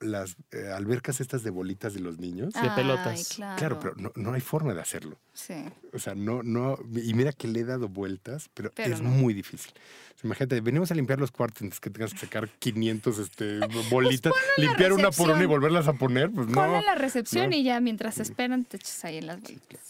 las 0.00 0.36
eh, 0.50 0.68
albercas 0.74 1.20
estas 1.20 1.42
de 1.42 1.50
bolitas 1.50 1.94
de 1.94 2.00
los 2.00 2.18
niños. 2.18 2.54
De 2.54 2.70
pelotas. 2.70 3.38
Claro. 3.56 3.78
pero 3.80 3.94
no, 3.96 4.12
no, 4.16 4.32
hay 4.32 4.40
forma 4.40 4.74
de 4.74 4.80
hacerlo. 4.80 5.18
Sí. 5.32 5.64
O 5.92 5.98
sea, 5.98 6.14
no, 6.14 6.42
no. 6.42 6.78
Y 6.94 7.14
mira 7.14 7.32
que 7.32 7.48
le 7.48 7.60
he 7.60 7.64
dado 7.64 7.88
vueltas, 7.88 8.50
pero, 8.54 8.72
es 8.76 9.00
muy 9.00 9.34
difícil. 9.34 9.72
Imagínate, 10.24 10.60
venimos 10.60 10.90
a 10.90 10.94
limpiar 10.94 11.20
los 11.20 11.30
cuartos, 11.30 11.62
entonces 11.62 11.80
que 11.80 11.90
tengas 11.90 12.12
que 12.12 12.18
sacar 12.18 12.48
500 12.58 13.18
este, 13.18 13.60
pues 13.60 13.90
bolitas, 13.90 14.32
limpiar 14.56 14.92
una 14.92 15.10
por 15.10 15.30
una 15.30 15.42
y 15.42 15.46
volverlas 15.46 15.86
a 15.88 15.92
poner, 15.92 16.30
pues 16.30 16.48
no. 16.48 16.54
Ponle 16.54 16.82
la 16.82 16.94
recepción 16.94 17.52
y 17.52 17.62
ya 17.62 17.80
mientras 17.80 18.18
esperan 18.18 18.64
te 18.64 18.78
echas 18.78 19.04
ahí 19.04 19.18
en 19.18 19.26
las 19.26 19.40
bolitas. 19.40 19.80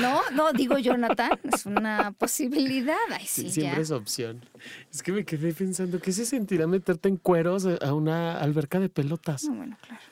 No, 0.00 0.20
no, 0.32 0.52
digo 0.52 0.78
Jonathan, 0.78 1.38
es 1.52 1.64
una 1.64 2.12
posibilidad. 2.12 2.96
Ay, 3.10 3.24
sí, 3.26 3.50
Siempre 3.50 3.82
es 3.82 3.90
opción. 3.90 4.44
Es 4.92 5.02
que 5.02 5.12
me 5.12 5.24
quedé 5.24 5.52
pensando, 5.54 5.98
¿qué 5.98 6.12
se 6.12 6.26
sentirá 6.26 6.66
meterte 6.66 7.08
en 7.08 7.16
cueros 7.16 7.66
a 7.66 7.94
una 7.94 8.38
alberca 8.38 8.78
de 8.80 8.90
pelotas? 8.90 9.48
bueno, 9.48 9.76
claro. 9.80 10.02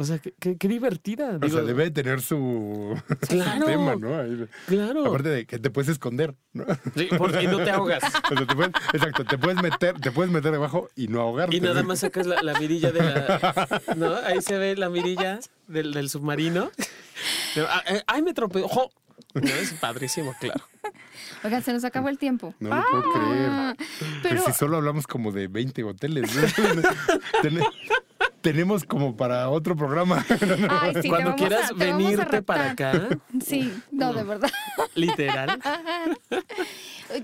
O 0.00 0.04
sea, 0.04 0.18
qué, 0.18 0.56
qué, 0.56 0.66
divertida. 0.66 1.38
o 1.42 1.48
sea, 1.48 1.60
debe 1.60 1.90
tener 1.90 2.22
su, 2.22 2.98
claro, 3.28 3.66
tema, 3.66 3.96
¿no? 3.96 4.46
claro. 4.66 5.04
Aparte 5.06 5.28
de 5.28 5.46
que 5.46 5.58
te 5.58 5.68
puedes 5.68 5.90
esconder, 5.90 6.34
¿no? 6.54 6.64
Sí, 6.96 7.08
porque 7.18 7.46
no 7.46 7.58
te 7.62 7.70
ahogas. 7.70 8.02
O 8.32 8.34
sea, 8.34 8.46
te 8.46 8.54
puedes, 8.54 8.72
exacto, 8.94 9.24
te 9.26 9.36
puedes 9.36 9.62
meter, 9.62 10.00
te 10.00 10.10
puedes 10.10 10.32
meter 10.32 10.52
debajo 10.52 10.88
y 10.96 11.08
no 11.08 11.20
ahogarte. 11.20 11.54
Y 11.54 11.60
nada 11.60 11.82
más 11.82 11.98
sacas 11.98 12.26
la, 12.26 12.42
la 12.42 12.58
mirilla 12.58 12.92
de 12.92 13.00
la. 13.02 13.82
¿No? 13.96 14.14
Ahí 14.24 14.40
se 14.40 14.56
ve 14.56 14.74
la 14.74 14.88
mirilla 14.88 15.38
del, 15.68 15.92
del 15.92 16.08
submarino. 16.08 16.70
Ah, 17.68 17.82
eh, 17.86 18.02
¡Ay, 18.06 18.22
me 18.22 18.32
tropezó! 18.32 18.90
No, 19.34 19.42
es 19.48 19.74
padrísimo, 19.74 20.34
claro. 20.40 20.64
Oigan, 21.44 21.62
se 21.62 21.74
nos 21.74 21.84
acabó 21.84 22.08
el 22.08 22.16
tiempo. 22.16 22.54
No 22.58 22.70
lo 22.74 22.82
puedo 22.90 23.04
Ah, 23.14 23.74
creer. 23.76 24.20
Pero 24.22 24.42
Pues 24.44 24.54
si 24.54 24.58
solo 24.58 24.78
hablamos 24.78 25.06
como 25.06 25.30
de 25.30 25.46
20 25.48 25.84
hoteles. 25.84 26.34
¿no? 26.34 27.62
Ten- 28.40 28.52
tenemos 28.52 28.84
como 28.84 29.16
para 29.16 29.48
otro 29.50 29.76
programa. 29.76 30.24
Ay, 30.70 30.94
sí, 30.94 31.00
te 31.02 31.08
Cuando 31.08 31.34
quieras 31.36 31.70
a- 31.70 31.74
venirte 31.74 32.42
para 32.42 32.70
acá, 32.72 33.08
Sí, 33.44 33.72
no, 33.90 34.12
de 34.12 34.22
verdad. 34.24 34.50
literal. 34.94 35.60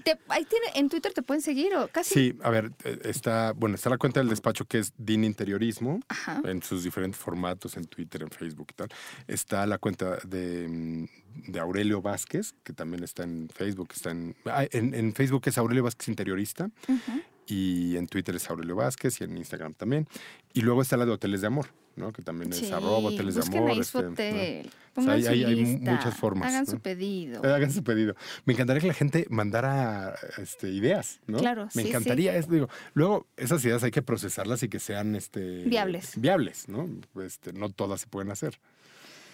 Te- 0.04 0.18
ahí 0.28 0.44
tiene, 0.44 0.66
en 0.74 0.88
Twitter 0.88 1.12
te 1.12 1.22
pueden 1.22 1.40
seguir 1.42 1.74
o 1.76 1.88
casi. 1.88 2.14
Sí, 2.14 2.38
a 2.42 2.50
ver, 2.50 2.72
eh, 2.84 2.98
está, 3.04 3.52
bueno, 3.52 3.74
está 3.76 3.88
la 3.90 3.98
cuenta 3.98 4.20
del 4.20 4.28
despacho 4.28 4.64
que 4.64 4.78
es 4.78 4.92
DIN 4.98 5.24
Interiorismo, 5.24 6.00
Ajá. 6.08 6.40
en 6.44 6.62
sus 6.62 6.82
diferentes 6.82 7.20
formatos, 7.20 7.76
en 7.76 7.84
Twitter, 7.84 8.22
en 8.22 8.30
Facebook 8.30 8.66
y 8.70 8.74
tal. 8.74 8.88
Está 9.28 9.64
la 9.66 9.78
cuenta 9.78 10.18
de, 10.26 10.66
mm, 10.68 11.50
de 11.52 11.60
Aurelio 11.60 12.02
Vázquez, 12.02 12.54
que 12.64 12.72
también 12.72 13.04
está 13.04 13.22
en 13.22 13.48
Facebook, 13.54 13.90
está 13.94 14.10
en, 14.10 14.34
ah, 14.46 14.64
en, 14.70 14.94
en 14.94 15.12
Facebook 15.14 15.42
es 15.46 15.56
Aurelio 15.58 15.84
Vázquez 15.84 16.08
Interiorista, 16.08 16.68
Ujú. 16.88 17.20
Y 17.46 17.96
en 17.96 18.06
Twitter 18.08 18.34
es 18.36 18.48
Aurelio 18.50 18.76
Vázquez, 18.76 19.20
y 19.20 19.24
en 19.24 19.36
Instagram 19.36 19.74
también. 19.74 20.08
Y 20.52 20.62
luego 20.62 20.82
está 20.82 20.96
la 20.96 21.06
de 21.06 21.12
Hoteles 21.12 21.40
de 21.42 21.46
Amor, 21.46 21.66
¿no? 21.96 22.12
Que 22.12 22.22
también 22.22 22.52
es 22.52 22.58
Sí, 22.58 22.72
arroba 22.72 22.98
Hoteles 22.98 23.34
de 23.36 23.42
Amor. 23.42 23.70
este. 23.78 24.68
O 24.98 25.02
sea, 25.02 25.12
hay- 25.12 25.78
muchas 25.82 26.16
formas, 26.16 26.48
Hagan 26.48 26.64
¿no? 26.64 26.70
su 26.70 26.80
pedido. 26.80 27.44
Eh, 27.44 27.52
Hagan 27.52 27.70
su 27.70 27.84
pedido. 27.84 28.16
Me 28.46 28.54
encantaría 28.54 28.80
que 28.80 28.86
la 28.88 28.94
gente 28.94 29.26
mandara 29.28 30.14
este, 30.38 30.70
ideas, 30.70 31.20
¿no? 31.26 31.36
Claro, 31.38 31.68
Me 31.74 31.82
sí, 31.82 31.88
encantaría 31.90 32.34
eso. 32.34 32.50
Digo, 32.50 32.68
luego, 32.94 33.26
esas 33.36 33.62
ideas 33.66 33.82
hay 33.84 33.90
que 33.90 34.00
procesarlas 34.00 34.62
y 34.62 34.68
que 34.70 34.80
sean 34.80 35.14
este, 35.14 35.64
Viables. 35.64 36.18
Viables, 36.18 36.68
¿no? 36.70 36.88
Este, 37.22 37.52
no 37.52 37.68
todas 37.68 38.00
se 38.00 38.06
pueden 38.06 38.30
hacer. 38.30 38.58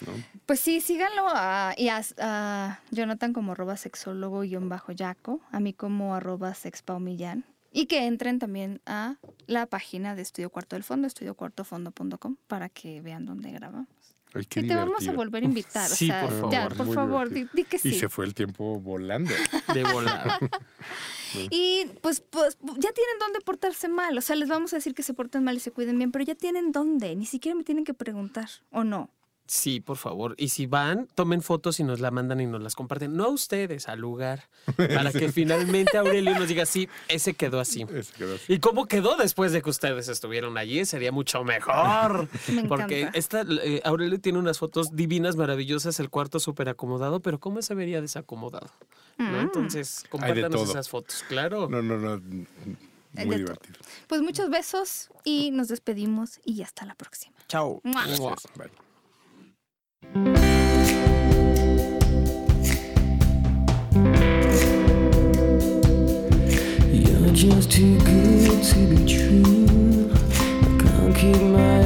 ¿no? 0.05 0.13
Pues 0.47 0.59
sí, 0.59 0.81
síganlo 0.81 1.27
a, 1.29 1.75
y 1.79 1.87
a, 1.89 2.03
a 2.19 2.81
Jonathan 2.91 3.33
como 3.33 3.53
arroba 3.53 3.77
sexólogo 3.77 4.41
guion 4.41 4.69
bajo 4.69 4.91
yaco, 4.91 5.41
a 5.53 5.61
mí 5.61 5.73
como 5.75 6.17
arroba 6.17 6.55
sexpaumillán. 6.55 7.45
Y 7.73 7.87
que 7.87 8.07
entren 8.07 8.39
también 8.39 8.81
a 8.87 9.17
la 9.47 9.67
página 9.67 10.15
de 10.15 10.23
Estudio 10.23 10.51
Cuarto 10.51 10.77
del 10.77 10.83
Fondo, 10.85 11.07
estudiocuartofondo.com, 11.07 12.37
para 12.47 12.69
que 12.69 13.01
vean 13.01 13.25
dónde 13.25 13.51
grabamos. 13.51 13.89
Ay, 14.35 14.45
qué 14.47 14.61
y 14.61 14.69
te 14.69 14.75
vamos 14.75 15.07
a 15.07 15.13
volver 15.13 15.43
a 15.43 15.47
invitar. 15.47 15.89
Sí, 15.89 16.07
o 16.07 16.09
sea, 16.09 16.29
por 16.29 16.51
ya, 16.51 16.63
favor. 16.63 16.77
por 16.77 16.87
Muy 16.87 16.95
favor, 16.95 17.31
di, 17.31 17.47
que 17.65 17.77
Y 17.77 17.79
sí. 17.79 17.95
se 17.95 18.09
fue 18.09 18.25
el 18.25 18.35
tiempo 18.35 18.79
volando. 18.81 19.31
De 19.75 19.85
volar. 19.85 20.39
Y 21.51 21.87
pues, 22.03 22.21
pues 22.21 22.59
ya 22.61 22.93
tienen 22.93 23.19
dónde 23.19 23.41
portarse 23.41 23.89
mal. 23.89 24.19
O 24.19 24.21
sea, 24.21 24.37
les 24.37 24.51
vamos 24.51 24.75
a 24.75 24.77
decir 24.77 24.95
que 24.95 25.03
se 25.03 25.15
porten 25.15 25.43
mal 25.43 25.57
y 25.57 25.61
se 25.61 25.71
cuiden 25.71 25.97
bien, 25.97 26.13
pero 26.13 26.27
ya 26.27 26.35
tienen 26.35 26.73
dónde. 26.73 27.17
Ni 27.17 27.25
siquiera 27.25 27.57
me 27.57 27.65
tienen 27.65 27.85
que 27.85 27.95
preguntar, 27.95 28.51
¿o 28.71 28.85
no? 28.85 29.09
Sí, 29.53 29.81
por 29.81 29.99
favor. 29.99 30.35
Y 30.39 30.49
si 30.49 30.65
van, 30.65 31.09
tomen 31.15 31.43
fotos 31.43 31.79
y 31.79 31.85
nos 31.85 32.01
la 32.01 32.11
mandan 32.11 32.41
y 32.41 32.47
nos 32.47 32.63
las 32.63 32.75
comparten. 32.75 33.15
No 33.15 33.25
a 33.25 33.29
ustedes, 33.29 33.87
al 33.87 34.01
lugar. 34.01 34.49
Para 34.77 35.13
que 35.13 35.31
finalmente 35.31 35.99
Aurelio 35.99 36.35
nos 36.39 36.49
diga, 36.49 36.65
sí, 36.65 36.89
ese 37.07 37.35
quedó 37.35 37.61
así. 37.61 37.83
Ese 37.95 38.15
quedó 38.15 38.37
así. 38.37 38.51
¿Y 38.51 38.61
cómo 38.61 38.87
quedó 38.87 39.15
después 39.19 39.53
de 39.53 39.61
que 39.61 39.69
ustedes 39.69 40.09
estuvieron 40.09 40.57
allí? 40.57 40.87
Sería 40.87 41.13
mucho 41.13 41.45
mejor. 41.45 42.31
Me 42.49 42.65
Porque 42.65 43.11
esta, 43.13 43.43
eh, 43.43 43.83
Aurelio 43.85 44.19
tiene 44.23 44.39
unas 44.39 44.59
fotos 44.59 44.97
divinas, 44.97 45.37
maravillosas, 45.37 46.01
el 46.01 46.09
cuarto 46.09 46.41
súper 46.41 46.71
acomodado, 46.71 47.21
pero 47.21 47.39
¿cómo 47.39 47.61
se 47.61 47.75
vería 47.75 48.01
desacomodado? 48.01 48.71
¿No? 49.19 49.33
Mm. 49.33 49.41
Entonces, 49.41 50.07
compártanos 50.09 50.71
esas 50.71 50.89
fotos, 50.89 51.27
claro. 51.29 51.69
No, 51.69 51.83
no, 51.83 51.99
no. 51.99 52.23
Muy 53.13 53.37
divertido. 53.37 53.79
Pues 54.07 54.23
muchos 54.23 54.49
besos 54.49 55.11
y 55.25 55.51
nos 55.51 55.69
despedimos 55.69 56.41
y 56.43 56.63
hasta 56.63 56.87
la 56.87 56.95
próxima. 56.95 57.37
Chao. 57.49 57.83
Bye. 57.85 58.71
You're 60.03 60.25
just 67.33 67.71
too 67.71 67.99
good 68.01 68.65
to 68.65 68.87
be 68.89 69.07
true. 69.07 70.11
I 70.13 70.83
can't 70.83 71.17
keep 71.17 71.41
my 71.41 71.82